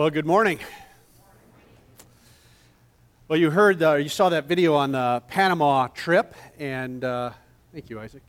Well, 0.00 0.08
good 0.08 0.24
morning. 0.24 0.58
Well, 3.28 3.38
you 3.38 3.50
heard, 3.50 3.82
uh, 3.82 3.96
you 3.96 4.08
saw 4.08 4.30
that 4.30 4.46
video 4.46 4.74
on 4.74 4.92
the 4.92 5.22
Panama 5.28 5.88
trip, 5.88 6.34
and 6.58 7.04
uh, 7.04 7.32
thank 7.74 7.90
you, 7.90 8.00
Isaac. 8.00 8.22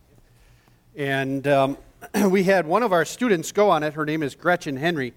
And 0.97 1.47
um, 1.47 1.77
we 2.27 2.43
had 2.43 2.67
one 2.67 2.83
of 2.83 2.91
our 2.91 3.05
students 3.05 3.53
go 3.53 3.69
on 3.69 3.83
it. 3.83 3.93
Her 3.93 4.05
name 4.05 4.21
is 4.21 4.35
Gretchen 4.35 4.75
Henry, 4.75 5.13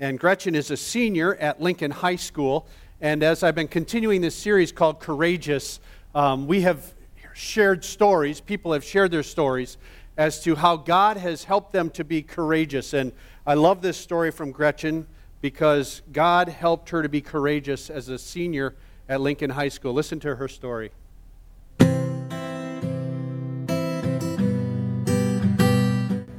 and 0.00 0.18
Gretchen 0.18 0.54
is 0.54 0.70
a 0.70 0.78
senior 0.78 1.34
at 1.34 1.60
Lincoln 1.60 1.90
High 1.90 2.16
School. 2.16 2.66
And 3.02 3.22
as 3.22 3.42
I've 3.42 3.54
been 3.54 3.68
continuing 3.68 4.22
this 4.22 4.34
series 4.34 4.72
called 4.72 5.00
Courageous, 5.00 5.78
um, 6.14 6.46
we 6.46 6.62
have 6.62 6.94
shared 7.34 7.84
stories. 7.84 8.40
People 8.40 8.72
have 8.72 8.82
shared 8.82 9.10
their 9.10 9.22
stories 9.22 9.76
as 10.16 10.42
to 10.44 10.54
how 10.54 10.74
God 10.76 11.18
has 11.18 11.44
helped 11.44 11.74
them 11.74 11.90
to 11.90 12.02
be 12.02 12.22
courageous. 12.22 12.94
And 12.94 13.12
I 13.46 13.52
love 13.52 13.82
this 13.82 13.98
story 13.98 14.30
from 14.30 14.52
Gretchen 14.52 15.06
because 15.40 16.02
God 16.12 16.48
helped 16.48 16.90
her 16.90 17.02
to 17.02 17.08
be 17.08 17.20
courageous 17.20 17.90
as 17.90 18.08
a 18.08 18.18
senior 18.18 18.74
at 19.08 19.20
Lincoln 19.20 19.50
High 19.50 19.68
School. 19.68 19.92
Listen 19.92 20.20
to 20.20 20.36
her 20.36 20.48
story. 20.48 20.90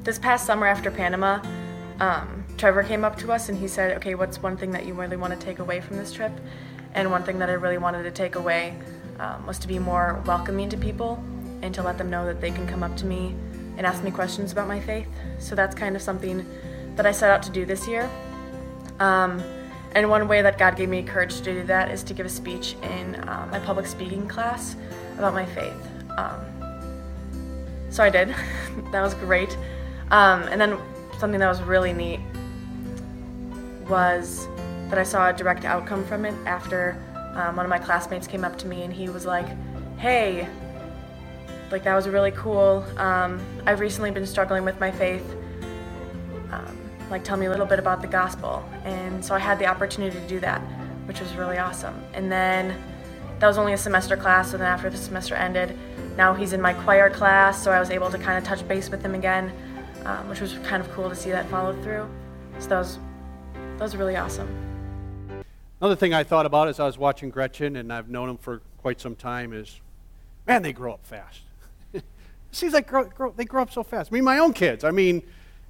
This 0.04 0.18
past 0.18 0.46
summer 0.46 0.66
after 0.66 0.90
Panama, 0.90 1.40
um, 2.00 2.44
Trevor 2.58 2.84
came 2.84 3.06
up 3.06 3.18
to 3.20 3.32
us 3.32 3.50
and 3.50 3.58
he 3.58 3.68
said, 3.68 3.96
Okay, 3.98 4.16
what's 4.16 4.42
one 4.42 4.58
thing 4.58 4.72
that 4.72 4.86
you 4.86 4.94
really 4.94 5.18
want 5.18 5.38
to 5.38 5.46
take 5.46 5.60
away 5.60 5.82
from 5.82 5.98
this 5.98 6.12
trip? 6.12 6.32
And 6.94 7.12
one 7.12 7.24
thing 7.24 7.40
that 7.40 7.50
I 7.50 7.54
really 7.54 7.78
wanted 7.78 8.04
to 8.04 8.12
take 8.12 8.36
away 8.36 8.76
um, 9.20 9.46
was 9.46 9.60
to 9.60 9.68
be 9.68 9.78
more 9.78 10.22
welcoming 10.26 10.70
to 10.70 10.78
people 10.78 11.24
and 11.62 11.74
to 11.76 11.84
let 11.84 11.98
them 11.98 12.10
know 12.10 12.26
that 12.26 12.42
they 12.42 12.52
can 12.52 12.68
come 12.68 12.82
up 12.82 12.96
to 12.98 13.06
me 13.06 13.36
and 13.78 13.86
ask 13.86 14.04
me 14.04 14.12
questions 14.12 14.52
about 14.52 14.68
my 14.68 14.80
faith. 14.80 15.08
So 15.38 15.56
that's 15.56 15.76
kind 15.76 15.96
of 15.96 16.02
something 16.02 16.46
that 16.96 17.06
I 17.06 17.12
set 17.12 17.30
out 17.30 17.44
to 17.44 17.52
do 17.52 17.66
this 17.66 17.88
year. 17.88 18.10
Um, 19.00 19.42
and 19.96 20.10
one 20.10 20.28
way 20.28 20.42
that 20.42 20.58
God 20.58 20.76
gave 20.76 20.90
me 20.90 21.02
courage 21.02 21.38
to 21.38 21.44
do 21.44 21.64
that 21.64 21.90
is 21.90 22.04
to 22.04 22.14
give 22.14 22.26
a 22.26 22.30
speech 22.30 22.76
in 22.84 23.16
uh, 23.16 23.48
my 23.52 23.60
public 23.60 23.88
speaking 23.88 24.28
class 24.28 24.76
about 25.18 25.34
my 25.34 25.46
faith. 25.46 25.74
Um, 26.18 26.40
so 27.90 28.04
I 28.04 28.10
did. 28.10 28.30
that 28.92 29.02
was 29.02 29.14
great. 29.16 29.58
Um, 30.12 30.44
and 30.44 30.62
then 30.62 30.78
something 31.18 31.40
that 31.40 31.50
was 31.50 31.62
really 31.62 31.94
neat 31.94 32.20
was 33.88 34.48
that 34.90 34.98
I 34.98 35.04
saw 35.04 35.30
a 35.30 35.34
direct 35.34 35.66
outcome 35.66 36.06
from 36.06 36.26
it 36.26 36.34
after 36.46 36.98
um, 37.36 37.56
one 37.56 37.66
of 37.66 37.70
my 37.70 37.80
classmates 37.80 38.28
came 38.28 38.44
up 38.44 38.58
to 38.60 38.68
me 38.68 38.84
and 38.84 38.94
he 38.94 39.10
was 39.10 39.26
like, 39.26 39.48
hey, 39.98 40.48
like 41.72 41.84
that 41.84 41.96
was 41.96 42.08
really 42.08 42.32
cool. 42.32 42.84
Um, 42.98 43.40
I've 43.66 43.80
recently 43.80 44.12
been 44.12 44.26
struggling 44.26 44.64
with 44.66 44.80
my 44.80 44.92
faith. 44.92 45.36
Um, 46.52 46.79
like 47.10 47.24
tell 47.24 47.38
me 47.38 47.48
a 47.48 47.50
little 47.50 47.66
bit 47.66 47.80
about 47.80 48.02
the 48.02 48.08
gospel. 48.08 48.64
And 48.84 49.24
so 49.24 49.36
I 49.36 49.40
had 49.40 49.60
the 49.60 49.66
opportunity 49.66 50.20
to 50.20 50.28
do 50.28 50.40
that, 50.42 50.60
which 51.06 51.20
was 51.20 51.34
really 51.36 51.58
awesome. 51.58 52.02
And 52.14 52.32
then 52.32 52.76
that 53.40 53.48
was 53.48 53.58
only 53.58 53.74
a 53.74 53.78
semester 53.78 54.18
class, 54.18 54.52
so 54.52 54.58
then 54.58 54.68
after 54.68 54.90
the 54.90 54.98
semester 54.98 55.36
ended, 55.36 55.78
now 56.18 56.34
he's 56.34 56.52
in 56.52 56.62
my 56.62 56.74
choir 56.74 57.10
class, 57.10 57.64
so 57.64 57.72
I 57.72 57.80
was 57.80 57.90
able 57.90 58.10
to 58.12 58.18
kind 58.18 58.38
of 58.38 58.44
touch 58.44 58.68
base 58.68 58.90
with 58.90 59.02
him 59.02 59.16
again, 59.16 59.54
um, 60.06 60.28
which 60.28 60.42
was 60.42 60.56
kind 60.66 60.84
of 60.84 60.92
cool 60.92 61.10
to 61.10 61.16
see 61.16 61.32
that 61.32 61.50
follow 61.50 61.74
through. 61.82 62.10
So 62.60 62.68
that 62.68 62.80
was 62.80 63.00
that 63.54 63.84
was 63.84 63.96
really 63.96 64.18
awesome. 64.18 64.50
Another 65.80 65.96
thing 65.96 66.14
I 66.14 66.26
thought 66.26 66.46
about 66.46 66.68
as 66.68 66.82
I 66.82 66.86
was 66.86 66.98
watching 66.98 67.30
Gretchen, 67.30 67.78
and 67.78 67.94
I've 67.94 68.10
known 68.10 68.30
him 68.30 68.38
for 68.38 68.62
quite 68.80 69.00
some 69.00 69.16
time, 69.16 69.54
is 69.54 69.80
man, 70.46 70.62
they 70.62 70.74
grow 70.74 70.94
up 70.94 71.06
fast. 71.06 71.40
it 71.94 72.04
seems 72.52 72.74
like 72.74 72.88
grow, 72.88 73.06
grow, 73.06 73.32
they 73.32 73.46
grow 73.46 73.62
up 73.62 73.72
so 73.72 73.84
fast. 73.84 74.12
I 74.12 74.14
mean, 74.14 74.26
my 74.26 74.40
own 74.40 74.52
kids. 74.52 74.84
I 74.84 74.92
mean, 74.92 75.24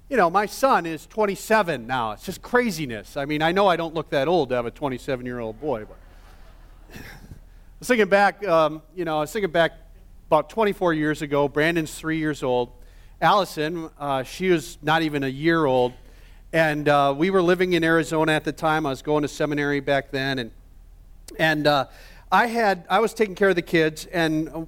you 0.09 0.17
know, 0.17 0.29
my 0.29 0.47
son 0.47 0.87
is 0.87 1.05
27 1.05 1.85
now. 1.85 2.13
It's 2.13 2.25
just 2.25 2.41
craziness. 2.41 3.15
I 3.15 3.25
mean, 3.25 3.43
I 3.43 3.51
know 3.51 3.67
I 3.67 3.75
don't 3.75 3.93
look 3.93 4.09
that 4.09 4.27
old 4.27 4.49
to 4.49 4.55
have 4.55 4.65
a 4.65 4.71
27 4.71 5.25
year 5.25 5.39
old 5.39 5.61
boy, 5.61 5.85
but 5.85 5.97
I 6.95 6.99
was 7.77 7.87
thinking 7.87 8.09
back, 8.09 8.45
um, 8.47 8.81
you 8.95 9.05
know, 9.05 9.17
I 9.17 9.21
was 9.21 9.31
thinking 9.31 9.51
back 9.51 9.73
about 10.27 10.49
24 10.49 10.95
years 10.95 11.21
ago. 11.21 11.47
Brandon's 11.47 11.93
three 11.93 12.17
years 12.17 12.41
old. 12.41 12.71
Allison, 13.21 13.89
uh, 13.99 14.23
she 14.23 14.49
was 14.49 14.79
not 14.81 15.03
even 15.03 15.23
a 15.23 15.27
year 15.27 15.65
old. 15.65 15.93
And 16.51 16.89
uh, 16.89 17.13
we 17.15 17.29
were 17.29 17.43
living 17.43 17.73
in 17.73 17.83
Arizona 17.83 18.31
at 18.31 18.43
the 18.43 18.51
time. 18.51 18.87
I 18.87 18.89
was 18.89 19.03
going 19.03 19.21
to 19.21 19.27
seminary 19.27 19.79
back 19.79 20.09
then. 20.09 20.39
And, 20.39 20.51
and 21.37 21.67
uh, 21.67 21.85
I, 22.31 22.47
had, 22.47 22.83
I 22.89 22.99
was 22.99 23.13
taking 23.13 23.35
care 23.35 23.49
of 23.49 23.55
the 23.55 23.61
kids. 23.61 24.07
And 24.07 24.67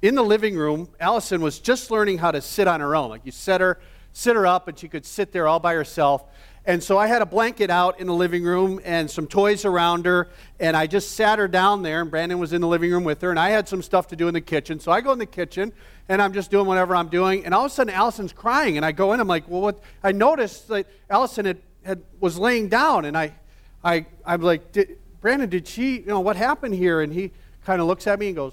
in 0.00 0.16
the 0.16 0.24
living 0.24 0.56
room, 0.56 0.88
Allison 0.98 1.40
was 1.40 1.60
just 1.60 1.92
learning 1.92 2.18
how 2.18 2.32
to 2.32 2.40
sit 2.40 2.66
on 2.66 2.80
her 2.80 2.96
own. 2.96 3.10
Like 3.10 3.20
you 3.24 3.30
set 3.30 3.60
her 3.60 3.78
sit 4.12 4.36
her 4.36 4.46
up 4.46 4.68
and 4.68 4.78
she 4.78 4.88
could 4.88 5.06
sit 5.06 5.32
there 5.32 5.48
all 5.48 5.60
by 5.60 5.74
herself. 5.74 6.24
And 6.64 6.80
so 6.80 6.96
I 6.96 7.08
had 7.08 7.22
a 7.22 7.26
blanket 7.26 7.70
out 7.70 7.98
in 7.98 8.06
the 8.06 8.14
living 8.14 8.44
room 8.44 8.80
and 8.84 9.10
some 9.10 9.26
toys 9.26 9.64
around 9.64 10.06
her, 10.06 10.28
and 10.60 10.76
I 10.76 10.86
just 10.86 11.16
sat 11.16 11.40
her 11.40 11.48
down 11.48 11.82
there, 11.82 12.00
and 12.00 12.10
Brandon 12.10 12.38
was 12.38 12.52
in 12.52 12.60
the 12.60 12.68
living 12.68 12.92
room 12.92 13.02
with 13.02 13.20
her, 13.22 13.30
and 13.30 13.38
I 13.38 13.50
had 13.50 13.68
some 13.68 13.82
stuff 13.82 14.06
to 14.08 14.16
do 14.16 14.28
in 14.28 14.34
the 14.34 14.40
kitchen. 14.40 14.78
So 14.78 14.92
I 14.92 15.00
go 15.00 15.10
in 15.10 15.18
the 15.18 15.26
kitchen, 15.26 15.72
and 16.08 16.22
I'm 16.22 16.32
just 16.32 16.52
doing 16.52 16.66
whatever 16.66 16.94
I'm 16.94 17.08
doing, 17.08 17.44
and 17.44 17.52
all 17.52 17.64
of 17.64 17.72
a 17.72 17.74
sudden 17.74 17.92
Allison's 17.92 18.32
crying, 18.32 18.76
and 18.76 18.86
I 18.86 18.92
go 18.92 19.12
in, 19.12 19.18
I'm 19.18 19.26
like, 19.26 19.48
well, 19.48 19.60
what? 19.60 19.80
I 20.04 20.12
noticed 20.12 20.68
that 20.68 20.86
Allison 21.10 21.46
had, 21.46 21.58
had 21.84 22.02
was 22.20 22.38
laying 22.38 22.68
down, 22.68 23.06
and 23.06 23.18
I, 23.18 23.34
I, 23.82 24.06
I'm 24.24 24.42
like, 24.42 24.70
did, 24.70 24.98
Brandon, 25.20 25.48
did 25.48 25.66
she, 25.66 25.98
you 25.98 26.06
know, 26.06 26.20
what 26.20 26.36
happened 26.36 26.74
here? 26.74 27.00
And 27.00 27.12
he 27.12 27.32
kind 27.64 27.80
of 27.80 27.88
looks 27.88 28.06
at 28.06 28.20
me 28.20 28.28
and 28.28 28.36
goes, 28.36 28.52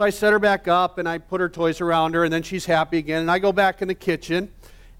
so 0.00 0.06
I 0.06 0.08
set 0.08 0.32
her 0.32 0.38
back 0.38 0.66
up 0.66 0.96
and 0.96 1.06
I 1.06 1.18
put 1.18 1.42
her 1.42 1.48
toys 1.50 1.82
around 1.82 2.14
her, 2.14 2.24
and 2.24 2.32
then 2.32 2.42
she's 2.42 2.64
happy 2.64 2.96
again. 2.96 3.20
And 3.20 3.30
I 3.30 3.38
go 3.38 3.52
back 3.52 3.82
in 3.82 3.88
the 3.88 3.94
kitchen, 3.94 4.50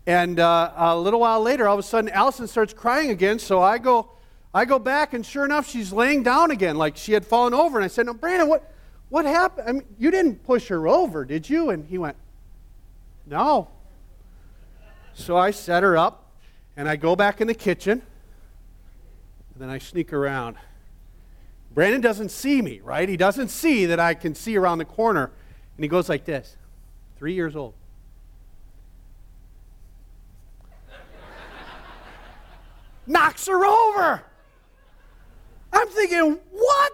and 0.07 0.39
uh, 0.39 0.73
a 0.77 0.95
little 0.95 1.21
while 1.21 1.41
later, 1.41 1.67
all 1.67 1.73
of 1.73 1.81
a 1.81 1.83
sudden, 1.83 2.11
Allison 2.11 2.47
starts 2.47 2.75
crying 2.75 3.09
again. 3.09 3.39
So 3.39 3.63
I 3.63 3.79
go, 3.79 4.11
I 4.53 4.67
go 4.67 4.79
back, 4.79 5.15
and 5.15 5.25
sure 5.25 5.47
enough, 5.47 5.67
she's 5.67 5.91
laying 5.91 6.23
down 6.23 6.51
again, 6.51 6.77
like 6.77 6.99
she 6.99 7.13
had 7.13 7.25
fallen 7.25 7.55
over. 7.55 7.79
And 7.79 7.85
I 7.87 7.89
said, 7.89 8.05
"No, 8.05 8.13
Brandon, 8.13 8.47
what, 8.47 8.75
what 9.09 9.25
happened? 9.25 9.71
I 9.71 9.73
mean, 9.73 9.85
you 9.99 10.11
didn't 10.11 10.45
push 10.45 10.69
her 10.69 10.87
over, 10.87 11.25
did 11.25 11.49
you?" 11.49 11.71
And 11.71 11.87
he 11.87 11.97
went, 11.97 12.19
"No." 13.25 13.69
So 15.15 15.35
I 15.35 15.51
set 15.51 15.83
her 15.83 15.97
up, 15.97 16.31
and 16.77 16.87
I 16.87 16.97
go 16.97 17.17
back 17.17 17.41
in 17.41 17.47
the 17.47 17.55
kitchen, 17.55 18.03
and 19.55 19.63
then 19.63 19.71
I 19.71 19.79
sneak 19.79 20.13
around. 20.13 20.57
Brandon 21.73 22.01
doesn't 22.01 22.31
see 22.31 22.61
me, 22.63 22.81
right? 22.81 23.09
He 23.09 23.17
doesn't 23.17 23.49
see 23.49 23.87
that 23.87 24.01
I 24.01 24.15
can 24.15 24.35
see 24.35 24.57
around 24.57 24.79
the 24.79 24.85
corner. 24.85 25.31
And 25.77 25.85
he 25.85 25.89
goes 25.89 26.09
like 26.09 26.25
this 26.25 26.57
three 27.17 27.35
years 27.35 27.55
old. 27.55 27.75
Knocks 33.07 33.47
her 33.47 33.65
over. 33.65 34.23
I'm 35.73 35.89
thinking, 35.89 36.39
what? 36.51 36.93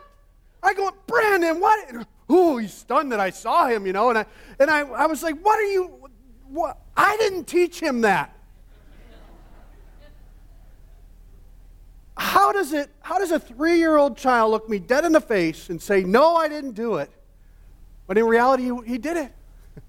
I 0.62 0.74
go, 0.74 0.90
Brandon, 1.06 1.58
what? 1.60 2.06
Oh, 2.28 2.58
he's 2.58 2.74
stunned 2.74 3.12
that 3.12 3.20
I 3.20 3.30
saw 3.30 3.68
him, 3.68 3.86
you 3.86 3.92
know. 3.92 4.10
And 4.10 4.18
I, 4.18 4.26
and 4.58 4.70
I, 4.70 4.80
I 4.80 5.06
was 5.06 5.22
like, 5.22 5.40
what 5.40 5.58
are 5.58 5.64
you? 5.64 6.10
What? 6.48 6.78
I 6.96 7.16
didn't 7.16 7.44
teach 7.44 7.80
him 7.80 8.02
that. 8.02 8.35
How 12.16 12.52
does 12.52 12.72
it 12.72 12.90
how 13.00 13.18
does 13.18 13.30
a 13.30 13.38
three-year-old 13.38 14.16
child 14.16 14.50
look 14.50 14.68
me 14.68 14.78
dead 14.78 15.04
in 15.04 15.12
the 15.12 15.20
face 15.20 15.68
and 15.68 15.80
say 15.80 16.02
no 16.02 16.36
i 16.36 16.48
didn't 16.48 16.72
do 16.72 16.96
it 16.96 17.10
but 18.06 18.16
in 18.16 18.24
reality 18.24 18.64
he, 18.64 18.92
he 18.92 18.98
did 18.98 19.16
it? 19.16 19.32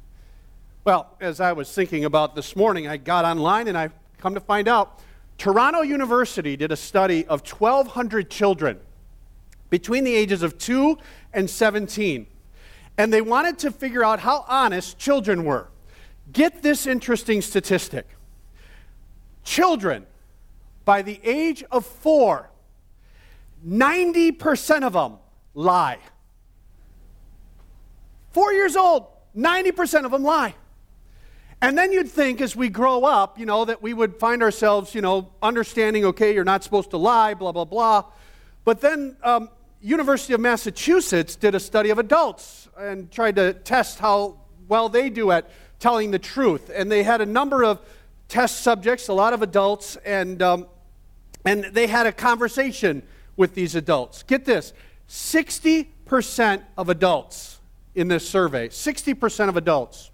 Well 0.84 1.16
as 1.20 1.40
i 1.40 1.54
was 1.54 1.74
thinking 1.74 2.06
about 2.06 2.36
this 2.36 2.56
morning 2.56 2.88
i 2.88 2.98
got 2.98 3.26
online 3.26 3.68
and 3.68 3.78
i 3.78 3.90
come 4.18 4.34
to 4.34 4.40
find 4.40 4.68
out 4.68 5.00
toronto 5.38 5.82
university 5.82 6.56
did 6.56 6.72
a 6.72 6.78
study 6.78 7.26
of 7.28 7.42
1200 7.42 8.30
children 8.30 8.80
between 9.70 10.04
the 10.04 10.16
ages 10.16 10.44
of 10.44 10.58
2 10.58 10.98
and 11.34 11.50
17 11.50 12.28
and 12.98 13.14
they 13.14 13.22
wanted 13.22 13.60
to 13.60 13.72
figure 13.72 14.04
out 14.04 14.20
how 14.20 14.44
honest 14.48 14.98
children 14.98 15.46
were. 15.46 15.68
Get 16.32 16.64
this 16.64 16.88
interesting 16.88 17.42
statistic. 17.42 18.08
Children 19.44 20.08
by 20.88 21.02
the 21.02 21.20
age 21.22 21.66
of 21.70 21.86
four, 21.86 22.50
90% 23.68 24.84
of 24.84 24.94
them 24.94 25.18
lie. 25.54 26.00
Four 28.32 28.54
years 28.54 28.78
old, 28.78 29.08
90% 29.36 30.06
of 30.06 30.12
them 30.12 30.24
lie. 30.24 30.56
And 31.62 31.78
then 31.78 31.92
you'd 31.92 32.10
think 32.10 32.40
as 32.40 32.56
we 32.56 32.70
grow 32.70 33.04
up, 33.04 33.38
you 33.38 33.46
know, 33.46 33.66
that 33.66 33.82
we 33.82 33.94
would 33.94 34.16
find 34.16 34.42
ourselves, 34.42 34.96
you 34.96 35.02
know, 35.02 35.30
understanding, 35.42 36.06
okay, 36.06 36.34
you're 36.34 36.46
not 36.46 36.64
supposed 36.64 36.92
to 36.92 36.98
lie, 36.98 37.34
blah, 37.34 37.52
blah, 37.52 37.66
blah. 37.66 38.06
But 38.64 38.80
then 38.80 39.18
um, 39.24 39.50
University 39.82 40.32
of 40.36 40.40
Massachusetts 40.40 41.36
did 41.36 41.54
a 41.54 41.60
study 41.60 41.90
of 41.90 42.00
adults 42.00 42.70
and 42.78 43.12
tried 43.12 43.36
to 43.36 43.52
test 43.52 44.00
how 44.00 44.38
well 44.70 44.88
they 44.88 45.10
do 45.10 45.32
at 45.32 45.52
telling 45.80 46.12
the 46.12 46.20
truth. 46.20 46.72
And 46.74 46.90
they 46.90 47.04
had 47.04 47.20
a 47.20 47.26
number 47.26 47.66
of 47.66 47.82
test 48.30 48.62
subjects, 48.62 49.10
a 49.10 49.14
lot 49.14 49.34
of 49.34 49.42
adults, 49.42 49.98
and 50.06 50.42
um, 50.42 50.68
and 51.48 51.64
they 51.74 51.88
had 51.88 52.06
a 52.06 52.12
conversation 52.12 53.02
with 53.38 53.56
these 53.56 53.74
adults. 53.74 54.22
Get 54.24 54.44
this 54.44 54.74
60% 55.08 56.64
of 56.78 56.90
adults 56.90 57.60
in 57.96 58.10
this 58.10 58.28
survey, 58.28 58.68
60% 58.68 59.48
of 59.48 59.56
adults, 59.56 60.12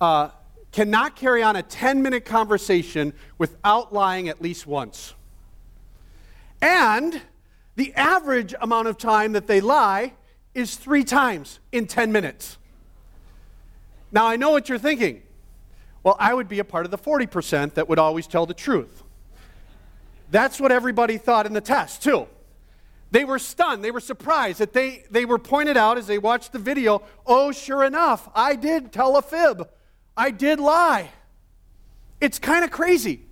uh, 0.00 0.30
cannot 0.72 1.14
carry 1.14 1.42
on 1.42 1.56
a 1.56 1.62
10 1.62 2.02
minute 2.02 2.24
conversation 2.24 3.12
without 3.36 3.92
lying 3.92 4.30
at 4.30 4.40
least 4.40 4.66
once. 4.66 5.12
And 6.62 7.20
the 7.74 7.92
average 7.94 8.54
amount 8.58 8.88
of 8.88 8.96
time 8.96 9.32
that 9.32 9.46
they 9.46 9.60
lie 9.60 10.14
is 10.54 10.76
three 10.76 11.04
times 11.04 11.60
in 11.70 11.86
10 11.86 12.10
minutes. 12.12 12.56
Now, 14.10 14.26
I 14.26 14.36
know 14.36 14.52
what 14.52 14.70
you're 14.70 14.78
thinking. 14.78 15.22
Well, 16.02 16.16
I 16.18 16.32
would 16.32 16.48
be 16.48 16.60
a 16.60 16.64
part 16.64 16.86
of 16.86 16.90
the 16.90 16.98
40% 16.98 17.74
that 17.74 17.90
would 17.90 17.98
always 17.98 18.26
tell 18.26 18.46
the 18.46 18.54
truth. 18.54 19.02
That's 20.30 20.60
what 20.60 20.72
everybody 20.72 21.18
thought 21.18 21.46
in 21.46 21.52
the 21.52 21.60
test, 21.60 22.02
too. 22.02 22.26
They 23.10 23.24
were 23.24 23.38
stunned. 23.38 23.84
They 23.84 23.90
were 23.90 24.00
surprised 24.00 24.58
that 24.58 24.72
they, 24.72 25.04
they 25.10 25.24
were 25.24 25.38
pointed 25.38 25.76
out 25.76 25.96
as 25.96 26.06
they 26.06 26.18
watched 26.18 26.52
the 26.52 26.58
video 26.58 27.02
oh, 27.26 27.52
sure 27.52 27.84
enough, 27.84 28.28
I 28.34 28.56
did 28.56 28.92
tell 28.92 29.16
a 29.16 29.22
fib. 29.22 29.68
I 30.16 30.30
did 30.30 30.58
lie. 30.58 31.10
It's 32.20 32.38
kind 32.38 32.64
of 32.64 32.70
crazy. 32.70 33.22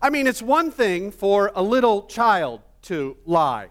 I 0.00 0.10
mean, 0.10 0.26
it's 0.26 0.40
one 0.40 0.70
thing 0.70 1.10
for 1.10 1.52
a 1.54 1.62
little 1.62 2.04
child 2.04 2.62
to 2.82 3.16
lie. 3.26 3.68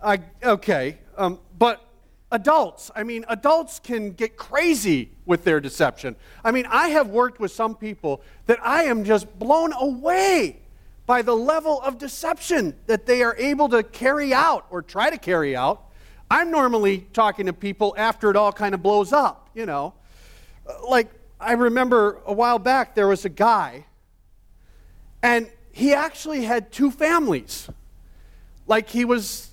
Uh, 0.00 0.18
okay, 0.42 0.98
um, 1.16 1.40
but 1.58 1.84
adults, 2.30 2.90
I 2.94 3.02
mean, 3.02 3.24
adults 3.28 3.80
can 3.80 4.12
get 4.12 4.36
crazy 4.36 5.10
with 5.26 5.44
their 5.44 5.60
deception. 5.60 6.16
I 6.44 6.52
mean, 6.52 6.66
I 6.66 6.88
have 6.88 7.08
worked 7.08 7.40
with 7.40 7.52
some 7.52 7.74
people 7.74 8.22
that 8.46 8.58
I 8.64 8.84
am 8.84 9.04
just 9.04 9.38
blown 9.38 9.72
away 9.72 10.61
by 11.06 11.22
the 11.22 11.34
level 11.34 11.80
of 11.80 11.98
deception 11.98 12.74
that 12.86 13.06
they 13.06 13.22
are 13.22 13.36
able 13.36 13.68
to 13.68 13.82
carry 13.82 14.32
out 14.32 14.66
or 14.70 14.82
try 14.82 15.10
to 15.10 15.18
carry 15.18 15.56
out. 15.56 15.82
I'm 16.30 16.50
normally 16.50 17.06
talking 17.12 17.46
to 17.46 17.52
people 17.52 17.94
after 17.98 18.30
it 18.30 18.36
all 18.36 18.52
kind 18.52 18.74
of 18.74 18.82
blows 18.82 19.12
up, 19.12 19.50
you 19.54 19.66
know. 19.66 19.94
Uh, 20.66 20.88
like, 20.88 21.10
I 21.40 21.52
remember 21.52 22.20
a 22.24 22.32
while 22.32 22.58
back 22.58 22.94
there 22.94 23.08
was 23.08 23.24
a 23.24 23.28
guy, 23.28 23.84
and 25.22 25.50
he 25.72 25.92
actually 25.92 26.44
had 26.44 26.70
two 26.72 26.90
families. 26.90 27.68
Like, 28.66 28.88
he 28.88 29.04
was 29.04 29.50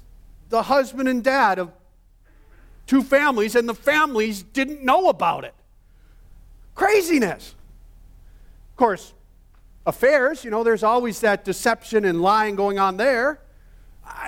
the 0.49 0.63
husband 0.63 1.09
and 1.09 1.23
dad 1.23 1.59
of 1.59 1.71
two 2.85 3.01
families, 3.01 3.55
and 3.55 3.67
the 3.67 3.75
families 3.75 4.43
didn't 4.43 4.83
know 4.83 5.09
about 5.09 5.43
it. 5.43 5.55
Craziness. 6.75 7.55
Of 8.71 8.77
course, 8.77 9.13
affairs, 9.89 10.45
you 10.45 10.51
know, 10.51 10.63
there's 10.63 10.83
always 10.83 11.19
that 11.21 11.43
deception 11.43 12.05
and 12.05 12.21
lying 12.21 12.55
going 12.55 12.79
on 12.79 12.95
there. 12.95 13.41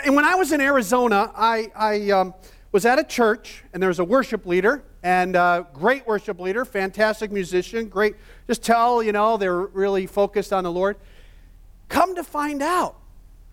And 0.04 0.16
when 0.16 0.26
I 0.26 0.36
was 0.36 0.52
in 0.52 0.60
Arizona, 0.60 1.32
I, 1.36 1.72
I 1.76 2.10
um, 2.10 2.34
was 2.72 2.86
at 2.86 3.00
a 3.00 3.04
church, 3.04 3.64
and 3.72 3.82
there 3.82 3.88
was 3.88 4.00
a 4.00 4.04
worship 4.04 4.46
leader, 4.46 4.84
and 5.04 5.36
uh, 5.36 5.64
great 5.74 6.06
worship 6.06 6.40
leader, 6.40 6.66
fantastic 6.66 7.32
musician, 7.32 7.88
great. 7.88 8.16
Just 8.48 8.64
tell, 8.64 9.02
you 9.02 9.12
know, 9.12 9.38
they're 9.38 9.62
really 9.62 10.08
focused 10.08 10.52
on 10.52 10.64
the 10.64 10.72
Lord. 10.72 10.98
Come 11.90 12.16
to 12.16 12.24
find 12.24 12.62
out, 12.62 12.96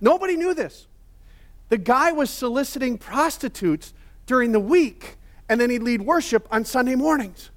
nobody 0.00 0.36
knew 0.36 0.54
this. 0.54 0.86
The 1.68 1.78
guy 1.78 2.12
was 2.12 2.30
soliciting 2.30 2.96
prostitutes 2.96 3.92
during 4.26 4.52
the 4.52 4.60
week, 4.60 5.16
and 5.48 5.60
then 5.60 5.70
he'd 5.70 5.82
lead 5.82 6.02
worship 6.02 6.48
on 6.50 6.64
Sunday 6.64 6.94
mornings. 6.94 7.50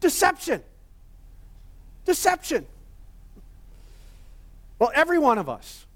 Deception. 0.00 0.62
Deception. 2.04 2.66
Well, 4.78 4.90
every 4.94 5.18
one 5.18 5.38
of 5.38 5.48
us, 5.48 5.86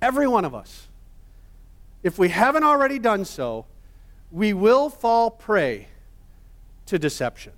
every 0.00 0.28
one 0.28 0.44
of 0.44 0.54
us, 0.54 0.88
if 2.02 2.18
we 2.18 2.28
haven't 2.28 2.64
already 2.64 2.98
done 2.98 3.24
so, 3.24 3.66
we 4.30 4.52
will 4.52 4.88
fall 4.88 5.30
prey 5.30 5.88
to 6.86 6.98
deception. 6.98 7.52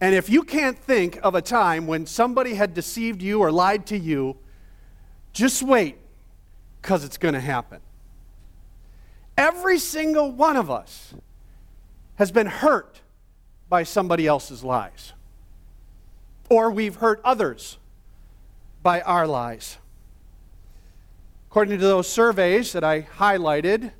And 0.00 0.14
if 0.14 0.28
you 0.28 0.42
can't 0.42 0.78
think 0.78 1.18
of 1.22 1.34
a 1.34 1.40
time 1.40 1.86
when 1.86 2.06
somebody 2.06 2.54
had 2.54 2.74
deceived 2.74 3.22
you 3.22 3.40
or 3.40 3.50
lied 3.50 3.86
to 3.86 3.98
you, 3.98 4.36
just 5.32 5.62
wait, 5.62 5.96
because 6.82 7.04
it's 7.04 7.16
going 7.16 7.34
to 7.34 7.40
happen. 7.40 7.80
Every 9.38 9.78
single 9.78 10.30
one 10.30 10.56
of 10.56 10.70
us 10.70 11.14
has 12.16 12.30
been 12.30 12.46
hurt 12.46 13.00
by 13.68 13.82
somebody 13.82 14.26
else's 14.26 14.62
lies 14.62 15.12
or 16.48 16.70
we've 16.70 16.96
hurt 16.96 17.20
others 17.24 17.78
by 18.82 19.00
our 19.00 19.26
lies. 19.26 19.78
According 21.50 21.78
to 21.78 21.84
those 21.84 22.08
surveys 22.08 22.72
that 22.72 22.84
I 22.84 23.02
highlighted, 23.02 23.92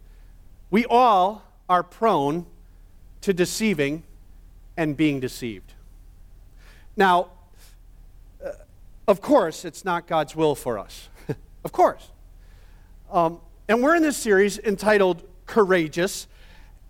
we 0.70 0.84
all 0.84 1.42
are 1.68 1.82
prone 1.82 2.46
to 3.22 3.32
deceiving 3.32 4.02
and 4.76 4.96
being 4.96 5.20
deceived. 5.20 5.72
Now, 6.96 7.30
uh, 8.44 8.50
of 9.08 9.20
course, 9.20 9.64
it's 9.64 9.84
not 9.84 10.06
God's 10.06 10.36
will 10.36 10.54
for 10.54 10.78
us. 10.78 11.08
of 11.64 11.72
course. 11.72 12.10
Um, 13.10 13.40
and 13.68 13.82
we're 13.82 13.96
in 13.96 14.02
this 14.02 14.16
series 14.16 14.58
entitled 14.58 15.22
Courageous. 15.46 16.28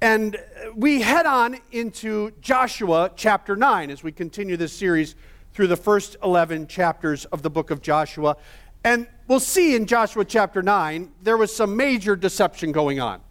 And 0.00 0.36
we 0.74 1.00
head 1.00 1.26
on 1.26 1.58
into 1.72 2.32
Joshua 2.40 3.10
chapter 3.16 3.56
9 3.56 3.90
as 3.90 4.02
we 4.02 4.12
continue 4.12 4.56
this 4.56 4.72
series 4.72 5.14
through 5.56 5.66
the 5.68 5.76
first 5.76 6.18
11 6.22 6.66
chapters 6.66 7.24
of 7.24 7.40
the 7.40 7.48
book 7.48 7.70
of 7.70 7.80
Joshua. 7.80 8.36
And 8.84 9.06
we'll 9.26 9.40
see 9.40 9.74
in 9.74 9.86
Joshua 9.86 10.22
chapter 10.22 10.62
9, 10.62 11.10
there 11.22 11.38
was 11.38 11.56
some 11.56 11.74
major 11.74 12.14
deception 12.14 12.72
going 12.72 13.00
on. 13.00 13.22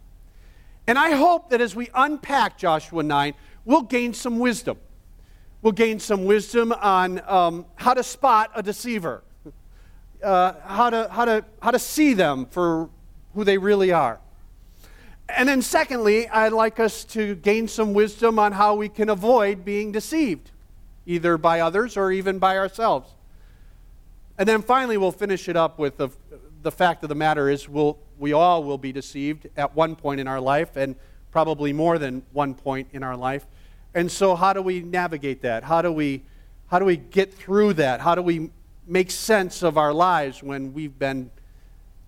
And 0.88 0.98
I 0.98 1.12
hope 1.12 1.50
that 1.50 1.60
as 1.60 1.76
we 1.76 1.88
unpack 1.94 2.58
Joshua 2.58 3.04
9, 3.04 3.32
we'll 3.64 3.82
gain 3.82 4.12
some 4.12 4.40
wisdom. 4.40 4.76
We'll 5.62 5.72
gain 5.72 6.00
some 6.00 6.24
wisdom 6.24 6.72
on 6.72 7.22
um, 7.28 7.64
how 7.76 7.94
to 7.94 8.02
spot 8.02 8.50
a 8.56 8.62
deceiver, 8.62 9.22
uh, 10.20 10.54
how, 10.64 10.90
to, 10.90 11.08
how, 11.08 11.26
to, 11.26 11.44
how 11.62 11.70
to 11.70 11.78
see 11.78 12.12
them 12.12 12.46
for 12.46 12.90
who 13.34 13.44
they 13.44 13.56
really 13.56 13.92
are. 13.92 14.18
And 15.28 15.48
then, 15.48 15.62
secondly, 15.62 16.28
I'd 16.28 16.52
like 16.52 16.80
us 16.80 17.04
to 17.04 17.36
gain 17.36 17.68
some 17.68 17.94
wisdom 17.94 18.40
on 18.40 18.50
how 18.50 18.74
we 18.74 18.88
can 18.88 19.10
avoid 19.10 19.64
being 19.64 19.92
deceived 19.92 20.50
either 21.06 21.38
by 21.38 21.60
others 21.60 21.96
or 21.96 22.12
even 22.12 22.38
by 22.38 22.58
ourselves. 22.58 23.14
And 24.38 24.48
then 24.48 24.60
finally, 24.60 24.96
we'll 24.96 25.12
finish 25.12 25.48
it 25.48 25.56
up 25.56 25.78
with 25.78 25.96
the, 25.96 26.10
the 26.62 26.72
fact 26.72 27.02
of 27.02 27.08
the 27.08 27.14
matter 27.14 27.48
is 27.48 27.68
we'll, 27.68 27.98
we 28.18 28.32
all 28.32 28.64
will 28.64 28.78
be 28.78 28.92
deceived 28.92 29.48
at 29.56 29.74
one 29.74 29.96
point 29.96 30.20
in 30.20 30.28
our 30.28 30.40
life 30.40 30.76
and 30.76 30.96
probably 31.30 31.72
more 31.72 31.98
than 31.98 32.22
one 32.32 32.54
point 32.54 32.88
in 32.92 33.02
our 33.02 33.16
life. 33.16 33.46
And 33.94 34.10
so, 34.10 34.36
how 34.36 34.52
do 34.52 34.60
we 34.60 34.80
navigate 34.80 35.42
that? 35.42 35.64
How 35.64 35.80
do 35.80 35.90
we, 35.90 36.22
how 36.66 36.78
do 36.78 36.84
we 36.84 36.96
get 36.96 37.32
through 37.32 37.74
that? 37.74 38.00
How 38.00 38.14
do 38.14 38.20
we 38.20 38.50
make 38.86 39.10
sense 39.10 39.62
of 39.62 39.78
our 39.78 39.92
lives 39.92 40.42
when 40.42 40.74
we've 40.74 40.98
been 40.98 41.30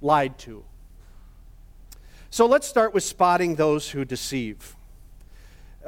lied 0.02 0.38
to? 0.40 0.64
So, 2.30 2.44
let's 2.44 2.66
start 2.66 2.92
with 2.92 3.04
spotting 3.04 3.54
those 3.54 3.90
who 3.90 4.04
deceive. 4.04 4.76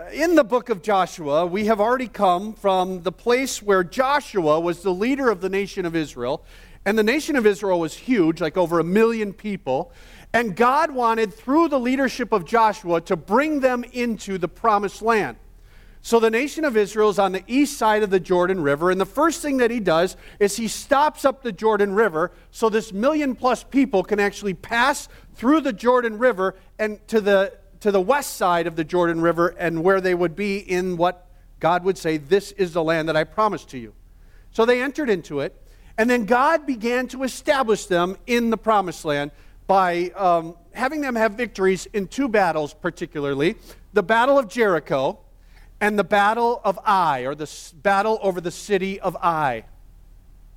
Uh, 0.00 0.09
in 0.12 0.35
the 0.35 0.45
book 0.45 0.71
of 0.71 0.80
Joshua, 0.80 1.45
we 1.45 1.66
have 1.66 1.78
already 1.78 2.09
come 2.09 2.54
from 2.54 3.02
the 3.02 3.12
place 3.12 3.62
where 3.62 3.85
Joshua 3.85 4.59
was 4.59 4.83
the 4.83 4.95
leader 4.95 5.28
of 5.28 5.42
the 5.42 5.50
nation 5.50 5.85
of 5.85 5.95
Israel. 5.95 6.42
And 6.87 6.99
the 6.99 7.02
nation 7.02 7.37
of 7.37 7.45
Israel 7.45 7.80
was 7.80 7.95
huge, 7.95 8.40
like 8.40 8.57
over 8.57 8.78
a 8.78 8.85
million 8.85 9.35
people. 9.35 9.92
And 10.33 10.57
God 10.57 10.92
wanted, 10.92 11.35
through 11.35 11.69
the 11.69 11.78
leadership 11.78 12.33
of 12.33 12.47
Joshua, 12.47 13.02
to 13.02 13.16
bring 13.16 13.61
them 13.61 13.85
into 13.92 14.38
the 14.38 14.49
promised 14.49 15.02
land. 15.02 15.37
So 16.00 16.19
the 16.19 16.30
nation 16.30 16.64
of 16.64 16.78
Israel 16.78 17.11
is 17.11 17.19
on 17.19 17.33
the 17.33 17.45
east 17.47 17.76
side 17.76 18.02
of 18.02 18.09
the 18.09 18.21
Jordan 18.21 18.62
River. 18.62 18.90
And 18.90 18.99
the 18.99 19.04
first 19.04 19.42
thing 19.42 19.59
that 19.59 19.71
he 19.71 19.80
does 19.80 20.16
is 20.38 20.57
he 20.57 20.69
stops 20.69 21.26
up 21.26 21.42
the 21.42 21.52
Jordan 21.52 21.92
River 21.92 22.33
so 22.50 22.71
this 22.71 22.90
million 22.90 23.35
plus 23.35 23.64
people 23.64 24.02
can 24.02 24.19
actually 24.19 24.54
pass 24.54 25.09
through 25.35 25.61
the 25.61 25.75
Jordan 25.75 26.16
River 26.16 26.54
and 26.78 27.07
to 27.09 27.21
the 27.21 27.60
to 27.80 27.90
the 27.90 28.00
west 28.00 28.37
side 28.37 28.66
of 28.66 28.76
the 28.76 28.84
Jordan 28.84 29.20
River 29.20 29.49
and 29.58 29.82
where 29.82 30.00
they 30.00 30.14
would 30.14 30.37
be 30.37 30.58
in 30.58 30.96
what 30.96 31.26
God 31.58 31.84
would 31.84 31.99
say, 31.99 32.16
This 32.16 32.52
is 32.52 32.72
the 32.72 32.82
land 32.82 33.08
that 33.08 33.16
I 33.16 33.25
promised 33.25 33.70
to 33.70 33.78
you. 33.78 33.94
So 34.52 34.64
they 34.64 34.82
entered 34.82 35.10
into 35.10 35.40
it, 35.40 35.60
and 35.96 36.08
then 36.08 36.25
God 36.25 36.66
began 36.66 37.08
to 37.08 37.22
establish 37.22 37.87
them 37.87 38.16
in 38.26 38.50
the 38.50 38.56
promised 38.56 39.04
land 39.04 39.30
by 39.66 40.10
um, 40.16 40.56
having 40.72 41.00
them 41.00 41.14
have 41.14 41.32
victories 41.32 41.87
in 41.92 42.08
two 42.08 42.28
battles, 42.28 42.75
particularly 42.75 43.56
the 43.92 44.02
Battle 44.02 44.38
of 44.38 44.49
Jericho 44.49 45.18
and 45.80 45.99
the 45.99 46.04
Battle 46.04 46.60
of 46.64 46.78
Ai, 46.84 47.20
or 47.20 47.34
the 47.34 47.50
battle 47.82 48.18
over 48.22 48.40
the 48.40 48.50
city 48.50 49.00
of 49.00 49.16
Ai. 49.16 49.64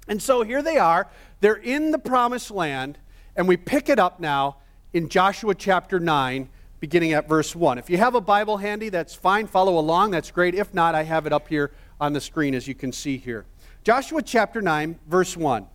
And 0.07 0.21
so 0.21 0.43
here 0.43 0.61
they 0.61 0.77
are, 0.77 1.07
they're 1.39 1.55
in 1.55 1.91
the 1.91 1.99
promised 1.99 2.51
land, 2.51 2.97
and 3.35 3.47
we 3.47 3.55
pick 3.55 3.89
it 3.89 3.99
up 3.99 4.19
now 4.19 4.57
in 4.91 5.09
Joshua 5.09 5.55
chapter 5.55 5.99
9 5.99 6.49
beginning 6.83 7.13
at 7.13 7.29
verse 7.29 7.55
1. 7.55 7.77
If 7.77 7.89
you 7.89 7.97
have 7.97 8.13
a 8.13 8.19
Bible 8.19 8.57
handy, 8.57 8.89
that's 8.89 9.15
fine. 9.15 9.47
Follow 9.47 9.79
along. 9.79 10.11
That's 10.11 10.31
great. 10.31 10.53
If 10.53 10.73
not, 10.73 10.95
I 10.95 11.03
have 11.03 11.25
it 11.25 11.31
up 11.31 11.47
here 11.47 11.71
on 12.01 12.11
the 12.11 12.19
screen 12.19 12.53
as 12.53 12.67
you 12.67 12.75
can 12.75 12.91
see 12.91 13.15
here. 13.15 13.45
Joshua 13.85 14.21
chapter 14.21 14.61
9, 14.61 14.99
verse 15.07 15.37
1. 15.37 15.65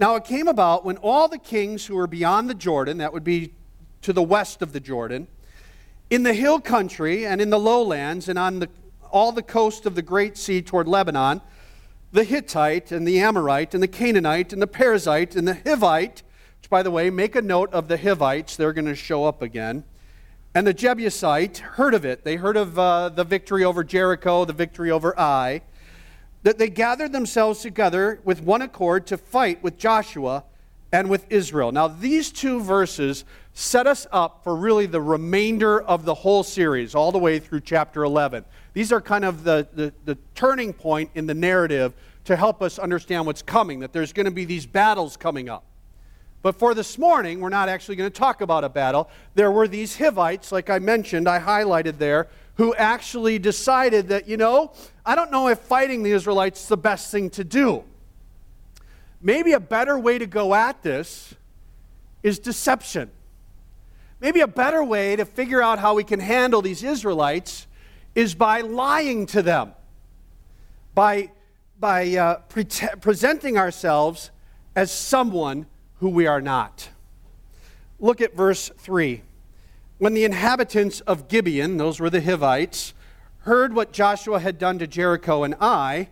Now 0.00 0.16
it 0.16 0.24
came 0.24 0.48
about 0.48 0.84
when 0.84 0.96
all 0.96 1.28
the 1.28 1.38
kings 1.38 1.86
who 1.86 1.94
were 1.94 2.08
beyond 2.08 2.50
the 2.50 2.54
Jordan, 2.54 2.98
that 2.98 3.12
would 3.12 3.22
be 3.22 3.52
to 4.02 4.12
the 4.12 4.20
west 4.20 4.60
of 4.60 4.72
the 4.72 4.80
Jordan, 4.80 5.28
in 6.10 6.24
the 6.24 6.34
hill 6.34 6.58
country 6.58 7.24
and 7.24 7.40
in 7.40 7.50
the 7.50 7.60
lowlands 7.60 8.28
and 8.28 8.36
on 8.36 8.58
the 8.58 8.68
all 9.12 9.30
the 9.30 9.42
coast 9.42 9.86
of 9.86 9.94
the 9.94 10.02
Great 10.02 10.36
Sea 10.36 10.60
toward 10.60 10.88
Lebanon, 10.88 11.40
the 12.10 12.24
Hittite 12.24 12.90
and 12.90 13.06
the 13.06 13.20
Amorite 13.20 13.74
and 13.74 13.82
the 13.82 13.86
Canaanite 13.86 14.52
and 14.52 14.60
the 14.60 14.66
Perizzite 14.66 15.36
and 15.36 15.46
the 15.46 15.54
Hivite, 15.54 16.24
which, 16.60 16.68
by 16.68 16.82
the 16.82 16.90
way, 16.90 17.10
make 17.10 17.36
a 17.36 17.42
note 17.42 17.72
of 17.72 17.86
the 17.86 17.96
Hivites, 17.96 18.56
they're 18.56 18.72
going 18.72 18.86
to 18.86 18.96
show 18.96 19.24
up 19.24 19.40
again, 19.40 19.84
and 20.58 20.66
the 20.66 20.74
Jebusite 20.74 21.58
heard 21.58 21.94
of 21.94 22.04
it. 22.04 22.24
They 22.24 22.34
heard 22.34 22.56
of 22.56 22.76
uh, 22.76 23.10
the 23.10 23.22
victory 23.22 23.62
over 23.62 23.84
Jericho, 23.84 24.44
the 24.44 24.52
victory 24.52 24.90
over 24.90 25.16
Ai, 25.16 25.62
that 26.42 26.58
they 26.58 26.68
gathered 26.68 27.12
themselves 27.12 27.60
together 27.60 28.20
with 28.24 28.42
one 28.42 28.60
accord 28.60 29.06
to 29.06 29.16
fight 29.16 29.62
with 29.62 29.78
Joshua 29.78 30.42
and 30.90 31.08
with 31.08 31.30
Israel. 31.30 31.70
Now, 31.70 31.86
these 31.86 32.32
two 32.32 32.60
verses 32.60 33.24
set 33.52 33.86
us 33.86 34.08
up 34.10 34.42
for 34.42 34.56
really 34.56 34.86
the 34.86 35.00
remainder 35.00 35.80
of 35.80 36.04
the 36.04 36.14
whole 36.14 36.42
series, 36.42 36.92
all 36.92 37.12
the 37.12 37.18
way 37.18 37.38
through 37.38 37.60
chapter 37.60 38.02
11. 38.02 38.44
These 38.72 38.90
are 38.90 39.00
kind 39.00 39.24
of 39.24 39.44
the, 39.44 39.68
the, 39.72 39.94
the 40.06 40.18
turning 40.34 40.72
point 40.72 41.10
in 41.14 41.28
the 41.28 41.34
narrative 41.34 41.94
to 42.24 42.34
help 42.34 42.62
us 42.62 42.80
understand 42.80 43.26
what's 43.26 43.42
coming, 43.42 43.78
that 43.78 43.92
there's 43.92 44.12
going 44.12 44.26
to 44.26 44.32
be 44.32 44.44
these 44.44 44.66
battles 44.66 45.16
coming 45.16 45.48
up. 45.48 45.67
But 46.40 46.56
for 46.56 46.72
this 46.74 46.98
morning, 46.98 47.40
we're 47.40 47.48
not 47.48 47.68
actually 47.68 47.96
going 47.96 48.10
to 48.10 48.16
talk 48.16 48.40
about 48.40 48.62
a 48.64 48.68
battle. 48.68 49.10
There 49.34 49.50
were 49.50 49.66
these 49.66 49.96
Hivites, 49.98 50.52
like 50.52 50.70
I 50.70 50.78
mentioned, 50.78 51.28
I 51.28 51.40
highlighted 51.40 51.98
there, 51.98 52.28
who 52.54 52.74
actually 52.74 53.38
decided 53.38 54.08
that, 54.08 54.28
you 54.28 54.36
know, 54.36 54.72
I 55.04 55.14
don't 55.14 55.30
know 55.30 55.48
if 55.48 55.58
fighting 55.58 56.02
the 56.02 56.12
Israelites 56.12 56.62
is 56.62 56.68
the 56.68 56.76
best 56.76 57.10
thing 57.10 57.30
to 57.30 57.44
do. 57.44 57.84
Maybe 59.20 59.52
a 59.52 59.60
better 59.60 59.98
way 59.98 60.18
to 60.18 60.26
go 60.26 60.54
at 60.54 60.82
this 60.82 61.34
is 62.22 62.38
deception. 62.38 63.10
Maybe 64.20 64.40
a 64.40 64.48
better 64.48 64.82
way 64.82 65.16
to 65.16 65.24
figure 65.24 65.62
out 65.62 65.78
how 65.78 65.94
we 65.94 66.04
can 66.04 66.20
handle 66.20 66.62
these 66.62 66.82
Israelites 66.82 67.66
is 68.14 68.34
by 68.34 68.60
lying 68.60 69.26
to 69.26 69.42
them, 69.42 69.72
by, 70.94 71.30
by 71.78 72.16
uh, 72.16 72.36
pre- 72.48 72.66
presenting 73.00 73.56
ourselves 73.56 74.30
as 74.74 74.90
someone 74.92 75.66
who 76.00 76.08
we 76.08 76.26
are 76.26 76.40
not. 76.40 76.90
Look 78.00 78.20
at 78.20 78.36
verse 78.36 78.70
3. 78.78 79.22
When 79.98 80.14
the 80.14 80.24
inhabitants 80.24 81.00
of 81.00 81.28
Gibeon, 81.28 81.76
those 81.76 81.98
were 81.98 82.10
the 82.10 82.20
Hivites, 82.20 82.94
heard 83.40 83.74
what 83.74 83.92
Joshua 83.92 84.38
had 84.38 84.58
done 84.58 84.78
to 84.78 84.86
Jericho 84.86 85.42
and 85.42 85.54
Ai, 85.60 86.08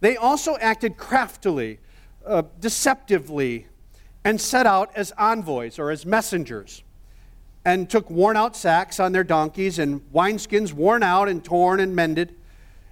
they 0.00 0.16
also 0.16 0.56
acted 0.58 0.96
craftily 0.96 1.78
uh, 2.26 2.42
deceptively 2.60 3.66
and 4.24 4.40
set 4.40 4.66
out 4.66 4.90
as 4.94 5.12
envoys 5.18 5.78
or 5.78 5.90
as 5.90 6.06
messengers 6.06 6.82
and 7.64 7.88
took 7.88 8.10
worn 8.10 8.36
out 8.36 8.56
sacks 8.56 9.00
on 9.00 9.12
their 9.12 9.24
donkeys 9.24 9.78
and 9.78 10.00
wineskins 10.12 10.72
worn 10.72 11.02
out 11.02 11.28
and 11.28 11.44
torn 11.44 11.80
and 11.80 11.96
mended 11.96 12.34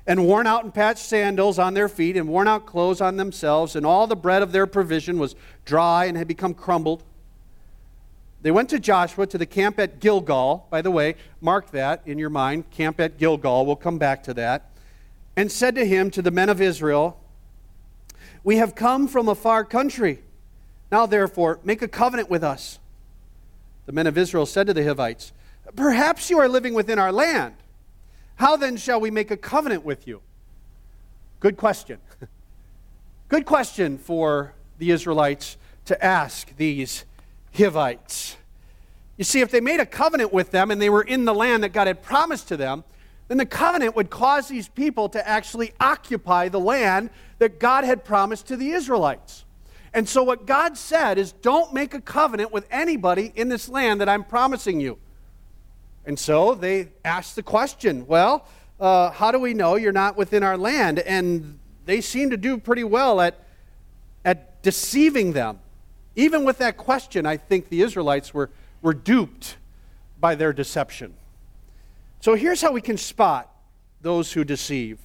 and 0.06 0.26
worn 0.26 0.47
out 0.47 0.64
and 0.64 0.75
patched 0.75 1.04
sandals 1.04 1.59
on 1.59 1.75
their 1.75 1.88
feet 1.88 2.16
and 2.16 2.28
worn 2.28 2.49
out 2.49 2.66
clothes 2.66 3.00
on 3.00 3.16
themselves 3.16 3.76
and 3.76 3.87
all 3.87 4.06
the 4.06 4.16
bread 4.16 4.42
of 4.42 4.52
their 4.52 4.66
provision 4.66 5.18
was 5.18 5.35
dry 5.64 6.06
and 6.06 6.16
had 6.16 6.28
become 6.28 6.54
crumbled 6.54 7.02
they 8.42 8.50
went 8.50 8.68
to 8.68 8.80
joshua 8.80 9.26
to 9.26 9.38
the 9.38 9.47
camp 9.47 9.78
at 9.78 10.00
gilgal 10.00 10.66
by 10.71 10.82
the 10.82 10.90
way 10.90 11.14
mark 11.40 11.71
that 11.71 12.02
in 12.04 12.18
your 12.18 12.30
mind 12.30 12.68
camp 12.71 12.99
at 12.99 13.16
gilgal 13.18 13.64
we'll 13.64 13.76
come 13.76 13.99
back 13.99 14.23
to 14.23 14.35
that 14.35 14.71
and 15.37 15.50
said 15.52 15.75
to 15.75 15.85
him 15.85 16.11
to 16.11 16.21
the 16.21 16.30
men 16.30 16.49
of 16.49 16.61
israel 16.61 17.18
we 18.44 18.56
have 18.56 18.75
come 18.75 19.06
from 19.06 19.28
a 19.28 19.35
far 19.35 19.64
country. 19.64 20.21
Now, 20.90 21.06
therefore, 21.06 21.61
make 21.64 21.80
a 21.82 21.88
covenant 21.88 22.28
with 22.28 22.42
us. 22.42 22.78
The 23.87 23.92
men 23.92 24.06
of 24.06 24.18
Israel 24.18 24.47
said 24.47 24.66
to 24.66 24.75
the 24.75 24.85
Hivites, 24.85 25.32
Perhaps 25.76 26.28
you 26.28 26.38
are 26.38 26.49
living 26.49 26.75
within 26.75 26.99
our 26.99 27.12
land. 27.12 27.54
How 28.42 28.56
then 28.56 28.76
shall 28.76 29.00
we 29.00 29.12
make 29.12 29.30
a 29.30 29.37
covenant 29.37 29.84
with 29.84 30.08
you? 30.08 30.20
Good 31.38 31.56
question. 31.56 32.00
Good 33.28 33.46
question 33.46 33.99
for 33.99 34.52
the 34.78 34.90
Israelites 34.90 35.56
to 35.84 36.04
ask 36.04 36.52
these 36.56 37.04
Hivites. 37.56 38.37
You 39.16 39.22
see, 39.22 39.42
if 39.42 39.52
they 39.52 39.61
made 39.61 39.78
a 39.78 39.87
covenant 39.87 40.32
with 40.32 40.50
them 40.50 40.72
and 40.72 40.82
they 40.82 40.90
were 40.90 41.04
in 41.04 41.25
the 41.25 41.32
land 41.32 41.62
that 41.62 41.72
God 41.72 41.87
had 41.87 42.02
promised 42.02 42.49
to 42.49 42.56
them, 42.56 42.82
then 43.28 43.38
the 43.38 43.46
covenant 43.46 43.94
would 43.94 44.11
cause 44.11 44.49
these 44.49 44.66
people 44.66 45.08
to 45.11 45.28
actually 45.28 45.72
occupy 45.78 46.49
the 46.49 46.58
land 46.58 47.11
that 47.38 47.61
God 47.61 47.84
had 47.84 48.04
promised 48.04 48.49
to 48.49 48.56
the 48.56 48.72
Israelites. 48.72 49.44
And 49.94 50.08
so, 50.08 50.25
what 50.25 50.46
God 50.46 50.76
said 50.76 51.16
is, 51.16 51.30
don't 51.30 51.72
make 51.72 51.94
a 51.94 52.00
covenant 52.00 52.52
with 52.52 52.66
anybody 52.72 53.32
in 53.37 53.49
this 53.49 53.68
land 53.68 54.00
that 54.00 54.08
I'm 54.08 54.25
promising 54.25 54.80
you. 54.80 54.99
And 56.04 56.18
so 56.18 56.54
they 56.54 56.88
asked 57.04 57.37
the 57.37 57.42
question, 57.42 58.06
well, 58.06 58.47
uh, 58.80 59.11
how 59.11 59.30
do 59.30 59.38
we 59.38 59.54
know 59.54 59.76
you're 59.76 59.92
not 59.92 60.16
within 60.16 60.42
our 60.42 60.56
land? 60.56 60.99
And 60.99 61.59
they 61.85 62.00
seem 62.00 62.30
to 62.30 62.37
do 62.37 62.59
pretty 62.59 62.85
well 62.85 63.21
at, 63.21 63.47
at 64.25 64.62
deceiving 64.62 65.32
them. 65.32 65.61
Even 66.16 66.44
with 66.44 66.59
that 66.59 66.76
question, 66.76 67.25
I 67.25 67.37
think 67.37 67.68
the 67.68 67.82
Israelites 67.82 68.35
were, 68.35 68.50
were 68.82 68.94
duped 68.94 69.56
by 70.21 70.35
their 70.35 70.52
deception. 70.52 71.14
So 72.21 72.35
here's 72.35 72.61
how 72.61 72.73
we 72.73 72.80
can 72.80 72.97
spot 72.97 73.49
those 74.00 74.32
who 74.32 74.44
deceive. 74.44 74.99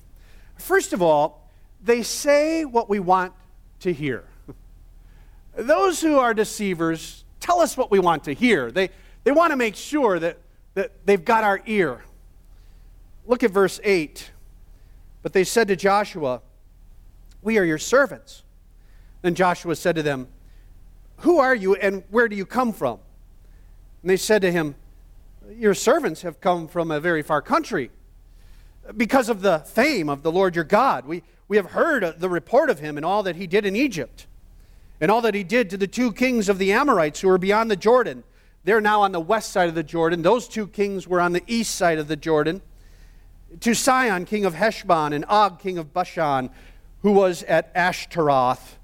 First 0.58 0.94
of 0.94 1.02
all, 1.02 1.50
they 1.84 2.04
say 2.04 2.66
what 2.66 2.90
we 2.90 3.00
want 3.00 3.34
to 3.82 3.94
hear. 3.94 4.24
Those 5.56 6.02
who 6.02 6.18
are 6.20 6.34
deceivers 6.34 7.24
tell 7.40 7.62
us 7.62 7.78
what 7.78 7.90
we 7.90 8.00
want 8.00 8.24
to 8.26 8.34
hear. 8.34 8.72
They, 8.72 8.90
they 9.24 9.32
want 9.32 9.52
to 9.52 9.58
make 9.58 9.76
sure 9.76 10.20
that, 10.20 10.38
that 10.78 10.92
they've 11.08 11.26
got 11.26 11.44
our 11.44 11.60
ear. 11.66 12.04
Look 13.26 13.44
at 13.44 13.50
verse 13.50 13.80
8. 13.84 14.30
But 15.24 15.34
they 15.34 15.44
said 15.44 15.68
to 15.70 15.76
Joshua, 15.76 16.42
We 17.42 17.58
are 17.58 17.64
your 17.64 17.80
servants. 17.80 18.44
Then 19.24 19.34
Joshua 19.34 19.76
said 19.76 19.96
to 19.96 20.04
them, 20.04 20.28
Who 21.18 21.40
are 21.40 21.56
you 21.56 21.74
and 21.74 22.04
where 22.12 22.28
do 22.28 22.36
you 22.36 22.46
come 22.46 22.74
from? 22.74 23.00
And 24.04 24.12
they 24.12 24.18
said 24.18 24.44
to 24.44 24.52
him, 24.52 24.76
your 25.56 25.74
servants 25.74 26.22
have 26.22 26.42
come 26.42 26.68
from 26.68 26.92
a 26.92 27.00
very 27.00 27.24
far 27.24 27.42
country 27.42 27.90
because 28.96 29.30
of 29.30 29.42
the 29.42 29.60
fame 29.60 30.10
of 30.10 30.22
the 30.22 30.32
Lord 30.32 30.56
your 30.56 30.64
God. 30.64 31.06
We, 31.06 31.24
we 31.48 31.58
have 31.58 31.72
heard 31.72 32.20
the 32.20 32.30
report 32.30 32.70
of 32.70 32.80
him 32.80 32.98
and 32.98 33.06
all 33.06 33.24
that 33.24 33.36
he 33.36 33.48
did 33.48 33.66
in 33.66 33.76
Egypt, 33.76 34.28
and 35.00 35.10
all 35.10 35.22
that 35.22 35.34
he 35.34 35.44
did 35.44 35.72
to 35.72 35.78
the 35.78 35.88
two 35.88 36.12
kings 36.12 36.50
of 36.50 36.60
the 36.60 36.72
Amorites 36.72 37.22
who 37.22 37.30
were 37.30 37.38
beyond 37.40 37.72
the 37.72 37.76
Jordan. 37.76 38.24
They're 38.68 38.82
now 38.82 39.04
on 39.04 39.14
the 39.14 39.22
west 39.22 39.54
side 39.54 39.70
of 39.70 39.76
the 39.76 39.84
Jordan. 39.84 40.24
Those 40.24 40.46
two 40.46 40.68
kings 40.68 41.08
were 41.08 41.22
on 41.22 41.32
the 41.32 41.42
east 41.48 41.76
side 41.76 42.00
of 42.00 42.10
the 42.10 42.18
Jordan. 42.18 42.62
To 43.62 43.74
Sihon, 43.74 44.26
king 44.26 44.44
of 44.44 44.56
Heshbon, 44.56 45.14
and 45.14 45.24
Og, 45.30 45.58
king 45.58 45.78
of 45.78 45.94
Bashan, 45.94 46.50
who 47.02 47.14
was 47.14 47.44
at 47.44 47.72
Ashtaroth. 47.76 48.78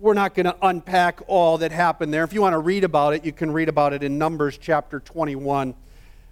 We're 0.00 0.14
not 0.14 0.34
going 0.34 0.46
to 0.46 0.56
unpack 0.60 1.20
all 1.28 1.58
that 1.58 1.70
happened 1.70 2.12
there. 2.12 2.24
If 2.24 2.32
you 2.32 2.40
want 2.40 2.54
to 2.54 2.58
read 2.58 2.82
about 2.82 3.14
it, 3.14 3.24
you 3.24 3.30
can 3.30 3.52
read 3.52 3.68
about 3.68 3.92
it 3.92 4.02
in 4.02 4.18
Numbers 4.18 4.58
chapter 4.58 4.98
21. 4.98 5.72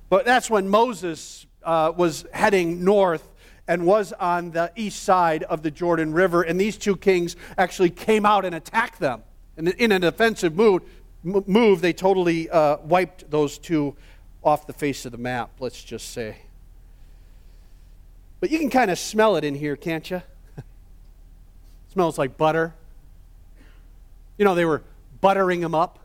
But 0.08 0.24
that's 0.24 0.50
when 0.50 0.68
Moses 0.68 1.46
uh, 1.62 1.92
was 1.96 2.26
heading 2.32 2.82
north 2.82 3.28
and 3.68 3.86
was 3.86 4.12
on 4.14 4.50
the 4.50 4.72
east 4.74 5.04
side 5.04 5.44
of 5.44 5.62
the 5.62 5.70
Jordan 5.70 6.12
River, 6.12 6.42
and 6.42 6.60
these 6.60 6.76
two 6.76 6.96
kings 6.96 7.36
actually 7.56 7.90
came 7.90 8.26
out 8.26 8.44
and 8.44 8.52
attacked 8.52 8.98
them. 8.98 9.22
And 9.56 9.68
in 9.68 9.92
an 9.92 10.02
offensive 10.02 10.56
move, 10.56 10.82
move 11.26 11.80
they 11.80 11.92
totally 11.92 12.48
uh, 12.48 12.78
wiped 12.78 13.30
those 13.30 13.58
two 13.58 13.96
off 14.42 14.66
the 14.66 14.72
face 14.72 15.04
of 15.04 15.12
the 15.12 15.18
map, 15.18 15.50
let's 15.58 15.82
just 15.82 16.12
say. 16.12 16.36
But 18.38 18.50
you 18.50 18.58
can 18.58 18.70
kind 18.70 18.90
of 18.90 18.98
smell 18.98 19.36
it 19.36 19.44
in 19.44 19.54
here, 19.54 19.76
can't 19.76 20.08
you? 20.08 20.22
smells 21.92 22.16
like 22.16 22.36
butter. 22.36 22.74
You 24.38 24.44
know, 24.44 24.54
they 24.54 24.64
were 24.64 24.84
buttering 25.20 25.62
him 25.62 25.74
up. 25.74 25.98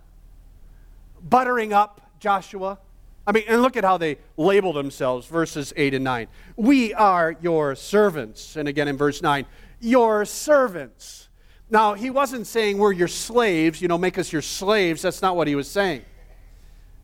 Buttering 1.22 1.72
up 1.72 2.02
Joshua. 2.20 2.80
I 3.28 3.32
mean, 3.32 3.44
and 3.48 3.62
look 3.62 3.78
at 3.78 3.84
how 3.84 3.98
they 3.98 4.18
label 4.38 4.74
themselves, 4.74 5.28
verses 5.28 5.72
8 5.78 5.94
and 5.94 6.04
9. 6.04 6.28
We 6.56 6.94
are 6.94 7.36
your 7.42 7.76
servants. 7.76 8.56
And 8.56 8.68
again 8.68 8.88
in 8.88 8.98
verse 8.98 9.22
9, 9.22 9.46
your 9.80 10.26
servants. 10.26 11.30
Now, 11.72 11.94
he 11.94 12.10
wasn't 12.10 12.48
saying 12.48 12.78
we're 12.78 12.92
your 12.92 13.08
slaves, 13.08 13.82
you 13.82 13.88
know, 13.88 13.98
make 13.98 14.18
us 14.18 14.32
your 14.32 14.42
slaves. 14.42 15.02
That's 15.02 15.22
not 15.22 15.38
what 15.38 15.48
he 15.48 15.56
was 15.56 15.70
saying. 15.70 16.04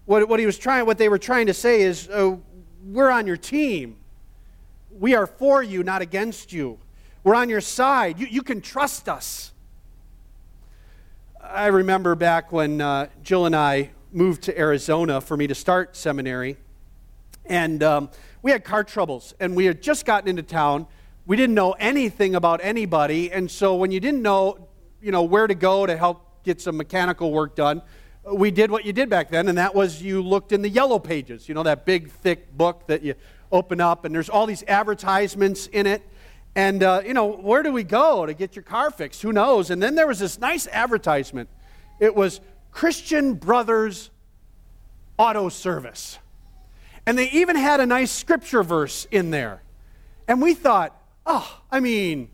What, 0.06 0.28
what 0.28 0.42
he 0.42 0.46
was 0.46 0.58
trying, 0.58 0.86
what 0.86 0.98
they 0.98 1.08
were 1.08 1.18
trying 1.18 1.48
to 1.48 1.54
say 1.54 1.82
is, 1.82 2.10
uh, 2.10 2.36
we're 2.84 3.10
on 3.10 3.26
your 3.28 3.38
team. 3.38 3.96
We 4.92 5.16
are 5.16 5.26
for 5.26 5.64
you, 5.64 5.84
not 5.84 6.02
against 6.02 6.52
you. 6.52 6.80
We're 7.24 7.36
on 7.36 7.48
your 7.48 7.62
side. 7.62 8.20
You, 8.20 8.28
you 8.28 8.44
can 8.44 8.60
trust 8.60 9.08
us. 9.08 9.54
I 11.42 11.68
remember 11.68 12.16
back 12.16 12.52
when 12.52 12.82
uh, 12.82 13.08
Jill 13.24 13.46
and 13.46 13.56
I 13.56 13.92
moved 14.12 14.44
to 14.44 14.60
Arizona 14.60 15.22
for 15.22 15.38
me 15.38 15.48
to 15.48 15.56
start 15.56 15.96
seminary. 15.96 16.58
And 17.46 17.82
um, 17.84 18.10
we 18.42 18.52
had 18.52 18.66
car 18.66 18.84
troubles, 18.84 19.34
and 19.40 19.56
we 19.56 19.64
had 19.64 19.82
just 19.82 20.06
gotten 20.06 20.28
into 20.28 20.44
town. 20.44 20.88
We 21.28 21.36
didn't 21.36 21.56
know 21.56 21.74
anything 21.74 22.36
about 22.36 22.62
anybody, 22.64 23.34
and 23.34 23.52
so 23.52 23.76
when 23.76 23.92
you 23.92 24.00
didn't 24.00 24.22
know, 24.22 24.70
you 25.02 25.12
know, 25.12 25.24
where 25.24 25.46
to 25.46 25.56
go 25.56 25.86
to 25.86 25.98
help 25.98 26.44
get 26.46 26.62
some 26.62 26.78
mechanical 26.78 27.34
work 27.34 27.54
done, 27.54 27.82
we 28.32 28.50
did 28.50 28.72
what 28.72 28.86
you 28.86 28.94
did 28.94 29.10
back 29.10 29.30
then, 29.30 29.50
and 29.50 29.58
that 29.58 29.76
was 29.76 30.02
you 30.02 30.22
looked 30.22 30.54
in 30.54 30.62
the 30.62 30.70
yellow 30.70 31.00
pages. 31.00 31.50
You 31.50 31.56
know, 31.56 31.64
that 31.64 31.86
big, 31.86 32.10
thick 32.10 32.56
book 32.56 32.88
that 32.88 33.04
you 33.04 33.14
open 33.52 33.82
up, 33.82 34.06
and 34.06 34.16
there's 34.16 34.30
all 34.30 34.46
these 34.46 34.64
advertisements 34.70 35.68
in 35.68 35.86
it. 35.86 36.02
And, 36.56 36.82
uh, 36.82 37.02
you 37.06 37.14
know, 37.14 37.26
where 37.26 37.62
do 37.62 37.74
we 37.74 37.84
go 37.84 38.26
to 38.26 38.34
get 38.34 38.56
your 38.56 38.64
car 38.64 38.90
fixed? 38.90 39.22
Who 39.22 39.34
knows? 39.34 39.70
And 39.70 39.84
then 39.84 39.96
there 39.96 40.08
was 40.08 40.20
this 40.20 40.40
nice 40.40 40.66
advertisement. 40.68 41.50
It 42.00 42.16
was 42.16 42.40
Christian 42.72 43.34
Brothers 43.34 44.12
Auto 45.18 45.50
Service. 45.50 46.20
And 47.06 47.18
they 47.18 47.30
even 47.32 47.58
had 47.58 47.82
a 47.82 47.86
nice 47.86 48.12
scripture 48.12 48.64
verse 48.64 49.06
in 49.12 49.32
there. 49.32 49.62
And 50.28 50.42
we 50.42 50.54
thought, 50.54 50.97
oh, 51.28 51.60
I 51.70 51.80
mean, 51.80 52.30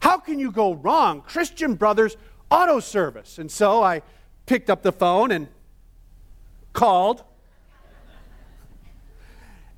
how 0.00 0.18
can 0.18 0.38
you 0.38 0.52
go 0.52 0.74
wrong? 0.74 1.22
Christian 1.22 1.74
Brothers 1.74 2.16
Auto 2.50 2.78
Service. 2.78 3.38
And 3.38 3.50
so 3.50 3.82
I 3.82 4.02
picked 4.46 4.70
up 4.70 4.82
the 4.82 4.92
phone 4.92 5.32
and 5.32 5.48
called. 6.72 7.24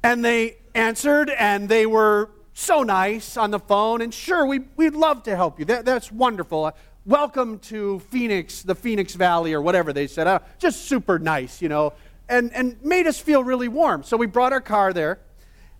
And 0.03 0.25
they 0.25 0.59
answered, 0.75 1.31
and 1.31 1.69
they 1.69 1.87
were 1.87 2.31
so 2.53 2.83
nice 2.83 3.37
on 3.37 3.51
the 3.51 3.59
phone. 3.59 4.03
And 4.03 4.13
sure, 4.13 4.45
we, 4.47 4.61
we'd 4.77 4.95
love 4.95 5.23
to 5.25 5.37
help 5.37 5.59
you. 5.59 5.65
That, 5.65 5.85
that's 5.85 6.11
wonderful. 6.11 6.67
Uh, 6.67 6.73
welcome 7.05 7.59
to 7.61 8.01
Phoenix, 8.11 8.63
the 8.63 8.75
Phoenix 8.75 9.15
Valley, 9.15 9.53
or 9.53 9.61
whatever 9.61 9.93
they 9.93 10.07
said. 10.07 10.27
Uh, 10.27 10.41
just 10.59 10.87
super 10.87 11.19
nice, 11.19 11.63
you 11.63 11.69
know, 11.69 11.93
and, 12.29 12.53
and 12.53 12.83
made 12.83 13.07
us 13.07 13.19
feel 13.19 13.43
really 13.45 13.69
warm. 13.69 14.03
So 14.03 14.17
we 14.17 14.27
brought 14.27 14.53
our 14.53 14.61
car 14.61 14.93
there. 14.93 15.21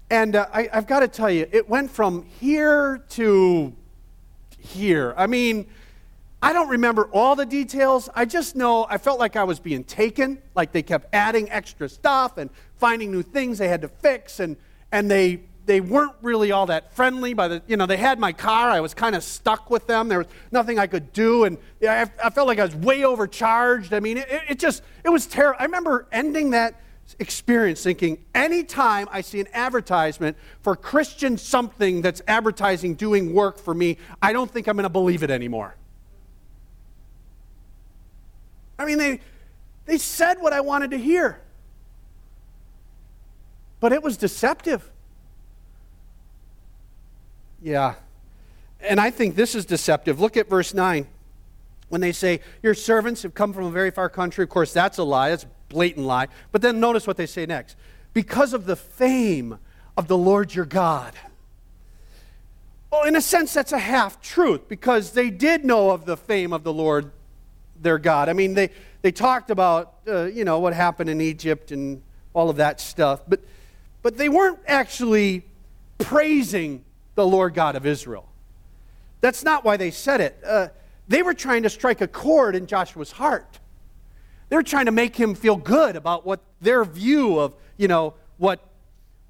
And 0.09 0.37
uh, 0.37 0.47
I, 0.53 0.69
I've 0.73 0.87
got 0.87 1.01
to 1.01 1.09
tell 1.09 1.31
you, 1.31 1.49
it 1.51 1.69
went 1.69 1.91
from 1.91 2.27
here 2.41 3.03
to 3.11 3.73
here. 4.59 5.15
I 5.17 5.27
mean, 5.27 5.67
I 6.43 6.53
don't 6.53 6.69
remember 6.69 7.09
all 7.13 7.35
the 7.35 7.47
details. 7.47 8.09
I 8.15 8.25
just 8.25 8.55
know 8.55 8.87
I 8.89 8.99
felt 8.99 9.19
like 9.19 9.37
I 9.37 9.45
was 9.45 9.59
being 9.59 9.83
taken, 9.83 10.39
like 10.55 10.71
they 10.71 10.83
kept 10.83 11.13
adding 11.13 11.51
extra 11.51 11.89
stuff 11.89 12.39
and 12.39 12.51
finding 12.77 13.11
new 13.11 13.23
things 13.23 13.59
they 13.59 13.69
had 13.69 13.83
to 13.83 13.89
fix, 13.89 14.39
and, 14.39 14.57
and 14.93 15.11
they, 15.11 15.41
they 15.65 15.81
weren't 15.81 16.15
really 16.23 16.53
all 16.53 16.67
that 16.67 16.95
friendly. 16.95 17.35
By 17.35 17.49
the, 17.49 17.63
you 17.67 17.77
know, 17.77 17.87
they 17.87 17.97
had 17.97 18.21
my 18.21 18.33
car. 18.33 18.71
I 18.71 18.81
was 18.81 18.95
kind 18.95 19.17
of 19.17 19.25
stuck 19.25 19.71
with 19.71 19.89
them. 19.89 20.09
There 20.09 20.19
was 20.19 20.29
nothing 20.53 20.79
I 20.79 20.87
could 20.87 21.13
do, 21.13 21.45
and 21.45 21.59
I, 21.83 22.03
I 22.23 22.31
felt 22.31 22.47
like 22.47 22.61
I 22.61 22.65
was 22.65 22.77
way 22.77 23.03
overcharged. 23.05 23.93
I 23.93 23.99
mean, 23.99 24.19
it, 24.19 24.29
it 24.51 24.59
just, 24.61 24.85
it 25.05 25.09
was 25.09 25.27
terrible. 25.27 25.57
I 25.59 25.65
remember 25.65 26.07
ending 26.13 26.51
that 26.51 26.81
experience 27.19 27.83
thinking 27.83 28.19
anytime 28.35 29.09
I 29.13 29.21
see 29.21 29.41
an 29.41 29.49
advertisement 29.53 30.37
for 30.61 30.75
Christian 30.75 31.39
something 31.39 32.03
that's 32.03 32.21
advertising 32.27 32.95
doing 32.95 33.33
work 33.33 33.59
for 33.59 33.75
me, 33.75 33.99
I 34.21 34.33
don't 34.33 34.51
think 34.51 34.67
I'm 34.67 34.77
going 34.77 34.85
to 34.85 34.89
believe 34.89 35.23
it 35.23 35.31
anymore. 35.31 35.77
I 38.79 38.85
mean, 38.85 38.99
they, 38.99 39.21
they 39.85 39.99
said 39.99 40.41
what 40.41 40.53
I 40.53 40.61
wanted 40.61 40.91
to 40.91 40.99
hear, 40.99 41.41
but 43.81 43.93
it 43.93 44.03
was 44.03 44.17
deceptive. 44.17 44.91
Yeah. 47.63 47.95
And 48.81 49.01
I 49.01 49.11
think 49.11 49.35
this 49.35 49.55
is 49.55 49.65
deceptive. 49.65 50.21
Look 50.21 50.37
at 50.37 50.49
verse 50.49 50.75
9. 50.75 51.07
When 51.89 52.01
they 52.01 52.13
say, 52.13 52.41
Your 52.63 52.75
servants 52.75 53.23
have 53.23 53.35
come 53.35 53.53
from 53.53 53.65
a 53.65 53.71
very 53.71 53.91
far 53.91 54.09
country, 54.09 54.43
of 54.43 54.51
course, 54.51 54.73
that's 54.73 54.99
a 54.99 55.05
lie. 55.05 55.31
That's 55.31 55.47
blatant 55.69 56.07
lie. 56.07 56.29
But 56.53 56.63
then 56.63 56.81
notice 56.81 57.07
what 57.07 57.17
they 57.17 57.27
say 57.27 57.47
next. 57.47 57.77
Because 58.13 58.53
of 58.53 58.67
the 58.67 58.77
fame 58.77 59.59
of 59.97 60.09
the 60.09 60.17
Lord 60.17 60.55
your 60.55 60.65
God. 60.65 61.15
Well, 62.91 63.05
in 63.05 63.17
a 63.17 63.21
sense, 63.21 63.53
that's 63.53 63.73
a 63.73 63.79
half 63.79 64.23
truth 64.23 64.69
because 64.69 65.13
they 65.13 65.31
did 65.31 65.65
know 65.65 65.91
of 65.91 66.07
the 66.07 66.17
fame 66.17 66.53
of 66.53 66.63
the 66.65 66.73
Lord 66.73 67.11
their 67.81 67.99
God. 67.99 68.29
I 68.29 68.33
mean, 68.33 68.55
they, 68.55 68.71
they 69.03 69.13
talked 69.13 69.51
about, 69.51 69.95
uh, 70.09 70.25
you 70.25 70.45
know, 70.45 70.61
what 70.61 70.73
happened 70.73 71.11
in 71.11 71.21
Egypt 71.21 71.73
and 71.73 72.03
all 72.33 72.49
of 72.49 72.57
that 72.57 72.81
stuff, 72.81 73.21
but, 73.27 73.41
but 74.03 74.17
they 74.17 74.29
weren't 74.29 74.61
actually 74.67 75.45
praising 75.99 76.85
the 77.15 77.27
Lord 77.27 77.55
God 77.55 77.77
of 77.77 77.87
Israel. 77.87 78.29
That's 79.21 79.43
not 79.43 79.65
why 79.65 79.77
they 79.77 79.91
said 79.91 80.21
it. 80.21 80.39
Uh, 80.47 80.69
they 81.09 81.23
were 81.23 81.35
trying 81.35 81.63
to 81.63 81.71
strike 81.71 82.01
a 82.01 82.09
chord 82.09 82.55
in 82.55 82.67
Joshua's 82.67 83.13
heart. 83.13 83.59
They 84.49 84.57
were 84.57 84.63
trying 84.63 84.87
to 84.87 84.93
make 84.93 85.17
him 85.17 85.35
feel 85.35 85.57
good 85.57 85.97
about 85.97 86.25
what 86.25 86.41
their 86.61 86.85
view 86.85 87.39
of, 87.39 87.55
you 87.77 87.89
know, 87.89 88.15
what, 88.39 88.61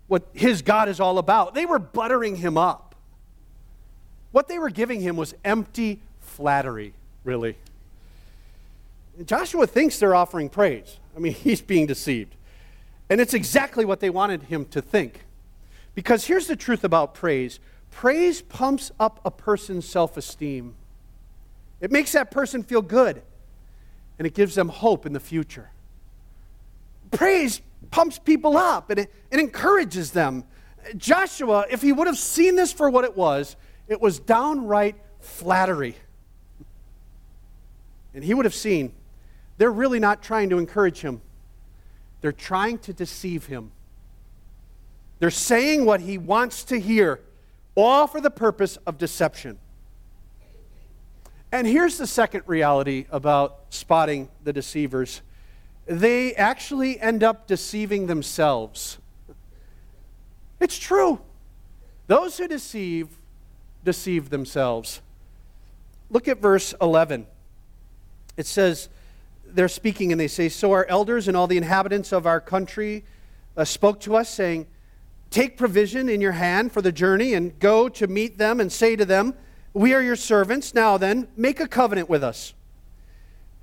what 0.07 0.29
his 0.33 0.63
God 0.63 0.89
is 0.89 1.01
all 1.01 1.19
about. 1.19 1.55
They 1.55 1.67
were 1.67 1.79
buttering 1.79 2.37
him 2.37 2.59
up. 2.59 2.95
What 4.33 4.49
they 4.49 4.59
were 4.59 4.71
giving 4.71 5.01
him 5.01 5.17
was 5.17 5.35
empty 5.45 6.01
flattery, 6.21 6.93
really. 7.25 7.57
Joshua 9.25 9.67
thinks 9.67 9.99
they're 9.99 10.15
offering 10.15 10.51
praise. 10.51 10.99
I 11.17 11.21
mean, 11.21 11.33
he's 11.35 11.63
being 11.63 11.87
deceived. 11.87 12.35
And 13.09 13.21
it's 13.21 13.35
exactly 13.35 13.85
what 13.85 14.01
they 14.01 14.11
wanted 14.11 14.45
him 14.45 14.67
to 14.67 14.83
think. 14.83 15.25
Because 15.95 16.27
here's 16.27 16.47
the 16.47 16.57
truth 16.57 16.85
about 16.85 17.15
praise 17.15 17.59
praise 17.91 18.43
pumps 18.43 18.93
up 19.01 19.21
a 19.25 19.31
person's 19.31 19.89
self 19.89 20.17
esteem, 20.17 20.75
it 21.81 21.91
makes 21.91 22.13
that 22.13 22.31
person 22.31 22.63
feel 22.63 22.83
good, 22.83 23.23
and 24.19 24.27
it 24.27 24.35
gives 24.35 24.55
them 24.55 24.69
hope 24.69 25.07
in 25.07 25.13
the 25.13 25.21
future. 25.21 25.71
Praise 27.11 27.61
pumps 27.91 28.19
people 28.19 28.57
up 28.57 28.91
and 28.91 29.01
it, 29.01 29.13
it 29.31 29.41
encourages 29.41 30.11
them. 30.11 30.45
Joshua, 30.97 31.67
if 31.71 31.83
he 31.83 31.93
would 31.93 32.07
have 32.07 32.19
seen 32.19 32.57
this 32.57 32.73
for 32.73 32.91
what 32.91 33.05
it 33.05 33.17
was, 33.17 33.57
it 33.89 34.01
was 34.01 34.19
downright 34.19 34.97
flattery. 35.21 35.97
And 38.15 38.25
he 38.25 38.35
would 38.35 38.45
have 38.45 38.55
seen 38.55 38.95
they're 39.59 39.71
really 39.71 40.01
not 40.01 40.23
trying 40.23 40.51
to 40.51 40.59
encourage 40.59 41.01
him, 41.01 41.21
they're 42.21 42.33
trying 42.33 42.79
to 42.79 42.93
deceive 42.93 43.47
him. 43.47 43.73
They're 45.19 45.31
saying 45.31 45.87
what 45.87 46.01
he 46.01 46.19
wants 46.19 46.65
to 46.65 46.79
hear, 46.79 47.21
all 47.75 48.07
for 48.07 48.21
the 48.21 48.31
purpose 48.31 48.77
of 48.87 48.99
deception. 48.99 49.59
And 51.57 51.67
here's 51.67 51.97
the 51.97 52.07
second 52.07 52.43
reality 52.45 53.07
about 53.11 53.61
spotting 53.71 54.29
the 54.45 54.53
deceivers 54.53 55.23
they 55.87 56.35
actually 56.35 57.01
end 57.01 57.25
up 57.25 57.47
deceiving 57.47 58.09
themselves. 58.09 58.99
It's 60.61 60.77
true. 60.77 61.19
Those 62.09 62.37
who 62.37 62.47
deceive, 62.47 63.09
deceive 63.85 64.29
themselves. 64.29 65.01
Look 66.11 66.29
at 66.29 66.43
verse 66.43 66.75
11. 66.79 67.27
It 68.37 68.45
says, 68.45 68.91
they're 69.47 69.67
speaking 69.69 70.13
and 70.13 70.21
they 70.21 70.29
say, 70.29 70.51
So 70.51 70.73
our 70.73 70.85
elders 70.91 71.27
and 71.27 71.39
all 71.39 71.47
the 71.47 71.57
inhabitants 71.57 72.13
of 72.13 72.27
our 72.27 72.41
country 72.41 73.03
uh, 73.57 73.65
spoke 73.65 74.01
to 74.01 74.15
us, 74.17 74.29
saying, 74.29 74.67
Take 75.31 75.57
provision 75.57 76.11
in 76.11 76.21
your 76.21 76.33
hand 76.33 76.73
for 76.73 76.83
the 76.83 76.93
journey 76.93 77.33
and 77.33 77.59
go 77.59 77.89
to 77.89 78.07
meet 78.07 78.37
them 78.37 78.61
and 78.61 78.71
say 78.71 78.95
to 78.95 79.07
them, 79.07 79.33
We 79.77 79.93
are 79.93 80.01
your 80.01 80.17
servants. 80.17 80.73
Now 80.73 80.97
then, 80.97 81.29
make 81.37 81.61
a 81.61 81.69
covenant 81.69 82.09
with 82.09 82.25
us. 82.25 82.55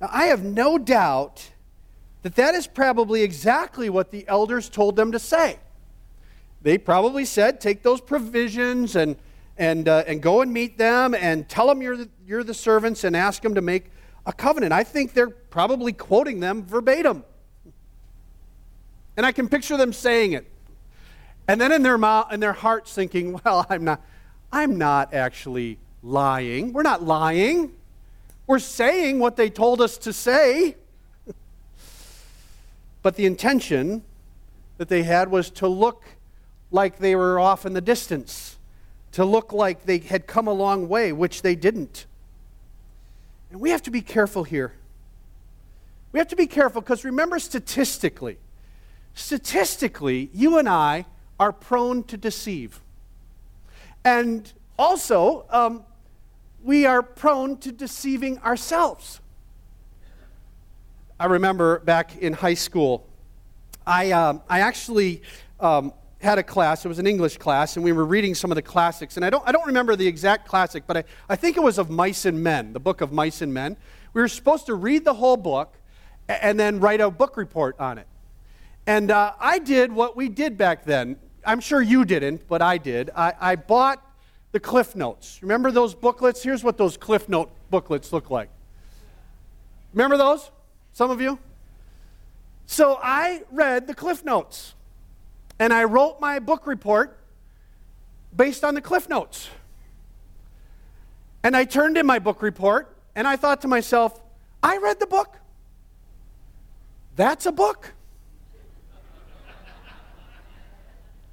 Now, 0.00 0.10
I 0.12 0.26
have 0.26 0.44
no 0.44 0.78
doubt 0.78 1.50
that 2.22 2.36
that 2.36 2.54
is 2.54 2.68
probably 2.68 3.24
exactly 3.24 3.90
what 3.90 4.12
the 4.12 4.24
elders 4.28 4.68
told 4.68 4.94
them 4.94 5.10
to 5.10 5.18
say. 5.18 5.58
They 6.62 6.78
probably 6.78 7.24
said, 7.24 7.60
Take 7.60 7.82
those 7.82 8.00
provisions 8.00 8.94
and, 8.94 9.16
and, 9.58 9.88
uh, 9.88 10.04
and 10.06 10.22
go 10.22 10.40
and 10.40 10.52
meet 10.52 10.78
them 10.78 11.16
and 11.16 11.48
tell 11.48 11.66
them 11.66 11.82
you're 11.82 11.96
the, 11.96 12.08
you're 12.24 12.44
the 12.44 12.54
servants 12.54 13.02
and 13.02 13.16
ask 13.16 13.42
them 13.42 13.56
to 13.56 13.60
make 13.60 13.86
a 14.24 14.32
covenant. 14.32 14.72
I 14.72 14.84
think 14.84 15.14
they're 15.14 15.30
probably 15.30 15.92
quoting 15.92 16.38
them 16.38 16.64
verbatim. 16.64 17.24
And 19.16 19.26
I 19.26 19.32
can 19.32 19.48
picture 19.48 19.76
them 19.76 19.92
saying 19.92 20.34
it. 20.34 20.48
And 21.48 21.60
then 21.60 21.72
in 21.72 21.82
their 21.82 21.98
mouth 21.98 22.32
in 22.32 22.38
their 22.38 22.52
hearts 22.52 22.94
thinking, 22.94 23.40
well, 23.44 23.66
I'm 23.68 23.82
not 23.82 24.00
I'm 24.52 24.78
not 24.78 25.12
actually 25.12 25.78
lying. 26.04 26.72
We're 26.72 26.82
not 26.82 27.02
lying. 27.02 27.72
We're 28.46 28.58
saying 28.58 29.18
what 29.18 29.36
they 29.36 29.48
told 29.48 29.80
us 29.80 29.96
to 29.98 30.12
say. 30.12 30.76
but 33.02 33.16
the 33.16 33.26
intention 33.26 34.02
that 34.76 34.88
they 34.88 35.02
had 35.02 35.30
was 35.30 35.50
to 35.50 35.68
look 35.68 36.04
like 36.70 36.98
they 36.98 37.14
were 37.14 37.40
off 37.40 37.64
in 37.64 37.72
the 37.72 37.80
distance, 37.80 38.56
to 39.12 39.24
look 39.24 39.52
like 39.52 39.86
they 39.86 39.98
had 39.98 40.26
come 40.26 40.46
a 40.46 40.52
long 40.52 40.88
way, 40.88 41.12
which 41.12 41.42
they 41.42 41.54
didn't. 41.54 42.06
And 43.50 43.60
we 43.60 43.70
have 43.70 43.82
to 43.82 43.90
be 43.90 44.02
careful 44.02 44.44
here. 44.44 44.74
We 46.12 46.18
have 46.18 46.28
to 46.28 46.36
be 46.36 46.46
careful 46.46 46.80
because 46.80 47.04
remember, 47.04 47.38
statistically, 47.38 48.38
statistically, 49.14 50.30
you 50.32 50.58
and 50.58 50.68
I 50.68 51.06
are 51.40 51.52
prone 51.52 52.02
to 52.04 52.16
deceive. 52.16 52.80
And 54.04 54.52
also, 54.78 55.46
um, 55.50 55.84
we 56.64 56.86
are 56.86 57.02
prone 57.02 57.58
to 57.58 57.70
deceiving 57.70 58.38
ourselves. 58.38 59.20
I 61.20 61.26
remember 61.26 61.78
back 61.80 62.16
in 62.16 62.32
high 62.32 62.54
school, 62.54 63.06
I, 63.86 64.12
um, 64.12 64.40
I 64.48 64.60
actually 64.60 65.20
um, 65.60 65.92
had 66.22 66.38
a 66.38 66.42
class, 66.42 66.84
it 66.86 66.88
was 66.88 66.98
an 66.98 67.06
English 67.06 67.36
class, 67.36 67.76
and 67.76 67.84
we 67.84 67.92
were 67.92 68.06
reading 68.06 68.34
some 68.34 68.50
of 68.50 68.56
the 68.56 68.62
classics. 68.62 69.16
And 69.16 69.26
I 69.26 69.30
don't, 69.30 69.46
I 69.46 69.52
don't 69.52 69.66
remember 69.66 69.94
the 69.94 70.06
exact 70.06 70.48
classic, 70.48 70.84
but 70.86 70.96
I, 70.96 71.04
I 71.28 71.36
think 71.36 71.58
it 71.58 71.62
was 71.62 71.76
of 71.76 71.90
Mice 71.90 72.24
and 72.24 72.42
Men, 72.42 72.72
the 72.72 72.80
book 72.80 73.02
of 73.02 73.12
Mice 73.12 73.42
and 73.42 73.52
Men. 73.52 73.76
We 74.14 74.22
were 74.22 74.28
supposed 74.28 74.64
to 74.66 74.74
read 74.74 75.04
the 75.04 75.14
whole 75.14 75.36
book 75.36 75.76
and 76.28 76.58
then 76.58 76.80
write 76.80 77.02
a 77.02 77.10
book 77.10 77.36
report 77.36 77.78
on 77.78 77.98
it. 77.98 78.06
And 78.86 79.10
uh, 79.10 79.34
I 79.38 79.58
did 79.58 79.92
what 79.92 80.16
we 80.16 80.30
did 80.30 80.56
back 80.56 80.84
then. 80.84 81.16
I'm 81.44 81.60
sure 81.60 81.82
you 81.82 82.06
didn't, 82.06 82.48
but 82.48 82.62
I 82.62 82.78
did. 82.78 83.10
I, 83.14 83.34
I 83.38 83.56
bought 83.56 84.03
the 84.54 84.60
Cliff 84.60 84.94
Notes. 84.94 85.40
Remember 85.42 85.72
those 85.72 85.96
booklets? 85.96 86.40
Here's 86.40 86.62
what 86.62 86.78
those 86.78 86.96
Cliff 86.96 87.28
Note 87.28 87.50
booklets 87.70 88.12
look 88.12 88.30
like. 88.30 88.48
Remember 89.92 90.16
those? 90.16 90.48
Some 90.92 91.10
of 91.10 91.20
you? 91.20 91.40
So 92.64 92.96
I 93.02 93.42
read 93.50 93.88
the 93.88 93.94
Cliff 93.96 94.24
Notes 94.24 94.74
and 95.58 95.72
I 95.72 95.82
wrote 95.82 96.20
my 96.20 96.38
book 96.38 96.68
report 96.68 97.18
based 98.36 98.62
on 98.62 98.74
the 98.74 98.80
Cliff 98.80 99.08
Notes. 99.08 99.50
And 101.42 101.56
I 101.56 101.64
turned 101.64 101.98
in 101.98 102.06
my 102.06 102.20
book 102.20 102.40
report 102.40 102.96
and 103.16 103.26
I 103.26 103.34
thought 103.34 103.60
to 103.62 103.68
myself, 103.68 104.20
I 104.62 104.76
read 104.76 105.00
the 105.00 105.08
book. 105.08 105.36
That's 107.16 107.44
a 107.46 107.52
book. 107.52 107.92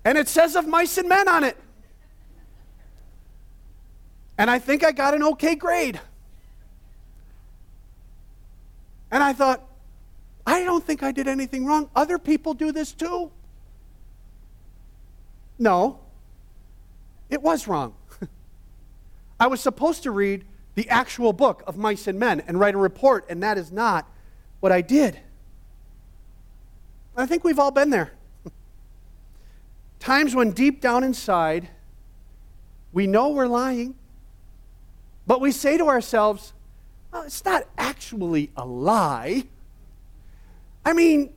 and 0.03 0.17
it 0.17 0.27
says 0.27 0.55
of 0.55 0.67
mice 0.67 0.97
and 0.97 1.07
men 1.07 1.27
on 1.27 1.43
it. 1.43 1.55
And 4.41 4.49
I 4.49 4.58
think 4.58 4.84
I 4.84 4.91
got 4.91 5.13
an 5.13 5.21
okay 5.21 5.54
grade. 5.54 6.01
And 9.12 9.21
I 9.21 9.34
thought, 9.34 9.63
I 10.47 10.63
don't 10.63 10.84
think 10.84 11.04
I 11.04 11.12
did 11.12 11.27
anything 11.27 11.63
wrong. 11.63 11.91
Other 11.95 12.17
people 12.17 12.56
do 12.56 12.71
this 12.71 12.91
too. 12.91 13.30
No, 15.60 15.99
it 17.30 17.43
was 17.43 17.67
wrong. 17.67 17.93
I 19.39 19.45
was 19.45 19.62
supposed 19.62 20.01
to 20.04 20.12
read 20.12 20.43
the 20.73 20.89
actual 20.89 21.34
book 21.34 21.62
of 21.67 21.77
Mice 21.77 22.08
and 22.08 22.17
Men 22.17 22.39
and 22.47 22.60
write 22.60 22.73
a 22.73 22.80
report, 22.80 23.27
and 23.30 23.43
that 23.43 23.60
is 23.60 23.71
not 23.71 24.10
what 24.60 24.71
I 24.71 24.82
did. 24.82 25.19
I 27.15 27.27
think 27.27 27.43
we've 27.43 27.60
all 27.60 27.69
been 27.69 27.91
there. 27.91 28.13
Times 29.99 30.34
when 30.34 30.49
deep 30.49 30.82
down 30.82 31.04
inside, 31.04 31.69
we 32.91 33.06
know 33.06 33.30
we're 33.30 33.45
lying, 33.45 33.93
but 35.27 35.41
we 35.41 35.51
say 35.51 35.77
to 35.77 35.88
ourselves, 35.88 36.53
well, 37.12 37.23
it's 37.23 37.43
not 37.43 37.63
actually 37.77 38.51
a 38.55 38.65
lie. 38.65 39.43
I 40.86 40.93
mean, 40.93 41.34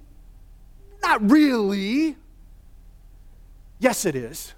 not 1.02 1.30
really. 1.30 2.16
Yes, 3.78 4.04
it 4.04 4.14
is. 4.14 4.54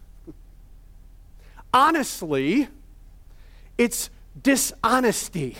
Honestly, 1.73 2.69
it's 3.77 4.11
dishonesty. 4.41 5.57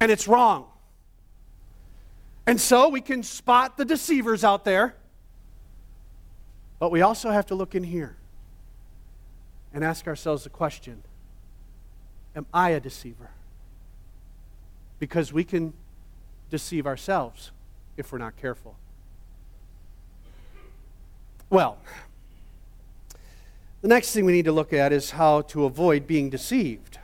And 0.00 0.10
it's 0.12 0.28
wrong. 0.28 0.66
And 2.46 2.60
so 2.60 2.88
we 2.88 3.00
can 3.00 3.22
spot 3.22 3.76
the 3.76 3.84
deceivers 3.84 4.44
out 4.44 4.64
there. 4.64 4.96
But 6.78 6.90
we 6.90 7.00
also 7.00 7.30
have 7.30 7.46
to 7.46 7.54
look 7.54 7.74
in 7.74 7.84
here 7.84 8.16
and 9.72 9.82
ask 9.82 10.06
ourselves 10.06 10.44
the 10.44 10.50
question 10.50 11.02
Am 12.36 12.46
I 12.52 12.70
a 12.70 12.80
deceiver? 12.80 13.30
Because 14.98 15.32
we 15.32 15.44
can 15.44 15.72
deceive 16.50 16.86
ourselves 16.86 17.52
if 17.96 18.12
we're 18.12 18.18
not 18.18 18.36
careful. 18.36 18.76
Well, 21.50 21.78
the 23.82 23.88
next 23.88 24.12
thing 24.12 24.24
we 24.24 24.32
need 24.32 24.46
to 24.46 24.52
look 24.52 24.72
at 24.72 24.92
is 24.92 25.12
how 25.12 25.42
to 25.42 25.64
avoid 25.64 26.06
being 26.06 26.30
deceived. 26.30 26.98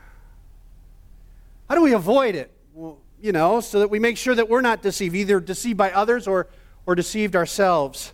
How 1.69 1.75
do 1.75 1.83
we 1.83 1.93
avoid 1.93 2.35
it? 2.35 2.51
Well, 2.75 2.99
you 3.21 3.33
know, 3.33 3.61
so 3.61 3.81
that 3.81 3.91
we 3.91 3.99
make 3.99 4.17
sure 4.17 4.35
that 4.35 4.49
we're 4.49 4.63
not 4.63 4.83
deceived, 4.83 5.15
either 5.15 5.41
deceived 5.41 5.77
by 5.77 5.93
others 5.93 6.27
or, 6.27 6.49
or 6.87 6.95
deceived 6.95 7.37
ourselves. 7.37 8.13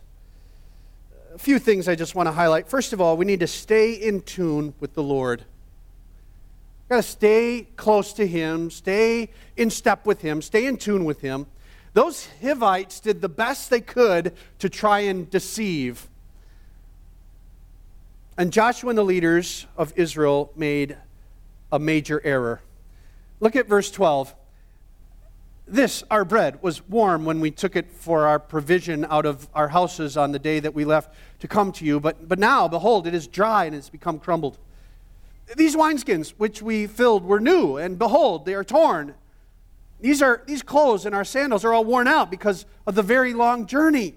A 1.34 1.38
few 1.38 1.58
things 1.58 1.88
I 1.88 1.94
just 1.94 2.14
want 2.14 2.26
to 2.26 2.32
highlight. 2.32 2.68
First 2.68 2.92
of 2.92 3.00
all, 3.00 3.16
we 3.16 3.24
need 3.24 3.40
to 3.40 3.46
stay 3.46 3.92
in 3.92 4.20
tune 4.20 4.74
with 4.80 4.94
the 4.94 5.02
Lord. 5.02 5.44
Got 6.88 6.96
to 6.96 7.02
stay 7.02 7.66
close 7.76 8.12
to 8.14 8.26
Him, 8.26 8.70
stay 8.70 9.30
in 9.56 9.70
step 9.70 10.06
with 10.06 10.20
Him, 10.20 10.40
stay 10.40 10.66
in 10.66 10.76
tune 10.76 11.04
with 11.04 11.20
Him. 11.20 11.46
Those 11.94 12.28
Hivites 12.40 13.00
did 13.00 13.20
the 13.20 13.28
best 13.28 13.70
they 13.70 13.80
could 13.80 14.34
to 14.58 14.68
try 14.68 15.00
and 15.00 15.28
deceive. 15.30 16.08
And 18.38 18.52
Joshua 18.52 18.90
and 18.90 18.98
the 18.98 19.04
leaders 19.04 19.66
of 19.76 19.92
Israel 19.96 20.52
made 20.54 20.96
a 21.72 21.78
major 21.78 22.20
error. 22.22 22.60
Look 23.40 23.56
at 23.56 23.66
verse 23.66 23.90
12. 23.90 24.34
This, 25.66 26.04
our 26.10 26.24
bread, 26.24 26.62
was 26.62 26.86
warm 26.88 27.24
when 27.24 27.40
we 27.40 27.50
took 27.50 27.74
it 27.74 27.90
for 27.90 28.26
our 28.26 28.38
provision 28.38 29.04
out 29.10 29.26
of 29.26 29.48
our 29.52 29.68
houses 29.68 30.16
on 30.16 30.30
the 30.30 30.38
day 30.38 30.60
that 30.60 30.74
we 30.74 30.84
left 30.84 31.12
to 31.40 31.48
come 31.48 31.72
to 31.72 31.84
you. 31.84 31.98
But, 31.98 32.28
but 32.28 32.38
now, 32.38 32.68
behold, 32.68 33.06
it 33.06 33.14
is 33.14 33.26
dry 33.26 33.64
and 33.64 33.74
it's 33.74 33.88
become 33.88 34.20
crumbled. 34.20 34.58
These 35.54 35.76
wineskins 35.76 36.30
which 36.30 36.60
we 36.60 36.86
filled 36.86 37.24
were 37.24 37.40
new, 37.40 37.76
and 37.76 37.98
behold, 37.98 38.46
they 38.46 38.54
are 38.54 38.64
torn. 38.64 39.14
These, 40.00 40.20
are, 40.20 40.42
these 40.46 40.62
clothes 40.62 41.06
and 41.06 41.14
our 41.14 41.24
sandals 41.24 41.64
are 41.64 41.72
all 41.72 41.84
worn 41.84 42.08
out 42.08 42.30
because 42.30 42.66
of 42.86 42.94
the 42.94 43.02
very 43.02 43.32
long 43.32 43.66
journey. 43.66 44.14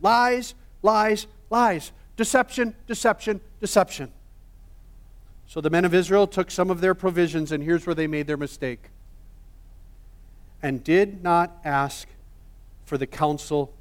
Lies, 0.00 0.54
lies, 0.82 1.26
lies. 1.50 1.92
Deception, 2.16 2.74
deception, 2.86 3.40
deception. 3.60 4.12
So 5.46 5.60
the 5.60 5.70
men 5.70 5.84
of 5.84 5.92
Israel 5.92 6.26
took 6.26 6.50
some 6.50 6.70
of 6.70 6.80
their 6.80 6.94
provisions, 6.94 7.52
and 7.52 7.62
here's 7.62 7.84
where 7.86 7.94
they 7.94 8.06
made 8.06 8.26
their 8.26 8.36
mistake 8.36 8.90
and 10.62 10.82
did 10.82 11.22
not 11.22 11.58
ask 11.64 12.08
for 12.84 12.96
the 12.96 13.06
counsel 13.06 13.74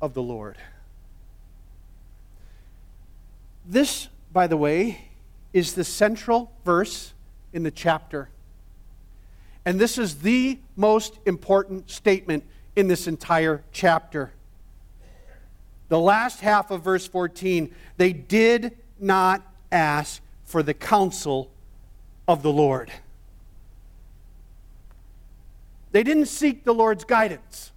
of 0.00 0.14
the 0.14 0.22
Lord. 0.22 0.58
This, 3.64 4.08
by 4.32 4.46
the 4.46 4.56
way, 4.56 5.07
is 5.58 5.74
the 5.74 5.84
central 5.84 6.52
verse 6.64 7.12
in 7.52 7.64
the 7.64 7.70
chapter. 7.70 8.28
And 9.64 9.78
this 9.78 9.98
is 9.98 10.20
the 10.20 10.58
most 10.76 11.18
important 11.26 11.90
statement 11.90 12.44
in 12.76 12.86
this 12.88 13.06
entire 13.06 13.62
chapter. 13.72 14.32
The 15.88 15.98
last 15.98 16.40
half 16.40 16.70
of 16.70 16.82
verse 16.82 17.06
14, 17.06 17.74
they 17.96 18.12
did 18.12 18.78
not 19.00 19.42
ask 19.72 20.22
for 20.44 20.62
the 20.62 20.74
counsel 20.74 21.50
of 22.26 22.42
the 22.42 22.52
Lord. 22.52 22.92
They 25.90 26.02
didn't 26.02 26.26
seek 26.26 26.64
the 26.64 26.74
Lord's 26.74 27.04
guidance. 27.04 27.72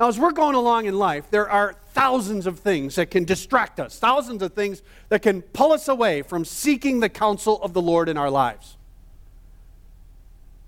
Now, 0.00 0.08
as 0.08 0.18
we're 0.18 0.32
going 0.32 0.54
along 0.54 0.86
in 0.86 0.98
life, 0.98 1.30
there 1.30 1.48
are 1.48 1.76
thousands 1.94 2.46
of 2.46 2.58
things 2.58 2.96
that 2.96 3.10
can 3.10 3.24
distract 3.24 3.80
us, 3.80 3.98
thousands 3.98 4.42
of 4.42 4.52
things 4.52 4.82
that 5.08 5.22
can 5.22 5.40
pull 5.40 5.72
us 5.72 5.88
away 5.88 6.22
from 6.22 6.44
seeking 6.44 7.00
the 7.00 7.08
counsel 7.08 7.62
of 7.62 7.72
the 7.72 7.80
Lord 7.80 8.08
in 8.08 8.18
our 8.18 8.30
lives. 8.30 8.76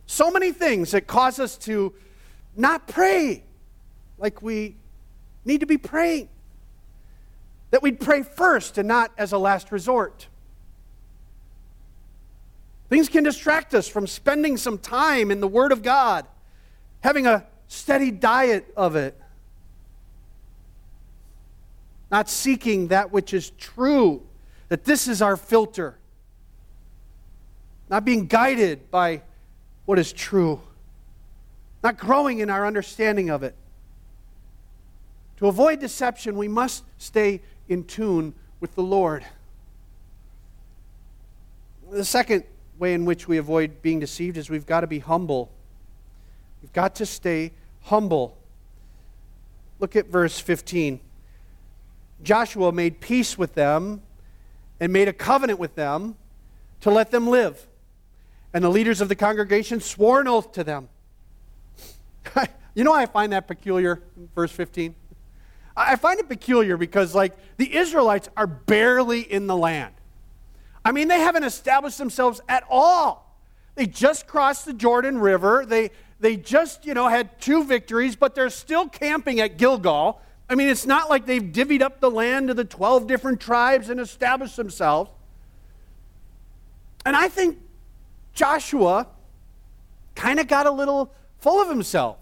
So 0.06 0.30
many 0.30 0.52
things 0.52 0.92
that 0.92 1.08
cause 1.08 1.40
us 1.40 1.58
to 1.58 1.92
not 2.56 2.86
pray 2.86 3.42
like 4.18 4.40
we 4.40 4.76
need 5.44 5.60
to 5.60 5.66
be 5.66 5.76
praying. 5.76 6.28
That 7.72 7.82
we'd 7.82 7.98
pray 7.98 8.22
first 8.22 8.78
and 8.78 8.86
not 8.86 9.12
as 9.18 9.32
a 9.32 9.38
last 9.38 9.72
resort. 9.72 10.28
Things 12.88 13.08
can 13.08 13.24
distract 13.24 13.74
us 13.74 13.88
from 13.88 14.06
spending 14.06 14.56
some 14.56 14.78
time 14.78 15.32
in 15.32 15.40
the 15.40 15.48
Word 15.48 15.72
of 15.72 15.82
God, 15.82 16.24
having 17.00 17.26
a 17.26 17.44
steady 17.66 18.12
diet 18.12 18.72
of 18.76 18.94
it, 18.94 19.20
not 22.10 22.28
seeking 22.28 22.88
that 22.88 23.12
which 23.12 23.34
is 23.34 23.50
true, 23.50 24.22
that 24.68 24.84
this 24.84 25.08
is 25.08 25.22
our 25.22 25.36
filter, 25.36 25.98
not 27.88 28.04
being 28.04 28.26
guided 28.26 28.90
by 28.90 29.22
what 29.84 29.98
is 29.98 30.12
true, 30.12 30.60
not 31.82 31.96
growing 31.96 32.38
in 32.40 32.50
our 32.50 32.66
understanding 32.66 33.30
of 33.30 33.42
it. 33.42 33.54
To 35.38 35.48
avoid 35.48 35.80
deception, 35.80 36.36
we 36.36 36.48
must 36.48 36.84
stay 36.98 37.42
in 37.68 37.84
tune 37.84 38.34
with 38.60 38.74
the 38.74 38.82
Lord. 38.82 39.24
The 41.90 42.04
second 42.04 42.44
way 42.78 42.94
in 42.94 43.04
which 43.04 43.28
we 43.28 43.38
avoid 43.38 43.82
being 43.82 44.00
deceived 44.00 44.36
is 44.36 44.50
we've 44.50 44.66
got 44.66 44.80
to 44.80 44.86
be 44.86 44.98
humble. 44.98 45.50
We've 46.62 46.72
got 46.72 46.94
to 46.96 47.06
stay 47.06 47.52
humble. 47.82 48.36
Look 49.78 49.94
at 49.94 50.06
verse 50.06 50.38
15. 50.38 51.00
Joshua 52.22 52.72
made 52.72 53.00
peace 53.00 53.36
with 53.36 53.54
them 53.54 54.02
and 54.80 54.92
made 54.92 55.08
a 55.08 55.12
covenant 55.12 55.58
with 55.58 55.74
them 55.74 56.16
to 56.80 56.90
let 56.90 57.10
them 57.10 57.26
live. 57.26 57.66
And 58.52 58.64
the 58.64 58.68
leaders 58.68 59.00
of 59.00 59.08
the 59.08 59.14
congregation 59.14 59.80
swore 59.80 60.20
an 60.20 60.28
oath 60.28 60.52
to 60.52 60.64
them. 60.64 60.88
you 62.74 62.84
know, 62.84 62.92
I 62.92 63.06
find 63.06 63.32
that 63.32 63.46
peculiar, 63.46 64.02
verse 64.34 64.52
15. 64.52 64.94
I 65.76 65.96
find 65.96 66.18
it 66.18 66.28
peculiar 66.28 66.76
because, 66.78 67.14
like, 67.14 67.34
the 67.58 67.76
Israelites 67.76 68.30
are 68.36 68.46
barely 68.46 69.20
in 69.20 69.46
the 69.46 69.56
land. 69.56 69.92
I 70.84 70.92
mean, 70.92 71.08
they 71.08 71.20
haven't 71.20 71.44
established 71.44 71.98
themselves 71.98 72.40
at 72.48 72.64
all. 72.70 73.38
They 73.74 73.86
just 73.86 74.26
crossed 74.26 74.64
the 74.64 74.72
Jordan 74.72 75.18
River. 75.18 75.66
They, 75.66 75.90
they 76.18 76.36
just, 76.36 76.86
you 76.86 76.94
know, 76.94 77.08
had 77.08 77.38
two 77.40 77.64
victories, 77.64 78.16
but 78.16 78.34
they're 78.34 78.48
still 78.48 78.88
camping 78.88 79.40
at 79.40 79.58
Gilgal. 79.58 80.20
I 80.48 80.54
mean, 80.54 80.68
it's 80.68 80.86
not 80.86 81.10
like 81.10 81.26
they've 81.26 81.42
divvied 81.42 81.82
up 81.82 82.00
the 82.00 82.10
land 82.10 82.48
to 82.48 82.54
the 82.54 82.64
12 82.64 83.06
different 83.06 83.40
tribes 83.40 83.90
and 83.90 83.98
established 83.98 84.56
themselves. 84.56 85.10
And 87.04 87.16
I 87.16 87.28
think 87.28 87.58
Joshua 88.34 89.08
kind 90.14 90.38
of 90.38 90.46
got 90.46 90.66
a 90.66 90.70
little 90.70 91.12
full 91.38 91.60
of 91.60 91.68
himself. 91.68 92.18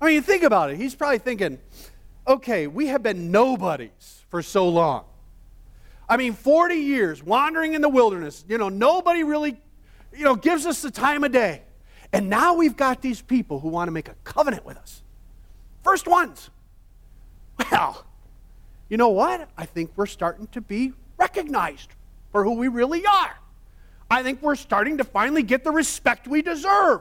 I 0.00 0.06
mean, 0.06 0.22
think 0.22 0.42
about 0.42 0.70
it. 0.70 0.76
He's 0.76 0.94
probably 0.94 1.18
thinking, 1.18 1.58
okay, 2.26 2.66
we 2.66 2.88
have 2.88 3.02
been 3.02 3.30
nobodies 3.30 4.24
for 4.28 4.42
so 4.42 4.68
long. 4.68 5.04
I 6.08 6.16
mean, 6.16 6.34
40 6.34 6.74
years 6.74 7.22
wandering 7.22 7.74
in 7.74 7.80
the 7.80 7.88
wilderness. 7.88 8.44
You 8.48 8.58
know, 8.58 8.68
nobody 8.68 9.22
really, 9.24 9.56
you 10.14 10.24
know, 10.24 10.34
gives 10.34 10.66
us 10.66 10.82
the 10.82 10.90
time 10.90 11.24
of 11.24 11.32
day. 11.32 11.62
And 12.12 12.28
now 12.28 12.54
we've 12.54 12.76
got 12.76 13.00
these 13.00 13.22
people 13.22 13.60
who 13.60 13.68
want 13.68 13.88
to 13.88 13.92
make 13.92 14.08
a 14.08 14.14
covenant 14.24 14.66
with 14.66 14.76
us. 14.76 15.02
First 15.82 16.06
ones. 16.06 16.50
Well, 17.70 18.04
you 18.88 18.96
know 18.96 19.10
what? 19.10 19.48
I 19.56 19.66
think 19.66 19.92
we're 19.96 20.06
starting 20.06 20.46
to 20.48 20.60
be 20.60 20.92
recognized 21.16 21.90
for 22.30 22.44
who 22.44 22.54
we 22.54 22.68
really 22.68 23.04
are. 23.06 23.38
I 24.10 24.22
think 24.22 24.42
we're 24.42 24.56
starting 24.56 24.98
to 24.98 25.04
finally 25.04 25.42
get 25.42 25.64
the 25.64 25.70
respect 25.70 26.28
we 26.28 26.42
deserve. 26.42 27.00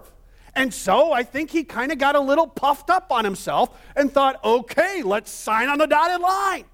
And 0.56 0.74
so 0.74 1.12
I 1.12 1.24
think 1.24 1.50
he 1.50 1.64
kind 1.64 1.92
of 1.92 1.98
got 1.98 2.16
a 2.16 2.20
little 2.20 2.48
puffed 2.48 2.90
up 2.90 3.12
on 3.12 3.24
himself 3.24 3.78
and 3.96 4.12
thought, 4.12 4.44
okay, 4.44 5.02
let's 5.04 5.32
sign 5.32 5.70
on 5.70 5.78
the 5.78 5.88
dotted 5.88 6.22
line. 6.22 6.66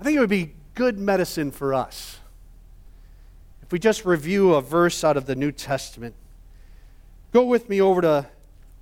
I 0.00 0.04
think 0.04 0.16
it 0.16 0.20
would 0.20 0.30
be 0.30 0.54
good 0.74 0.98
medicine 0.98 1.50
for 1.50 1.74
us 1.74 2.18
if 3.62 3.72
we 3.72 3.78
just 3.78 4.04
review 4.04 4.54
a 4.54 4.62
verse 4.62 5.02
out 5.04 5.16
of 5.16 5.26
the 5.26 5.34
New 5.34 5.52
Testament. 5.52 6.14
Go 7.32 7.44
with 7.44 7.68
me 7.68 7.80
over 7.80 8.00
to 8.00 8.26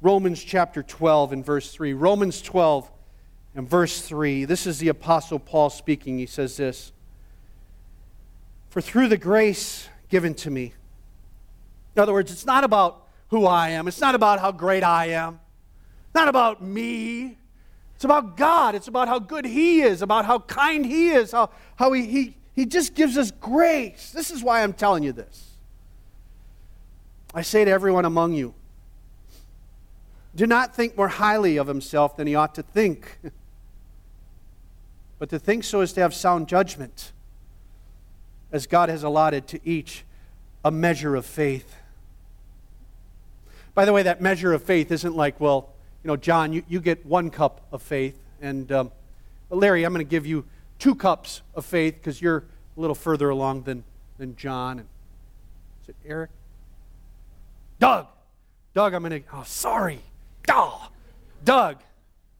Romans 0.02 0.42
chapter 0.42 0.82
12 0.82 1.32
and 1.32 1.44
verse 1.44 1.72
3. 1.72 1.92
Romans 1.94 2.42
12 2.42 2.90
and 3.54 3.68
verse 3.68 4.00
3. 4.02 4.44
This 4.44 4.66
is 4.66 4.78
the 4.78 4.88
Apostle 4.88 5.38
Paul 5.38 5.70
speaking. 5.70 6.18
He 6.18 6.26
says 6.26 6.56
this 6.56 6.92
For 8.68 8.80
through 8.80 9.08
the 9.08 9.16
grace 9.16 9.88
given 10.08 10.34
to 10.34 10.50
me, 10.50 10.74
in 11.94 12.02
other 12.02 12.12
words, 12.12 12.30
it's 12.30 12.46
not 12.46 12.64
about 12.64 13.06
who 13.28 13.46
I 13.46 13.70
am, 13.70 13.88
it's 13.88 14.00
not 14.00 14.14
about 14.14 14.40
how 14.40 14.52
great 14.52 14.84
I 14.84 15.06
am, 15.06 15.40
not 16.14 16.28
about 16.28 16.62
me. 16.62 17.38
It's 17.96 18.04
about 18.04 18.36
God. 18.36 18.74
It's 18.74 18.88
about 18.88 19.08
how 19.08 19.18
good 19.18 19.46
He 19.46 19.80
is, 19.80 20.02
about 20.02 20.26
how 20.26 20.38
kind 20.40 20.84
He 20.84 21.08
is, 21.08 21.32
how, 21.32 21.48
how 21.76 21.92
he, 21.92 22.04
he, 22.04 22.36
he 22.54 22.66
just 22.66 22.94
gives 22.94 23.16
us 23.16 23.30
grace. 23.30 24.12
This 24.12 24.30
is 24.30 24.42
why 24.42 24.62
I'm 24.62 24.74
telling 24.74 25.02
you 25.02 25.12
this. 25.12 25.56
I 27.34 27.40
say 27.40 27.64
to 27.64 27.70
everyone 27.70 28.04
among 28.04 28.34
you, 28.34 28.54
do 30.36 30.46
not 30.46 30.74
think 30.74 30.96
more 30.96 31.08
highly 31.08 31.56
of 31.56 31.66
himself 31.66 32.16
than 32.16 32.26
he 32.26 32.34
ought 32.34 32.54
to 32.56 32.62
think, 32.62 33.18
but 35.18 35.30
to 35.30 35.38
think 35.38 35.64
so 35.64 35.80
is 35.80 35.92
to 35.94 36.00
have 36.00 36.14
sound 36.14 36.46
judgment, 36.46 37.12
as 38.52 38.66
God 38.66 38.88
has 38.90 39.02
allotted 39.02 39.48
to 39.48 39.60
each 39.64 40.04
a 40.64 40.70
measure 40.70 41.16
of 41.16 41.24
faith. 41.24 41.76
By 43.74 43.84
the 43.84 43.92
way, 43.92 44.02
that 44.02 44.20
measure 44.20 44.52
of 44.52 44.62
faith 44.62 44.92
isn't 44.92 45.16
like, 45.16 45.40
well, 45.40 45.70
you 46.04 46.08
know, 46.08 46.16
John, 46.16 46.52
you, 46.52 46.62
you 46.68 46.80
get 46.80 47.04
one 47.06 47.30
cup 47.30 47.62
of 47.72 47.82
faith, 47.82 48.18
and 48.40 48.70
um, 48.70 48.92
Larry, 49.50 49.84
I'm 49.84 49.92
going 49.92 50.04
to 50.04 50.10
give 50.10 50.26
you 50.26 50.44
two 50.78 50.94
cups 50.94 51.40
of 51.54 51.64
faith 51.64 51.94
because 51.94 52.20
you're 52.20 52.44
a 52.76 52.80
little 52.80 52.94
further 52.94 53.30
along 53.30 53.62
than, 53.62 53.84
than 54.18 54.36
John. 54.36 54.80
And, 54.80 54.88
is 55.82 55.88
it 55.90 55.96
Eric? 56.06 56.30
Doug. 57.78 58.06
Doug, 58.74 58.92
I'm 58.92 59.02
going 59.02 59.22
to, 59.22 59.28
oh, 59.32 59.44
sorry. 59.46 60.00
Oh, 60.50 60.88
Doug, 61.44 61.78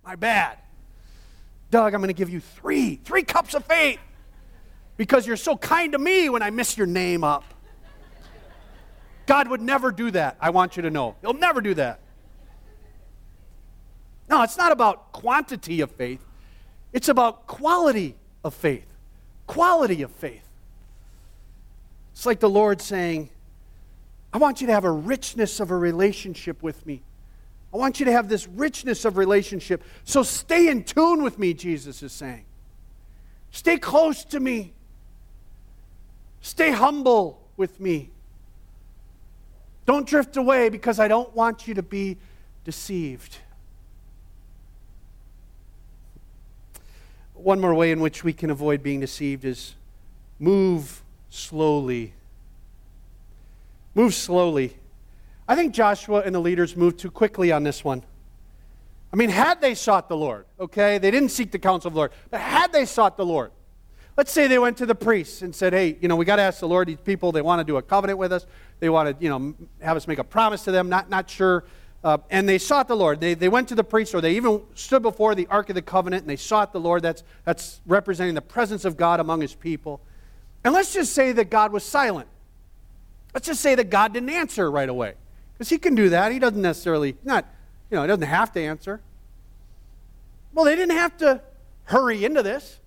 my 0.05 0.17
bad. 0.17 0.59
Doug, 1.71 1.95
I'm 1.95 2.01
going 2.01 2.09
to 2.09 2.15
give 2.15 2.31
you 2.31 2.41
three, 2.41 2.97
three 2.97 3.23
cups 3.23 3.55
of 3.55 3.65
faith 3.65 3.99
because 4.97 5.27
you're 5.27 5.37
so 5.37 5.57
kind 5.57 5.93
to 5.93 5.99
me 5.99 6.29
when 6.29 6.43
I 6.43 6.51
miss 6.51 6.77
your 6.77 6.87
name 6.87 7.25
up. 7.25 7.45
God 9.27 9.49
would 9.49 9.61
never 9.61 9.91
do 9.91 10.11
that. 10.13 10.37
I 10.41 10.51
want 10.51 10.77
you 10.77 10.83
to 10.83 10.91
know. 10.91 11.17
He'll 11.21 11.35
never 11.35 11.61
do 11.61 11.75
that. 11.75 12.01
No, 14.29 14.43
it's 14.43 14.57
not 14.57 14.73
about 14.73 15.13
quantity 15.13 15.81
of 15.81 15.91
faith, 15.91 16.25
it's 16.93 17.09
about 17.09 17.47
quality 17.47 18.17
of 18.45 18.55
faith. 18.55 18.87
Quality 19.47 20.03
of 20.03 20.11
faith. 20.11 20.43
It's 22.13 22.27
like 22.27 22.41
the 22.41 22.51
Lord 22.51 22.81
saying, 22.81 23.31
I 24.33 24.39
want 24.39 24.61
you 24.61 24.67
to 24.67 24.73
have 24.73 24.85
a 24.85 24.91
richness 24.91 25.61
of 25.61 25.71
a 25.71 25.77
relationship 25.77 26.63
with 26.63 26.85
me. 26.85 27.03
I 27.73 27.77
want 27.77 28.01
you 28.01 28.07
to 28.07 28.13
have 28.13 28.29
this 28.29 28.47
richness 28.49 29.05
of 29.05 29.17
relationship. 29.17 29.83
So 30.05 30.23
stay 30.23 30.69
in 30.69 30.85
tune 30.85 31.23
with 31.23 31.39
me, 31.39 31.53
Jesus 31.53 32.03
is 32.03 32.13
saying. 32.13 32.45
Stay 33.51 33.77
close 33.77 34.25
to 34.27 34.41
me. 34.41 34.73
Stay 36.41 36.71
humble 36.71 37.41
with 37.57 37.81
me. 37.81 38.11
Don't 39.85 40.07
drift 40.07 40.37
away 40.37 40.69
because 40.69 40.99
I 40.99 41.09
don't 41.09 41.35
want 41.35 41.67
you 41.67 41.75
to 41.75 41.83
be 41.83 42.19
deceived. 42.65 43.39
One 47.35 47.61
more 47.61 47.75
way 47.75 47.93
in 47.93 48.01
which 48.01 48.25
we 48.25 48.33
can 48.33 48.51
avoid 48.51 48.83
being 48.83 49.01
deceived 49.01 49.45
is 49.45 49.75
move 50.39 51.03
slowly. 51.31 52.15
Move 53.95 54.15
slowly. 54.15 54.77
I 55.49 55.55
think 55.55 55.75
Joshua 55.75 56.23
and 56.25 56.35
the 56.35 56.41
leaders 56.41 56.77
moved 56.77 56.99
too 56.99 57.11
quickly 57.11 57.53
on 57.53 57.63
this 57.63 57.85
one. 57.85 58.03
I 59.13 59.17
mean, 59.17 59.31
had 59.31 59.61
they 59.61 59.75
sought 59.75 60.09
the 60.09 60.17
Lord, 60.17 60.47
okay, 60.59 60.99
they 60.99 61.11
didn't 61.11 61.29
seek 61.31 61.53
the 61.53 61.59
counsel 61.59 61.89
of 61.89 61.95
the 61.95 61.99
Lord, 61.99 62.13
but 62.31 62.41
had 62.41 62.73
they 62.73 62.85
sought 62.85 63.17
the 63.17 63.25
Lord, 63.25 63.53
let's 64.17 64.33
say 64.33 64.49
they 64.49 64.59
went 64.59 64.77
to 64.79 64.87
the 64.87 64.95
priests 64.95 65.43
and 65.43 65.55
said, 65.55 65.73
hey, 65.73 65.97
you 66.01 66.09
know, 66.09 66.17
we 66.17 66.25
got 66.25 66.37
to 66.37 66.43
ask 66.43 66.61
the 66.61 66.69
Lord, 66.69 66.89
these 66.89 66.99
people, 66.99 67.33
they 67.33 67.43
want 67.43 67.61
to 67.61 67.65
do 67.65 67.77
a 67.77 67.83
covenant 67.83 68.19
with 68.19 68.33
us. 68.33 68.47
They 68.81 68.89
want 68.89 69.19
to, 69.19 69.25
you 69.25 69.31
know, 69.31 69.55
have 69.81 69.97
us 69.97 70.09
make 70.09 70.19
a 70.19 70.25
promise 70.25 70.65
to 70.65 70.73
them, 70.73 70.89
not, 70.89 71.09
not 71.09 71.31
sure. 71.31 71.65
Uh, 72.03 72.19
and 72.31 72.49
they 72.49 72.59
sought 72.59 72.89
the 72.89 72.97
Lord. 72.97 73.21
They, 73.21 73.35
they 73.35 73.49
went 73.49 73.69
to 73.69 73.75
the 73.75 73.85
priests, 73.85 74.15
or 74.15 74.21
they 74.21 74.35
even 74.35 74.63
stood 74.75 75.03
before 75.03 75.35
the 75.35 75.47
Ark 75.47 75.71
of 75.71 75.75
the 75.75 75.83
Covenant, 75.83 76.23
and 76.23 76.31
they 76.31 76.37
sought 76.37 76.73
the 76.73 76.81
Lord. 76.81 77.03
That's, 77.03 77.23
that's 77.45 77.81
representing 77.87 78.35
the 78.35 78.43
presence 78.43 78.85
of 78.85 78.97
God 78.97 79.21
among 79.21 79.41
his 79.41 79.55
people. 79.55 80.01
And 80.63 80.75
let's 80.75 80.93
just 80.93 81.13
say 81.15 81.33
that 81.33 81.51
God 81.51 81.73
was 81.73 81.85
silent. 81.85 82.29
Let's 83.33 83.47
just 83.47 83.61
say 83.61 83.75
that 83.77 83.91
God 83.91 84.13
didn't 84.13 84.31
answer 84.31 84.71
right 84.71 84.89
away. 84.89 85.15
Because 85.57 85.71
he 85.71 85.79
can 85.79 85.95
do 85.95 86.11
that. 86.11 86.33
He 86.33 86.39
doesn't 86.39 86.61
necessarily, 86.61 87.17
not, 87.25 87.47
you 87.91 87.97
know, 87.97 88.03
he 88.03 88.09
doesn't 88.09 88.23
have 88.23 88.53
to 88.53 88.61
answer. 88.61 89.01
Well, 90.53 90.65
they 90.65 90.77
didn't 90.77 90.97
have 90.97 91.17
to 91.19 91.41
hurry 91.85 92.25
into 92.25 92.43
this. 92.43 92.79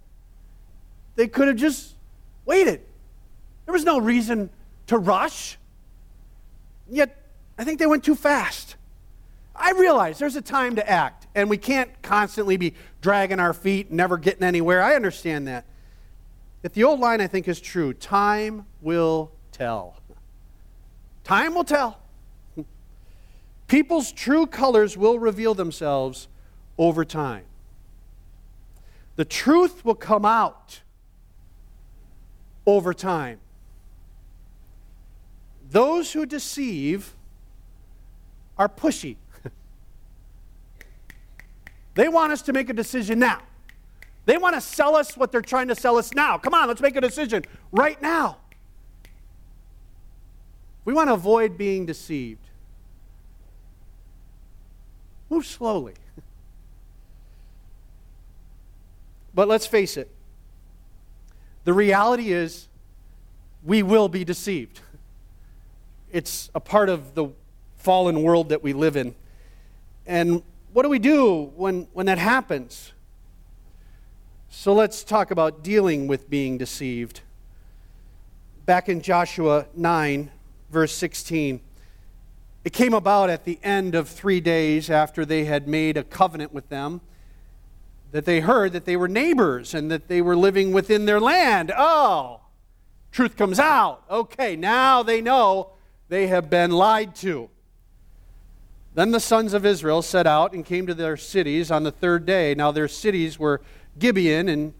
They 1.15 1.27
could 1.27 1.47
have 1.47 1.57
just 1.57 1.95
waited. 2.45 2.81
There 3.65 3.73
was 3.73 3.83
no 3.83 3.99
reason 3.99 4.49
to 4.87 4.97
rush. 4.97 5.57
Yet, 6.89 7.15
I 7.57 7.63
think 7.63 7.79
they 7.79 7.87
went 7.87 8.03
too 8.03 8.15
fast. 8.15 8.75
I 9.55 9.71
realize 9.71 10.17
there's 10.17 10.35
a 10.35 10.41
time 10.41 10.77
to 10.77 10.89
act, 10.89 11.27
and 11.35 11.49
we 11.49 11.57
can't 11.57 11.89
constantly 12.01 12.57
be 12.57 12.73
dragging 13.01 13.39
our 13.39 13.53
feet, 13.53 13.91
never 13.91 14.17
getting 14.17 14.43
anywhere. 14.43 14.81
I 14.81 14.95
understand 14.95 15.47
that. 15.47 15.65
But 16.61 16.73
the 16.73 16.83
old 16.83 16.99
line, 16.99 17.21
I 17.21 17.27
think, 17.27 17.47
is 17.47 17.59
true 17.59 17.93
time 17.93 18.65
will 18.81 19.31
tell. 19.51 19.97
Time 21.23 21.53
will 21.53 21.63
tell. 21.63 21.98
People's 23.69 24.11
true 24.11 24.47
colors 24.47 24.97
will 24.97 25.19
reveal 25.19 25.53
themselves 25.53 26.27
over 26.79 27.05
time. 27.05 27.45
The 29.15 29.25
truth 29.25 29.85
will 29.85 29.95
come 29.95 30.25
out 30.25 30.81
over 32.65 32.95
time. 32.95 33.39
Those 35.69 36.11
who 36.11 36.25
deceive 36.25 37.13
are 38.57 38.67
pushy. 38.67 39.17
they 41.93 42.07
want 42.07 42.33
us 42.33 42.41
to 42.43 42.53
make 42.53 42.69
a 42.69 42.73
decision 42.73 43.19
now. 43.19 43.43
They 44.25 44.37
want 44.37 44.55
to 44.55 44.61
sell 44.61 44.95
us 44.95 45.15
what 45.15 45.31
they're 45.31 45.41
trying 45.41 45.67
to 45.67 45.75
sell 45.75 45.97
us 45.97 46.11
now. 46.15 46.39
Come 46.39 46.55
on, 46.55 46.67
let's 46.67 46.81
make 46.81 46.95
a 46.95 47.01
decision 47.01 47.43
right 47.71 48.01
now. 48.01 48.37
We 50.85 50.93
want 50.93 51.09
to 51.09 51.13
avoid 51.13 51.55
being 51.55 51.85
deceived. 51.85 52.48
Move 55.29 55.45
slowly. 55.45 55.93
But 59.33 59.47
let's 59.47 59.65
face 59.65 59.95
it 59.95 60.09
the 61.69 61.73
reality 61.73 62.31
is 62.31 62.67
we 63.63 63.83
will 63.83 64.09
be 64.09 64.23
deceived. 64.23 64.79
It's 66.11 66.49
a 66.55 66.59
part 66.59 66.89
of 66.89 67.13
the 67.13 67.27
fallen 67.77 68.23
world 68.23 68.49
that 68.49 68.63
we 68.63 68.73
live 68.73 68.95
in. 68.95 69.13
And 70.07 70.41
what 70.73 70.81
do 70.81 70.89
we 70.89 70.97
do 70.97 71.51
when, 71.55 71.87
when 71.93 72.07
that 72.07 72.17
happens? 72.17 72.93
So 74.49 74.73
let's 74.73 75.03
talk 75.03 75.29
about 75.29 75.63
dealing 75.63 76.07
with 76.07 76.27
being 76.27 76.57
deceived. 76.57 77.21
Back 78.65 78.89
in 78.89 79.01
Joshua 79.01 79.67
9, 79.75 80.31
verse 80.71 80.93
16, 80.93 81.61
It 82.63 82.73
came 82.73 82.93
about 82.93 83.29
at 83.29 83.45
the 83.45 83.59
end 83.63 83.95
of 83.95 84.09
three 84.09 84.41
days 84.41 84.89
after 84.89 85.25
they 85.25 85.45
had 85.45 85.67
made 85.67 85.95
a 85.97 86.03
covenant 86.03 86.53
with 86.53 86.69
them 86.69 87.01
that 88.11 88.25
they 88.25 88.39
heard 88.39 88.73
that 88.73 88.85
they 88.85 88.97
were 88.97 89.07
neighbors 89.07 89.73
and 89.73 89.89
that 89.91 90.07
they 90.07 90.21
were 90.21 90.35
living 90.35 90.71
within 90.71 91.05
their 91.05 91.19
land. 91.19 91.71
Oh, 91.77 92.41
truth 93.11 93.37
comes 93.37 93.59
out. 93.59 94.03
Okay, 94.09 94.55
now 94.55 95.03
they 95.03 95.21
know 95.21 95.71
they 96.09 96.27
have 96.27 96.49
been 96.49 96.71
lied 96.71 97.15
to. 97.17 97.49
Then 98.95 99.11
the 99.11 99.19
sons 99.19 99.53
of 99.53 99.65
Israel 99.65 100.01
set 100.01 100.25
out 100.25 100.53
and 100.53 100.65
came 100.65 100.87
to 100.87 100.93
their 100.93 101.15
cities 101.15 101.69
on 101.71 101.83
the 101.83 101.91
third 101.91 102.25
day. 102.25 102.55
Now 102.55 102.71
their 102.71 102.87
cities 102.87 103.37
were 103.37 103.61
Gibeon 103.97 104.49
and 104.49 104.73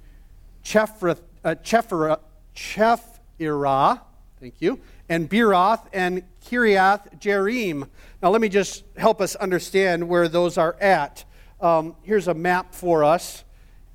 Chephirah, 0.63 1.20
uh, 1.44 1.56
Chephirah, 1.63 2.20
Chephirah, 2.56 4.02
thank 4.39 4.56
you, 4.60 4.80
and 5.10 5.30
Beeroth 5.30 5.88
and 5.91 6.24
Kiriath 6.45 7.19
Jearim. 7.19 7.89
Now 8.22 8.30
let 8.30 8.39
me 8.39 8.48
just 8.48 8.84
help 8.95 9.19
us 9.19 9.36
understand 9.36 10.08
where 10.08 10.28
those 10.28 10.58
are 10.58 10.76
at. 10.80 11.26
Um, 11.60 11.95
here's 12.04 12.28
a 12.28 12.34
map 12.34 12.74
for 12.74 13.04
us, 13.04 13.43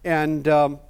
and 0.05 0.47
um, 0.49 0.81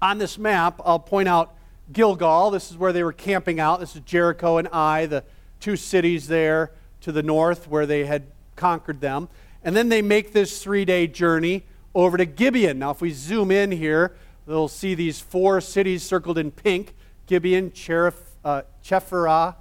on 0.00 0.18
this 0.18 0.38
map, 0.38 0.80
I'll 0.84 0.98
point 0.98 1.28
out 1.28 1.54
Gilgal. 1.92 2.50
This 2.50 2.70
is 2.70 2.76
where 2.76 2.92
they 2.92 3.02
were 3.02 3.12
camping 3.12 3.58
out. 3.58 3.80
This 3.80 3.96
is 3.96 4.02
Jericho 4.02 4.58
and 4.58 4.68
Ai, 4.72 5.06
the 5.06 5.24
two 5.60 5.76
cities 5.76 6.28
there 6.28 6.72
to 7.00 7.12
the 7.12 7.22
north 7.22 7.68
where 7.68 7.86
they 7.86 8.04
had 8.04 8.24
conquered 8.54 9.00
them. 9.00 9.28
And 9.64 9.74
then 9.76 9.88
they 9.88 10.02
make 10.02 10.32
this 10.32 10.62
three 10.62 10.84
day 10.84 11.06
journey 11.06 11.64
over 11.94 12.16
to 12.16 12.24
Gibeon. 12.24 12.78
Now, 12.78 12.90
if 12.90 13.00
we 13.00 13.10
zoom 13.10 13.50
in 13.50 13.70
here, 13.70 14.14
they'll 14.46 14.68
see 14.68 14.94
these 14.94 15.20
four 15.20 15.60
cities 15.60 16.02
circled 16.02 16.38
in 16.38 16.50
pink 16.50 16.94
Gibeon, 17.26 17.72
Cherith, 17.72 18.31
uh, 18.44 18.62
Chephirah, 18.84 19.56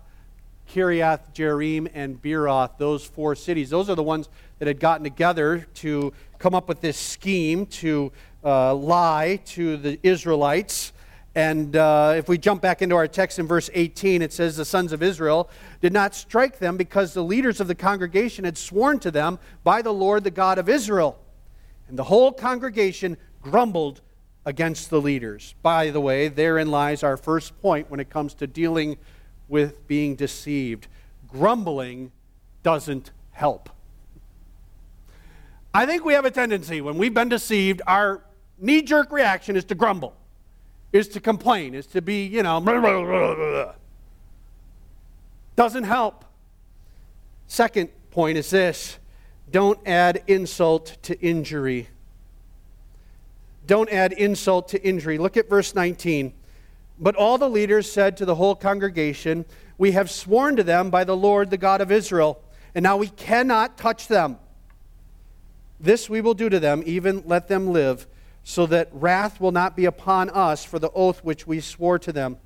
Kiriath 0.69 1.21
Jearim, 1.33 1.89
and 1.93 2.21
Beeroth, 2.21 2.77
those 2.77 3.05
four 3.05 3.35
cities. 3.35 3.69
Those 3.69 3.89
are 3.89 3.95
the 3.95 4.03
ones 4.03 4.29
that 4.59 4.67
had 4.67 4.79
gotten 4.79 5.03
together 5.03 5.67
to 5.75 6.13
come 6.39 6.55
up 6.55 6.67
with 6.67 6.81
this 6.81 6.97
scheme 6.97 7.65
to 7.67 8.11
uh, 8.43 8.73
lie 8.73 9.39
to 9.45 9.77
the 9.77 9.99
Israelites 10.03 10.93
and 11.33 11.77
uh, 11.77 12.15
if 12.17 12.27
we 12.27 12.37
jump 12.37 12.61
back 12.61 12.81
into 12.81 12.95
our 12.95 13.07
text 13.07 13.39
in 13.39 13.47
verse 13.47 13.69
18, 13.73 14.21
it 14.21 14.33
says, 14.33 14.57
The 14.57 14.65
sons 14.65 14.91
of 14.91 15.01
Israel 15.01 15.49
did 15.79 15.93
not 15.93 16.13
strike 16.13 16.59
them 16.59 16.75
because 16.75 17.13
the 17.13 17.23
leaders 17.23 17.61
of 17.61 17.67
the 17.67 17.75
congregation 17.75 18.43
had 18.43 18.57
sworn 18.57 18.99
to 18.99 19.11
them 19.11 19.39
by 19.63 19.81
the 19.81 19.93
Lord, 19.93 20.25
the 20.25 20.31
God 20.31 20.57
of 20.57 20.67
Israel. 20.67 21.17
And 21.87 21.97
the 21.97 22.03
whole 22.03 22.33
congregation 22.33 23.15
grumbled 23.41 24.01
against 24.45 24.89
the 24.89 25.01
leaders. 25.01 25.55
By 25.61 25.91
the 25.91 26.01
way, 26.01 26.27
therein 26.27 26.71
lies 26.71 27.03
our 27.03 27.17
first 27.17 27.59
point 27.61 27.89
when 27.89 27.99
it 27.99 28.09
comes 28.09 28.33
to 28.35 28.47
dealing 28.47 28.97
with 29.47 29.87
being 29.87 30.15
deceived. 30.15 30.87
Grumbling 31.27 32.11
doesn't 32.63 33.11
help. 33.31 33.69
I 35.73 35.85
think 35.85 36.03
we 36.03 36.13
have 36.13 36.25
a 36.25 36.31
tendency, 36.31 36.81
when 36.81 36.97
we've 36.97 37.13
been 37.13 37.29
deceived, 37.29 37.81
our 37.87 38.23
knee 38.57 38.81
jerk 38.81 39.11
reaction 39.11 39.55
is 39.55 39.63
to 39.65 39.75
grumble 39.75 40.15
is 40.91 41.07
to 41.09 41.19
complain, 41.19 41.73
is 41.73 41.87
to 41.87 42.01
be, 42.01 42.25
you 42.25 42.43
know, 42.43 42.59
blah, 42.59 42.79
blah, 42.79 43.35
blah, 43.35 43.73
doesn't 45.55 45.83
help. 45.83 46.25
Second 47.47 47.89
point 48.09 48.37
is 48.37 48.49
this 48.49 48.97
don't 49.49 49.79
add 49.85 50.23
insult 50.27 50.97
to 51.03 51.19
injury. 51.19 51.89
Don't 53.71 53.89
add 53.89 54.11
insult 54.11 54.67
to 54.67 54.83
injury. 54.85 55.17
Look 55.17 55.37
at 55.37 55.47
verse 55.47 55.73
19. 55.73 56.33
But 56.99 57.15
all 57.15 57.37
the 57.37 57.49
leaders 57.49 57.89
said 57.89 58.17
to 58.17 58.25
the 58.25 58.35
whole 58.35 58.53
congregation, 58.53 59.45
We 59.77 59.93
have 59.93 60.11
sworn 60.11 60.57
to 60.57 60.63
them 60.63 60.89
by 60.89 61.05
the 61.05 61.15
Lord, 61.15 61.49
the 61.49 61.57
God 61.57 61.79
of 61.79 61.89
Israel, 61.89 62.43
and 62.75 62.83
now 62.83 62.97
we 62.97 63.07
cannot 63.07 63.77
touch 63.77 64.09
them. 64.09 64.39
This 65.79 66.09
we 66.09 66.19
will 66.19 66.33
do 66.33 66.49
to 66.49 66.59
them, 66.59 66.83
even 66.85 67.23
let 67.25 67.47
them 67.47 67.71
live 67.71 68.07
so 68.43 68.65
that 68.65 68.89
wrath 68.91 69.39
will 69.39 69.53
not 69.53 69.77
be 69.77 69.85
upon 69.85 70.29
us 70.31 70.65
for 70.65 70.77
the 70.77 70.91
oath 70.91 71.23
which 71.23 71.47
we 71.47 71.61
swore 71.61 71.97
to 71.99 72.11
them. 72.11 72.39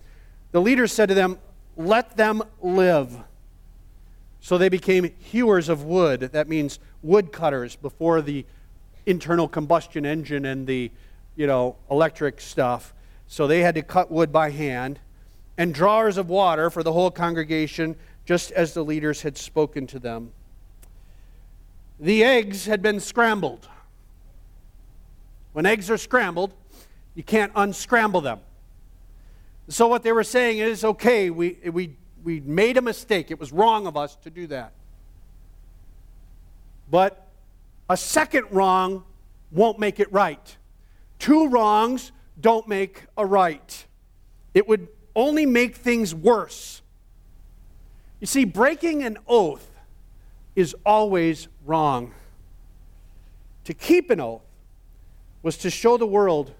The 0.51 0.61
leaders 0.61 0.91
said 0.91 1.09
to 1.09 1.15
them, 1.15 1.39
Let 1.75 2.17
them 2.17 2.43
live. 2.61 3.17
So 4.41 4.59
they 4.59 4.69
became 4.69 5.11
hewers 5.17 5.69
of 5.69 5.85
wood. 5.85 6.19
That 6.33 6.47
means 6.47 6.77
woodcutters 7.01 7.75
before 7.75 8.21
the 8.21 8.45
internal 9.07 9.47
combustion 9.47 10.05
engine 10.05 10.45
and 10.45 10.67
the 10.67 10.91
you 11.35 11.47
know 11.47 11.75
electric 11.89 12.41
stuff. 12.41 12.93
So 13.27 13.47
they 13.47 13.61
had 13.61 13.75
to 13.75 13.81
cut 13.81 14.11
wood 14.11 14.31
by 14.31 14.51
hand. 14.51 14.99
And 15.57 15.73
drawers 15.73 16.17
of 16.17 16.27
water 16.27 16.69
for 16.69 16.83
the 16.83 16.91
whole 16.91 17.09
congregation, 17.09 17.95
just 18.25 18.51
as 18.51 18.73
the 18.73 18.83
leaders 18.83 19.21
had 19.21 19.37
spoken 19.37 19.87
to 19.87 19.99
them. 19.99 20.31
The 21.97 22.25
eggs 22.25 22.65
had 22.65 22.81
been 22.81 22.99
scrambled. 22.99 23.69
When 25.53 25.65
eggs 25.65 25.89
are 25.89 25.97
scrambled, 25.97 26.53
you 27.13 27.23
can't 27.23 27.53
unscramble 27.55 28.19
them. 28.19 28.39
So 29.69 29.87
what 29.87 30.03
they 30.03 30.11
were 30.11 30.25
saying 30.25 30.57
is, 30.57 30.83
okay, 30.83 31.29
we, 31.29 31.57
we, 31.71 31.95
we 32.23 32.41
made 32.41 32.75
a 32.75 32.81
mistake. 32.81 33.31
It 33.31 33.39
was 33.39 33.53
wrong 33.53 33.87
of 33.87 33.95
us 33.95 34.15
to 34.17 34.29
do 34.29 34.47
that. 34.47 34.73
But 36.91 37.25
a 37.89 37.95
second 37.95 38.47
wrong 38.51 39.05
won't 39.51 39.79
make 39.79 40.01
it 40.01 40.11
right. 40.11 40.57
Two 41.25 41.47
wrongs 41.47 42.11
don't 42.39 42.67
make 42.67 43.05
a 43.17 43.25
right. 43.25 43.87
It 44.53 44.67
would 44.67 44.89
only 45.15 45.47
make 45.47 45.75
things 45.75 46.13
worse. 46.13 46.83
You 48.19 48.27
see, 48.27 48.45
breaking 48.45 49.01
an 49.01 49.17
oath 49.27 49.71
is 50.55 50.75
always 50.85 51.47
wrong. 51.65 52.13
To 53.63 53.73
keep 53.73 54.11
an 54.11 54.21
oath 54.21 54.43
was 55.41 55.57
to 55.57 55.71
show 55.71 55.97
the 55.97 56.05
world 56.05 56.53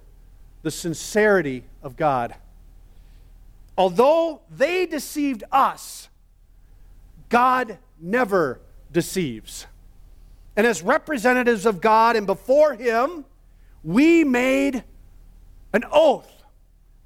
the 0.63 0.71
sincerity 0.71 1.65
of 1.84 1.95
God. 1.95 2.34
Although 3.78 4.41
they 4.49 4.88
deceived 4.88 5.43
us, 5.51 6.10
God 7.30 7.78
never 8.01 8.62
deceives. 8.91 9.67
And 10.58 10.65
as 10.65 10.82
representatives 10.82 11.67
of 11.67 11.82
God 11.82 12.15
and 12.15 12.25
before 12.25 12.73
Him, 12.73 13.25
we 13.86 14.24
made 14.24 14.84
an 15.71 15.84
oath 15.91 16.43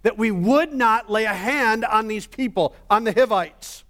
that 0.01 0.17
we 0.17 0.31
would 0.31 0.73
not 0.73 1.11
lay 1.11 1.25
a 1.25 1.33
hand 1.33 1.83
on 1.83 2.07
these 2.07 2.25
people, 2.25 2.73
on 2.89 3.03
the 3.03 3.11
Hivites. 3.11 3.83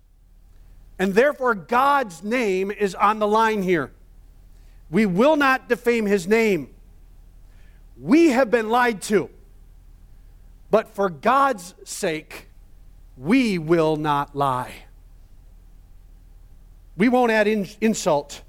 And 0.97 1.13
therefore, 1.13 1.53
God's 1.53 2.23
name 2.23 2.71
is 2.71 2.95
on 2.95 3.19
the 3.19 3.27
line 3.27 3.61
here. 3.61 3.91
We 4.89 5.05
will 5.05 5.35
not 5.35 5.69
defame 5.69 6.07
His 6.07 6.27
name. 6.27 6.73
We 8.01 8.29
have 8.29 8.49
been 8.49 8.69
lied 8.69 9.03
to. 9.03 9.29
But 10.71 10.89
for 10.89 11.09
God's 11.11 11.75
sake, 11.83 12.49
we 13.15 13.59
will 13.59 13.97
not 13.97 14.35
lie. 14.35 14.73
We 16.97 17.07
won't 17.07 17.31
add 17.31 17.47
in, 17.47 17.67
insult 17.81 18.41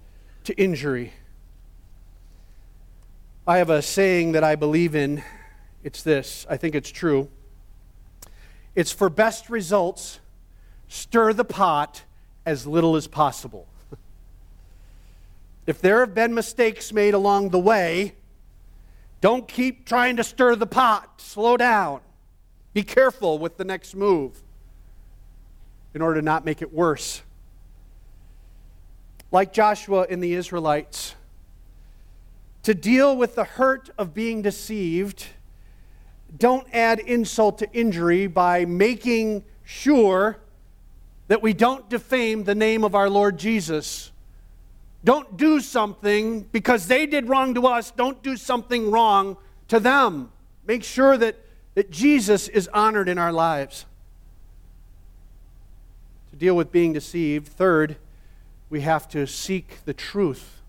to 0.45 0.55
injury. 0.55 1.13
I 3.51 3.59
have 3.59 3.69
a 3.69 3.83
saying 3.83 4.31
that 4.33 4.45
I 4.45 4.55
believe 4.55 4.95
in. 4.95 5.25
It's 5.83 6.05
this 6.05 6.47
I 6.49 6.57
think 6.57 6.77
it's 6.77 6.89
true. 6.89 7.29
It's 8.77 8.93
for 8.93 9.11
best 9.11 9.51
results, 9.51 10.21
stir 10.87 11.33
the 11.33 11.45
pot 11.45 12.05
as 12.47 12.65
little 12.65 12.95
as 12.95 13.09
possible. 13.09 13.67
if 15.67 15.81
there 15.81 15.99
have 15.99 16.15
been 16.15 16.33
mistakes 16.33 16.93
made 16.93 17.13
along 17.13 17.49
the 17.49 17.59
way, 17.59 18.15
don't 19.21 19.49
keep 19.49 19.85
trying 19.85 20.17
to 20.19 20.23
stir 20.23 20.55
the 20.55 20.69
pot. 20.69 21.21
Slow 21.21 21.57
down. 21.57 22.03
Be 22.73 22.85
careful 22.85 23.41
with 23.41 23.57
the 23.57 23.65
next 23.65 23.97
move 23.97 24.41
in 25.93 26.03
order 26.03 26.21
to 26.21 26.25
not 26.25 26.45
make 26.45 26.63
it 26.63 26.73
worse. 26.73 27.21
Like 29.33 29.53
Joshua 29.53 30.07
and 30.09 30.23
the 30.23 30.35
Israelites, 30.35 31.17
to 32.63 32.75
deal 32.75 33.17
with 33.17 33.35
the 33.35 33.45
hurt 33.45 33.91
of 33.97 34.15
being 34.15 34.43
deceived, 34.43 35.27
don't 36.37 36.67
add 36.73 37.01
insult 37.01 37.59
to 37.59 37.73
injury 37.73 38.27
by 38.27 38.65
making 38.65 39.45
sure 39.65 40.39
that 41.29 41.43
we 41.43 41.53
don't 41.53 41.89
defame 41.89 42.45
the 42.45 42.55
name 42.55 42.85
of 42.85 42.95
our 42.95 43.09
Lord 43.09 43.39
Jesus 43.39 44.11
don't 45.03 45.37
do 45.37 45.61
something 45.61 46.43
because 46.53 46.87
they 46.87 47.07
did 47.07 47.29
wrong 47.29 47.55
to 47.55 47.67
us. 47.67 47.91
Don't 47.91 48.23
do 48.23 48.37
something 48.37 48.91
wrong 48.91 49.37
to 49.69 49.81
them. 49.81 50.31
Make 50.67 50.85
sure 50.85 51.17
that, 51.17 51.37
that 51.75 51.91
Jesus 51.91 52.49
is 52.49 52.69
honored 52.69 53.09
in 53.09 53.17
our 53.17 53.33
lives. 53.33 53.87
To 56.31 56.37
deal 56.37 56.55
with 56.55 56.71
being 56.71 56.93
deceived, 56.93 57.49
third, 57.49 57.97
we 58.69 58.83
have 58.83 59.09
to 59.11 59.27
seek 59.27 59.79
the 59.85 59.95
truth. 59.95 60.60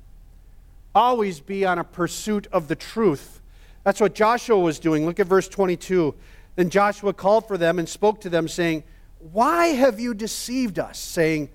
Always 0.93 1.39
be 1.39 1.65
on 1.65 1.79
a 1.79 1.83
pursuit 1.83 2.47
of 2.51 2.67
the 2.67 2.75
truth. 2.75 3.41
That's 3.83 3.99
what 3.99 4.13
Joshua 4.13 4.59
was 4.59 4.79
doing. 4.79 5.05
Look 5.05 5.19
at 5.19 5.27
verse 5.27 5.47
22. 5.47 6.13
Then 6.55 6.69
Joshua 6.69 7.13
called 7.13 7.47
for 7.47 7.57
them 7.57 7.79
and 7.79 7.87
spoke 7.87 8.21
to 8.21 8.29
them, 8.29 8.47
saying, 8.47 8.83
Why 9.31 9.67
have 9.67 9.99
you 9.99 10.13
deceived 10.13 10.79
us? 10.79 10.99
Saying, 10.99 11.49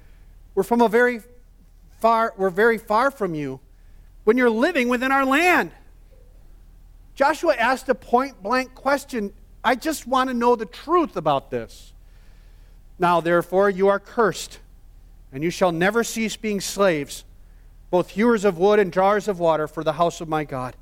We're 0.55 0.62
from 0.62 0.80
a 0.80 0.89
very 0.89 1.20
far, 2.01 2.34
we're 2.37 2.51
very 2.51 2.78
far 2.78 3.11
from 3.11 3.34
you 3.34 3.61
when 4.24 4.37
you're 4.37 4.51
living 4.51 4.89
within 4.89 5.12
our 5.12 5.24
land. 5.24 5.70
Joshua 7.14 7.55
asked 7.55 7.89
a 7.89 7.95
point 7.95 8.43
blank 8.43 8.74
question. 8.74 9.32
I 9.64 9.74
just 9.74 10.07
want 10.07 10.28
to 10.28 10.34
know 10.34 10.55
the 10.55 10.66
truth 10.66 11.16
about 11.16 11.51
this. 11.51 11.93
Now, 12.99 13.20
therefore, 13.20 13.68
you 13.68 13.89
are 13.89 13.99
cursed, 13.99 14.59
and 15.32 15.43
you 15.43 15.51
shall 15.51 15.72
never 15.72 16.03
cease 16.05 16.37
being 16.37 16.61
slaves, 16.61 17.24
both 17.91 18.11
hewers 18.11 18.45
of 18.45 18.59
wood 18.59 18.78
and 18.78 18.93
jars 18.93 19.28
of 19.28 19.39
water 19.39 19.68
for 19.68 19.84
the 19.84 19.95
house 19.95 20.20
of 20.20 20.28
my 20.28 20.45
God. 20.45 20.76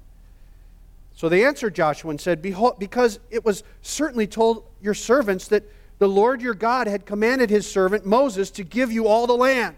So 1.15 1.29
they 1.29 1.45
answered 1.45 1.75
Joshua 1.75 2.11
and 2.11 2.21
said, 2.21 2.43
Behold, 2.43 2.79
because 2.79 3.21
it 3.31 3.45
was 3.45 3.63
certainly 3.83 4.27
told 4.27 4.65
your 4.83 4.95
servants 4.95 5.49
that 5.49 5.65
the 5.99 6.09
Lord 6.09 6.43
your 6.43 6.55
God 6.55 6.87
had 6.87 7.07
commanded 7.07 7.51
his 7.51 7.71
servant 7.71 8.05
Moses 8.05 8.51
to 8.53 8.65
give 8.65 8.91
you 8.91 9.07
all 9.07 9.27
the 9.27 9.37
land 9.37 9.77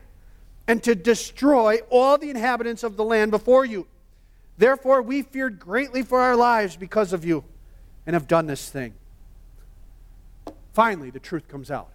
and 0.66 0.82
to 0.82 0.94
destroy 0.94 1.78
all 1.90 2.16
the 2.16 2.30
inhabitants 2.30 2.82
of 2.82 2.96
the 2.96 3.04
land 3.04 3.30
before 3.30 3.64
you. 3.64 3.86
Therefore, 4.58 5.02
we 5.02 5.22
feared 5.22 5.58
greatly 5.58 6.02
for 6.02 6.20
our 6.20 6.34
lives 6.34 6.76
because 6.76 7.12
of 7.12 7.24
you 7.24 7.44
and 8.06 8.14
have 8.14 8.26
done 8.26 8.46
this 8.46 8.70
thing. 8.70 8.94
Finally, 10.72 11.10
the 11.10 11.20
truth 11.20 11.48
comes 11.48 11.70
out. 11.70 11.90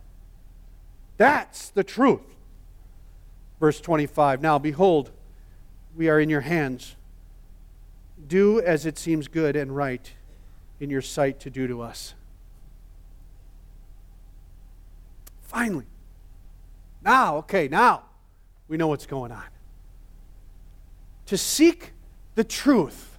That's 1.18 1.70
the 1.70 1.84
truth. 1.84 2.36
Verse 3.60 3.82
25 3.82 4.42
Now, 4.42 4.60
behold, 4.60 5.12
we 5.96 6.10
are 6.10 6.20
in 6.20 6.30
your 6.30 6.42
hands. 6.42 6.96
Do 8.28 8.62
as 8.62 8.86
it 8.86 8.98
seems 8.98 9.28
good 9.28 9.56
and 9.56 9.76
right 9.76 10.12
in 10.80 10.90
your 10.90 11.02
sight 11.02 11.40
to 11.42 11.50
do 11.50 11.68
to 11.68 11.82
us. 11.82 12.14
Finally. 15.42 15.86
Now, 17.04 17.38
okay, 17.38 17.68
now 17.68 18.04
we 18.68 18.78
know 18.78 18.88
what's 18.88 19.06
going 19.06 19.32
on. 19.32 19.44
To 21.28 21.38
seek 21.38 21.94
the 22.36 22.44
truth, 22.44 23.18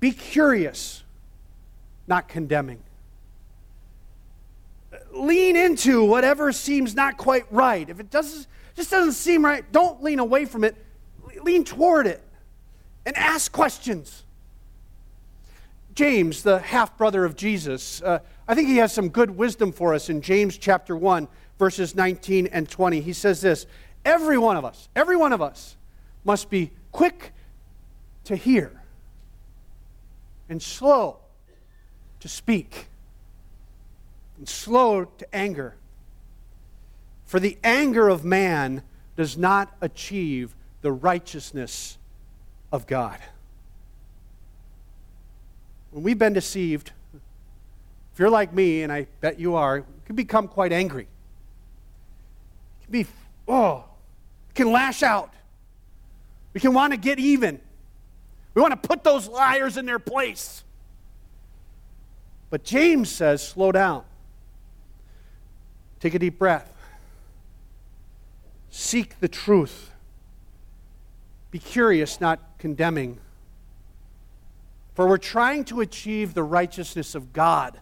be 0.00 0.12
curious, 0.12 1.04
not 2.06 2.28
condemning. 2.28 2.82
Lean 5.12 5.56
into 5.56 6.04
whatever 6.04 6.52
seems 6.52 6.94
not 6.94 7.16
quite 7.16 7.44
right. 7.50 7.88
If 7.88 8.00
it 8.00 8.10
doesn't, 8.10 8.46
just 8.74 8.90
doesn't 8.90 9.12
seem 9.12 9.44
right, 9.44 9.70
don't 9.72 10.02
lean 10.02 10.18
away 10.18 10.44
from 10.44 10.64
it. 10.64 10.76
Lean 11.46 11.62
toward 11.62 12.08
it 12.08 12.20
and 13.06 13.16
ask 13.16 13.52
questions. 13.52 14.24
James, 15.94 16.42
the 16.42 16.58
half 16.58 16.98
brother 16.98 17.24
of 17.24 17.36
Jesus, 17.36 18.02
uh, 18.02 18.18
I 18.48 18.54
think 18.56 18.68
he 18.68 18.78
has 18.78 18.92
some 18.92 19.08
good 19.08 19.30
wisdom 19.30 19.70
for 19.70 19.94
us 19.94 20.10
in 20.10 20.20
James 20.20 20.58
chapter 20.58 20.96
1, 20.96 21.28
verses 21.56 21.94
19 21.94 22.48
and 22.48 22.68
20. 22.68 23.00
He 23.00 23.12
says 23.12 23.40
this 23.40 23.66
Every 24.04 24.36
one 24.36 24.56
of 24.56 24.64
us, 24.64 24.88
every 24.96 25.16
one 25.16 25.32
of 25.32 25.40
us 25.40 25.76
must 26.24 26.50
be 26.50 26.72
quick 26.90 27.32
to 28.24 28.34
hear 28.34 28.82
and 30.48 30.60
slow 30.60 31.18
to 32.18 32.28
speak 32.28 32.88
and 34.36 34.48
slow 34.48 35.04
to 35.04 35.34
anger. 35.34 35.76
For 37.24 37.38
the 37.38 37.56
anger 37.62 38.08
of 38.08 38.24
man 38.24 38.82
does 39.16 39.38
not 39.38 39.74
achieve 39.80 40.56
the 40.86 40.92
righteousness 40.92 41.98
of 42.70 42.86
God. 42.86 43.18
When 45.90 46.04
we've 46.04 46.16
been 46.16 46.32
deceived, 46.32 46.92
if 47.12 48.20
you're 48.20 48.30
like 48.30 48.52
me, 48.52 48.84
and 48.84 48.92
I 48.92 49.08
bet 49.20 49.40
you 49.40 49.56
are, 49.56 49.78
you 49.78 49.84
can 50.04 50.14
become 50.14 50.46
quite 50.46 50.70
angry. 50.72 51.08
You 52.78 52.84
can 52.84 52.92
be, 52.92 53.06
oh, 53.48 53.84
can 54.54 54.70
lash 54.70 55.02
out. 55.02 55.34
We 56.54 56.60
can 56.60 56.72
want 56.72 56.92
to 56.92 56.96
get 56.96 57.18
even. 57.18 57.60
We 58.54 58.62
want 58.62 58.80
to 58.80 58.88
put 58.88 59.02
those 59.02 59.26
liars 59.26 59.76
in 59.76 59.86
their 59.86 59.98
place. 59.98 60.62
But 62.48 62.62
James 62.62 63.10
says, 63.10 63.44
slow 63.44 63.72
down. 63.72 64.04
Take 65.98 66.14
a 66.14 66.20
deep 66.20 66.38
breath. 66.38 66.72
Seek 68.70 69.18
the 69.18 69.26
truth. 69.26 69.90
Be 71.50 71.58
curious, 71.58 72.20
not 72.20 72.40
condemning. 72.58 73.18
For 74.94 75.06
we're 75.06 75.18
trying 75.18 75.64
to 75.66 75.80
achieve 75.80 76.34
the 76.34 76.42
righteousness 76.42 77.14
of 77.14 77.32
God 77.32 77.78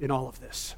in 0.00 0.10
all 0.10 0.28
of 0.28 0.40
this 0.40 0.74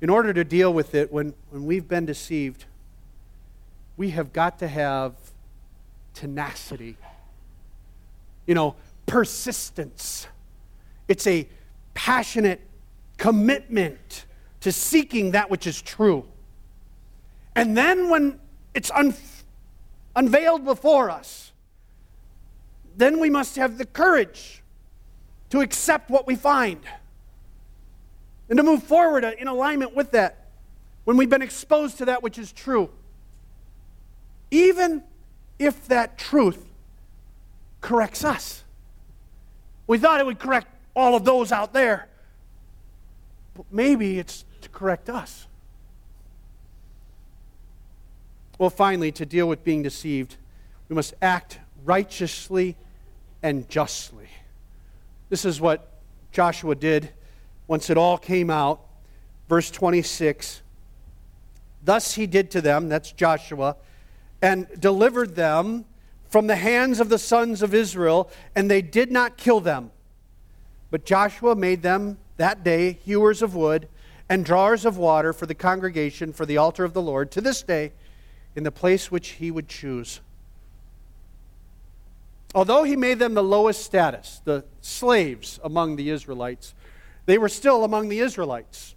in 0.00 0.08
order 0.08 0.32
to 0.32 0.44
deal 0.44 0.72
with 0.72 0.94
it 0.94 1.12
when, 1.12 1.34
when 1.50 1.64
we've 1.64 1.86
been 1.86 2.06
deceived, 2.06 2.64
we 3.96 4.10
have 4.10 4.32
got 4.32 4.58
to 4.60 4.68
have 4.68 5.14
tenacity. 6.14 6.96
You 8.46 8.54
know, 8.54 8.76
persistence. 9.06 10.26
It's 11.06 11.26
a 11.26 11.46
passionate 11.92 12.60
commitment 13.18 14.24
to 14.60 14.72
seeking 14.72 15.32
that 15.32 15.50
which 15.50 15.66
is 15.66 15.82
true. 15.82 16.26
And 17.54 17.76
then 17.76 18.08
when 18.08 18.40
it's 18.74 18.90
un- 18.90 19.14
unveiled 20.14 20.64
before 20.64 21.10
us, 21.10 21.52
then 22.96 23.20
we 23.20 23.30
must 23.30 23.56
have 23.56 23.78
the 23.78 23.86
courage 23.86 24.62
to 25.50 25.60
accept 25.60 26.10
what 26.10 26.26
we 26.26 26.36
find 26.36 26.80
and 28.48 28.56
to 28.56 28.62
move 28.62 28.82
forward 28.82 29.24
in 29.24 29.48
alignment 29.48 29.94
with 29.94 30.10
that 30.12 30.46
when 31.04 31.16
we've 31.16 31.30
been 31.30 31.42
exposed 31.42 31.98
to 31.98 32.04
that 32.04 32.22
which 32.22 32.38
is 32.38 32.52
true. 32.52 32.90
Even 34.50 35.02
if 35.58 35.86
that 35.88 36.18
truth 36.18 36.64
corrects 37.80 38.24
us. 38.24 38.64
We 39.86 39.98
thought 39.98 40.20
it 40.20 40.26
would 40.26 40.38
correct 40.38 40.68
all 40.94 41.14
of 41.14 41.24
those 41.24 41.52
out 41.52 41.72
there, 41.72 42.08
but 43.54 43.66
maybe 43.70 44.18
it's 44.18 44.44
to 44.62 44.68
correct 44.68 45.08
us. 45.08 45.46
Well, 48.60 48.68
finally, 48.68 49.10
to 49.12 49.24
deal 49.24 49.48
with 49.48 49.64
being 49.64 49.82
deceived, 49.82 50.36
we 50.90 50.94
must 50.94 51.14
act 51.22 51.58
righteously 51.82 52.76
and 53.42 53.66
justly. 53.70 54.28
This 55.30 55.46
is 55.46 55.62
what 55.62 55.88
Joshua 56.30 56.74
did 56.74 57.08
once 57.68 57.88
it 57.88 57.96
all 57.96 58.18
came 58.18 58.50
out. 58.50 58.82
Verse 59.48 59.70
26 59.70 60.60
Thus 61.82 62.16
he 62.16 62.26
did 62.26 62.50
to 62.50 62.60
them, 62.60 62.90
that's 62.90 63.12
Joshua, 63.12 63.76
and 64.42 64.66
delivered 64.78 65.36
them 65.36 65.86
from 66.28 66.46
the 66.46 66.56
hands 66.56 67.00
of 67.00 67.08
the 67.08 67.18
sons 67.18 67.62
of 67.62 67.72
Israel, 67.72 68.30
and 68.54 68.70
they 68.70 68.82
did 68.82 69.10
not 69.10 69.38
kill 69.38 69.60
them. 69.60 69.90
But 70.90 71.06
Joshua 71.06 71.56
made 71.56 71.80
them 71.80 72.18
that 72.36 72.62
day 72.62 72.98
hewers 73.06 73.40
of 73.40 73.54
wood 73.54 73.88
and 74.28 74.44
drawers 74.44 74.84
of 74.84 74.98
water 74.98 75.32
for 75.32 75.46
the 75.46 75.54
congregation 75.54 76.34
for 76.34 76.44
the 76.44 76.58
altar 76.58 76.84
of 76.84 76.92
the 76.92 77.00
Lord 77.00 77.30
to 77.30 77.40
this 77.40 77.62
day 77.62 77.92
in 78.56 78.64
the 78.64 78.72
place 78.72 79.10
which 79.10 79.30
he 79.30 79.50
would 79.50 79.68
choose. 79.68 80.20
Although 82.54 82.82
he 82.82 82.96
made 82.96 83.18
them 83.18 83.34
the 83.34 83.44
lowest 83.44 83.84
status, 83.84 84.40
the 84.44 84.64
slaves 84.80 85.60
among 85.62 85.96
the 85.96 86.10
Israelites, 86.10 86.74
they 87.26 87.38
were 87.38 87.48
still 87.48 87.84
among 87.84 88.08
the 88.08 88.18
Israelites. 88.18 88.96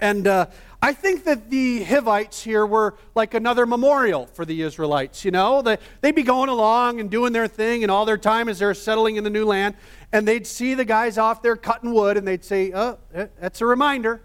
And 0.00 0.26
uh, 0.26 0.46
I 0.82 0.92
think 0.92 1.24
that 1.24 1.50
the 1.50 1.82
Hivites 1.84 2.42
here 2.42 2.66
were 2.66 2.94
like 3.14 3.34
another 3.34 3.66
memorial 3.66 4.26
for 4.26 4.44
the 4.44 4.62
Israelites. 4.62 5.24
You 5.24 5.30
know, 5.30 5.62
they, 5.62 5.78
they'd 6.00 6.14
be 6.14 6.22
going 6.22 6.48
along 6.48 7.00
and 7.00 7.10
doing 7.10 7.32
their 7.32 7.48
thing, 7.48 7.82
and 7.82 7.90
all 7.90 8.04
their 8.04 8.18
time 8.18 8.48
as 8.48 8.58
they're 8.58 8.74
settling 8.74 9.16
in 9.16 9.24
the 9.24 9.30
new 9.30 9.44
land, 9.44 9.74
and 10.12 10.28
they'd 10.28 10.46
see 10.46 10.74
the 10.74 10.84
guys 10.84 11.18
off 11.18 11.42
there 11.42 11.56
cutting 11.56 11.92
wood, 11.92 12.16
and 12.16 12.26
they'd 12.26 12.44
say, 12.44 12.72
"Oh, 12.74 12.98
that's 13.12 13.60
a 13.60 13.66
reminder." 13.66 14.22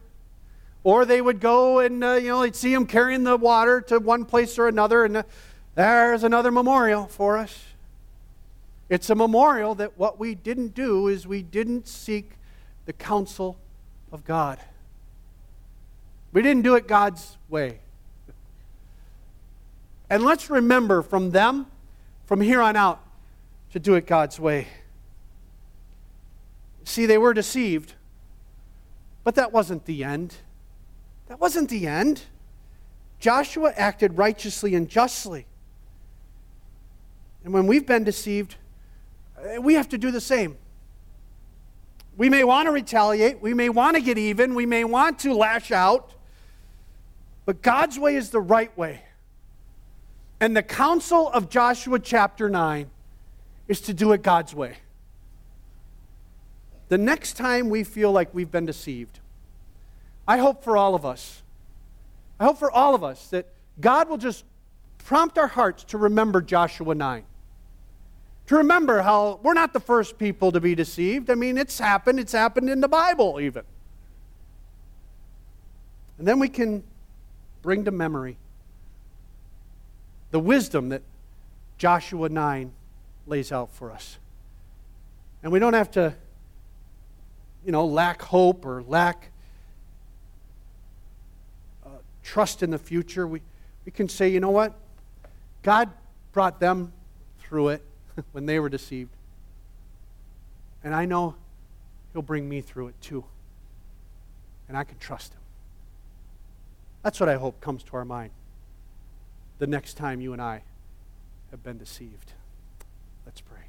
Or 0.83 1.05
they 1.05 1.21
would 1.21 1.39
go 1.39 1.79
and 1.79 2.03
uh, 2.03 2.13
you 2.13 2.29
know 2.29 2.41
they'd 2.41 2.55
see 2.55 2.73
them 2.73 2.87
carrying 2.87 3.23
the 3.23 3.37
water 3.37 3.81
to 3.81 3.99
one 3.99 4.25
place 4.25 4.57
or 4.57 4.67
another, 4.67 5.05
and 5.05 5.17
uh, 5.17 5.23
there's 5.75 6.23
another 6.23 6.51
memorial 6.51 7.05
for 7.05 7.37
us. 7.37 7.65
It's 8.89 9.09
a 9.09 9.15
memorial 9.15 9.75
that 9.75 9.97
what 9.97 10.19
we 10.19 10.35
didn't 10.35 10.73
do 10.75 11.07
is 11.07 11.25
we 11.25 11.43
didn't 11.43 11.87
seek 11.87 12.31
the 12.85 12.93
counsel 12.93 13.57
of 14.11 14.25
God. 14.25 14.59
We 16.33 16.41
didn't 16.41 16.63
do 16.63 16.75
it 16.75 16.87
God's 16.87 17.37
way. 17.47 17.79
And 20.09 20.23
let's 20.23 20.49
remember 20.49 21.01
from 21.01 21.31
them, 21.31 21.67
from 22.25 22.41
here 22.41 22.61
on 22.61 22.75
out, 22.75 23.01
to 23.71 23.79
do 23.79 23.93
it 23.95 24.05
God's 24.05 24.39
way. 24.39 24.67
See, 26.83 27.05
they 27.05 27.17
were 27.17 27.33
deceived, 27.33 27.93
but 29.23 29.35
that 29.35 29.53
wasn't 29.53 29.85
the 29.85 30.03
end. 30.03 30.35
That 31.31 31.39
wasn't 31.39 31.69
the 31.69 31.87
end. 31.87 32.23
Joshua 33.17 33.71
acted 33.77 34.17
righteously 34.17 34.75
and 34.75 34.89
justly. 34.89 35.45
And 37.45 37.53
when 37.53 37.67
we've 37.67 37.85
been 37.85 38.03
deceived, 38.03 38.57
eh, 39.41 39.57
we 39.57 39.75
have 39.75 39.87
to 39.87 39.97
do 39.97 40.11
the 40.11 40.19
same. 40.19 40.57
We 42.17 42.27
may 42.27 42.43
want 42.43 42.65
to 42.65 42.73
retaliate. 42.73 43.41
We 43.41 43.53
may 43.53 43.69
want 43.69 43.95
to 43.95 44.01
get 44.01 44.17
even. 44.17 44.55
We 44.55 44.65
may 44.65 44.83
want 44.83 45.19
to 45.19 45.33
lash 45.33 45.71
out. 45.71 46.11
But 47.45 47.61
God's 47.61 47.97
way 47.97 48.17
is 48.17 48.31
the 48.31 48.41
right 48.41 48.77
way. 48.77 49.01
And 50.41 50.53
the 50.53 50.63
counsel 50.63 51.29
of 51.29 51.49
Joshua 51.49 51.99
chapter 51.99 52.49
9 52.49 52.91
is 53.69 53.79
to 53.79 53.93
do 53.93 54.11
it 54.11 54.21
God's 54.21 54.53
way. 54.53 54.79
The 56.89 56.97
next 56.97 57.37
time 57.37 57.69
we 57.69 57.85
feel 57.85 58.11
like 58.11 58.33
we've 58.33 58.51
been 58.51 58.65
deceived, 58.65 59.20
I 60.31 60.37
hope 60.37 60.63
for 60.63 60.77
all 60.77 60.95
of 60.95 61.05
us, 61.05 61.41
I 62.39 62.45
hope 62.45 62.57
for 62.57 62.71
all 62.71 62.95
of 62.95 63.03
us 63.03 63.27
that 63.27 63.47
God 63.81 64.07
will 64.07 64.17
just 64.17 64.45
prompt 64.99 65.37
our 65.37 65.47
hearts 65.47 65.83
to 65.85 65.97
remember 65.97 66.41
Joshua 66.41 66.95
9. 66.95 67.23
To 68.47 68.55
remember 68.55 69.01
how 69.01 69.41
we're 69.43 69.53
not 69.53 69.73
the 69.73 69.81
first 69.81 70.17
people 70.17 70.53
to 70.53 70.61
be 70.61 70.73
deceived. 70.73 71.29
I 71.29 71.35
mean, 71.35 71.57
it's 71.57 71.77
happened, 71.77 72.17
it's 72.17 72.31
happened 72.31 72.69
in 72.69 72.79
the 72.79 72.87
Bible 72.87 73.41
even. 73.41 73.63
And 76.17 76.25
then 76.25 76.39
we 76.39 76.47
can 76.47 76.83
bring 77.61 77.83
to 77.83 77.91
memory 77.91 78.37
the 80.31 80.39
wisdom 80.39 80.87
that 80.89 81.01
Joshua 81.77 82.29
9 82.29 82.71
lays 83.27 83.51
out 83.51 83.73
for 83.73 83.91
us. 83.91 84.17
And 85.43 85.51
we 85.51 85.59
don't 85.59 85.73
have 85.73 85.91
to, 85.91 86.15
you 87.65 87.73
know, 87.73 87.85
lack 87.85 88.21
hope 88.21 88.65
or 88.65 88.81
lack 88.83 89.31
uh, 91.85 91.89
trust 92.31 92.63
in 92.63 92.69
the 92.69 92.77
future. 92.77 93.27
We, 93.27 93.41
we 93.83 93.91
can 93.91 94.07
say, 94.07 94.29
you 94.29 94.39
know 94.39 94.51
what? 94.51 94.73
God 95.63 95.89
brought 96.31 96.61
them 96.61 96.93
through 97.41 97.67
it 97.69 97.83
when 98.31 98.45
they 98.45 98.57
were 98.57 98.69
deceived. 98.69 99.09
And 100.81 100.95
I 100.95 101.03
know 101.03 101.35
He'll 102.13 102.21
bring 102.21 102.47
me 102.47 102.61
through 102.61 102.87
it 102.87 102.95
too. 103.01 103.25
And 104.69 104.77
I 104.77 104.85
can 104.85 104.97
trust 104.97 105.33
Him. 105.33 105.41
That's 107.03 107.19
what 107.19 107.27
I 107.27 107.35
hope 107.35 107.59
comes 107.59 107.83
to 107.83 107.97
our 107.97 108.05
mind 108.05 108.31
the 109.59 109.67
next 109.67 109.95
time 109.95 110.21
you 110.21 110.31
and 110.31 110.41
I 110.41 110.63
have 111.51 111.61
been 111.63 111.77
deceived. 111.77 112.31
Let's 113.25 113.41
pray. 113.41 113.65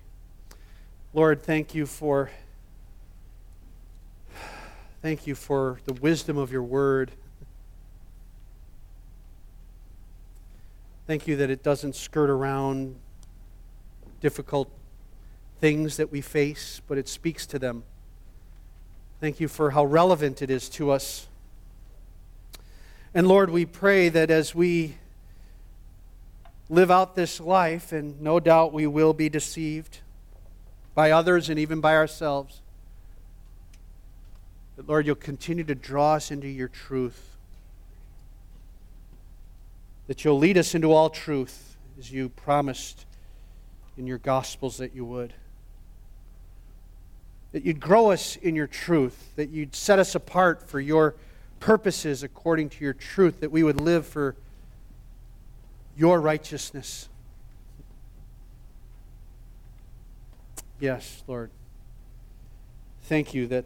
Lord, 1.13 1.43
thank 1.43 1.75
you 1.75 1.85
for 1.85 2.31
thank 5.03 5.27
you 5.27 5.35
for 5.35 5.81
the 5.85 5.95
wisdom 5.95 6.39
of 6.39 6.53
your 6.53 6.63
word. 6.63 7.11
Thank 11.05 11.27
you 11.27 11.35
that 11.37 11.51
it 11.51 11.65
doesn't 11.65 11.97
skirt 11.97 12.31
around 12.31 12.95
difficult 14.21 14.71
things 15.61 15.97
that 15.97 16.13
we 16.13 16.21
face, 16.21 16.81
but 16.87 16.97
it 16.97 17.09
speaks 17.09 17.45
to 17.47 17.59
them. 17.59 17.83
Thank 19.21 19.41
you 19.41 19.49
for 19.49 19.73
how 19.73 19.85
relevant 19.85 20.43
it 20.43 20.51
is 20.51 20.69
to 20.71 20.93
us. 20.93 21.27
And 23.15 23.27
Lord, 23.27 23.51
we 23.51 23.67
pray 23.67 24.09
that 24.11 24.31
as 24.31 24.55
we 24.55 24.97
live 26.69 26.91
out 26.91 27.17
this 27.17 27.41
life, 27.41 27.91
and 27.91 28.21
no 28.21 28.39
doubt 28.39 28.73
we 28.73 28.87
will 28.87 29.13
be 29.13 29.29
deceived 29.29 29.99
by 30.95 31.11
others 31.11 31.51
and 31.51 31.59
even 31.59 31.81
by 31.81 31.97
ourselves, 31.97 32.61
that 34.77 34.89
Lord, 34.89 35.05
you'll 35.05 35.17
continue 35.17 35.65
to 35.65 35.75
draw 35.75 36.15
us 36.15 36.31
into 36.31 36.47
your 36.47 36.69
truth 36.69 37.32
that 40.13 40.27
you'll 40.27 40.39
lead 40.39 40.59
us 40.59 40.75
into 40.75 40.93
all 40.93 41.09
truth 41.09 41.79
as 41.99 42.13
you 42.13 42.29
promised 42.29 43.07
in 43.97 44.07
your 44.07 44.19
Gospels 44.19 44.77
that 44.77 44.95
you 44.95 45.07
would. 45.07 45.33
That 47.53 47.65
you'd 47.65 47.81
grow 47.81 48.11
us 48.11 48.37
in 48.37 48.55
your 48.55 48.67
truth, 48.67 49.33
that 49.37 49.49
you'd 49.49 49.75
set 49.75 49.99
us 49.99 50.15
apart 50.15 50.69
for 50.69 50.81
your 50.81 51.15
purposes 51.61 52.23
according 52.23 52.69
to 52.69 52.85
your 52.85 52.93
truth, 52.93 53.41
that 53.41 53.51
we 53.51 53.63
would 53.63 53.81
live 53.81 54.07
for 54.07 54.37
your 55.97 56.21
righteousness. 56.21 57.09
Yes, 60.79 61.23
Lord. 61.27 61.51
Thank 63.05 63.33
you 63.33 63.47
that 63.47 63.65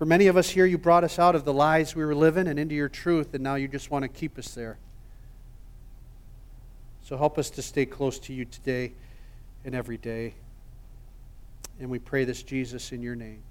for 0.00 0.06
many 0.06 0.28
of 0.28 0.38
us 0.38 0.48
here, 0.48 0.64
you 0.64 0.78
brought 0.78 1.04
us 1.04 1.18
out 1.18 1.34
of 1.34 1.44
the 1.44 1.52
lies 1.52 1.94
we 1.94 2.02
were 2.02 2.14
living 2.14 2.46
and 2.46 2.58
into 2.58 2.74
your 2.74 2.88
truth, 2.88 3.34
and 3.34 3.44
now 3.44 3.56
you 3.56 3.68
just 3.68 3.90
want 3.90 4.02
to 4.02 4.08
keep 4.08 4.38
us 4.38 4.54
there. 4.54 4.78
So 7.02 7.18
help 7.18 7.36
us 7.36 7.50
to 7.50 7.60
stay 7.60 7.84
close 7.84 8.18
to 8.20 8.32
you 8.32 8.46
today 8.46 8.92
and 9.62 9.74
every 9.74 9.98
day. 9.98 10.32
And 11.78 11.90
we 11.90 11.98
pray 11.98 12.24
this, 12.24 12.42
Jesus, 12.42 12.92
in 12.92 13.02
your 13.02 13.14
name. 13.14 13.42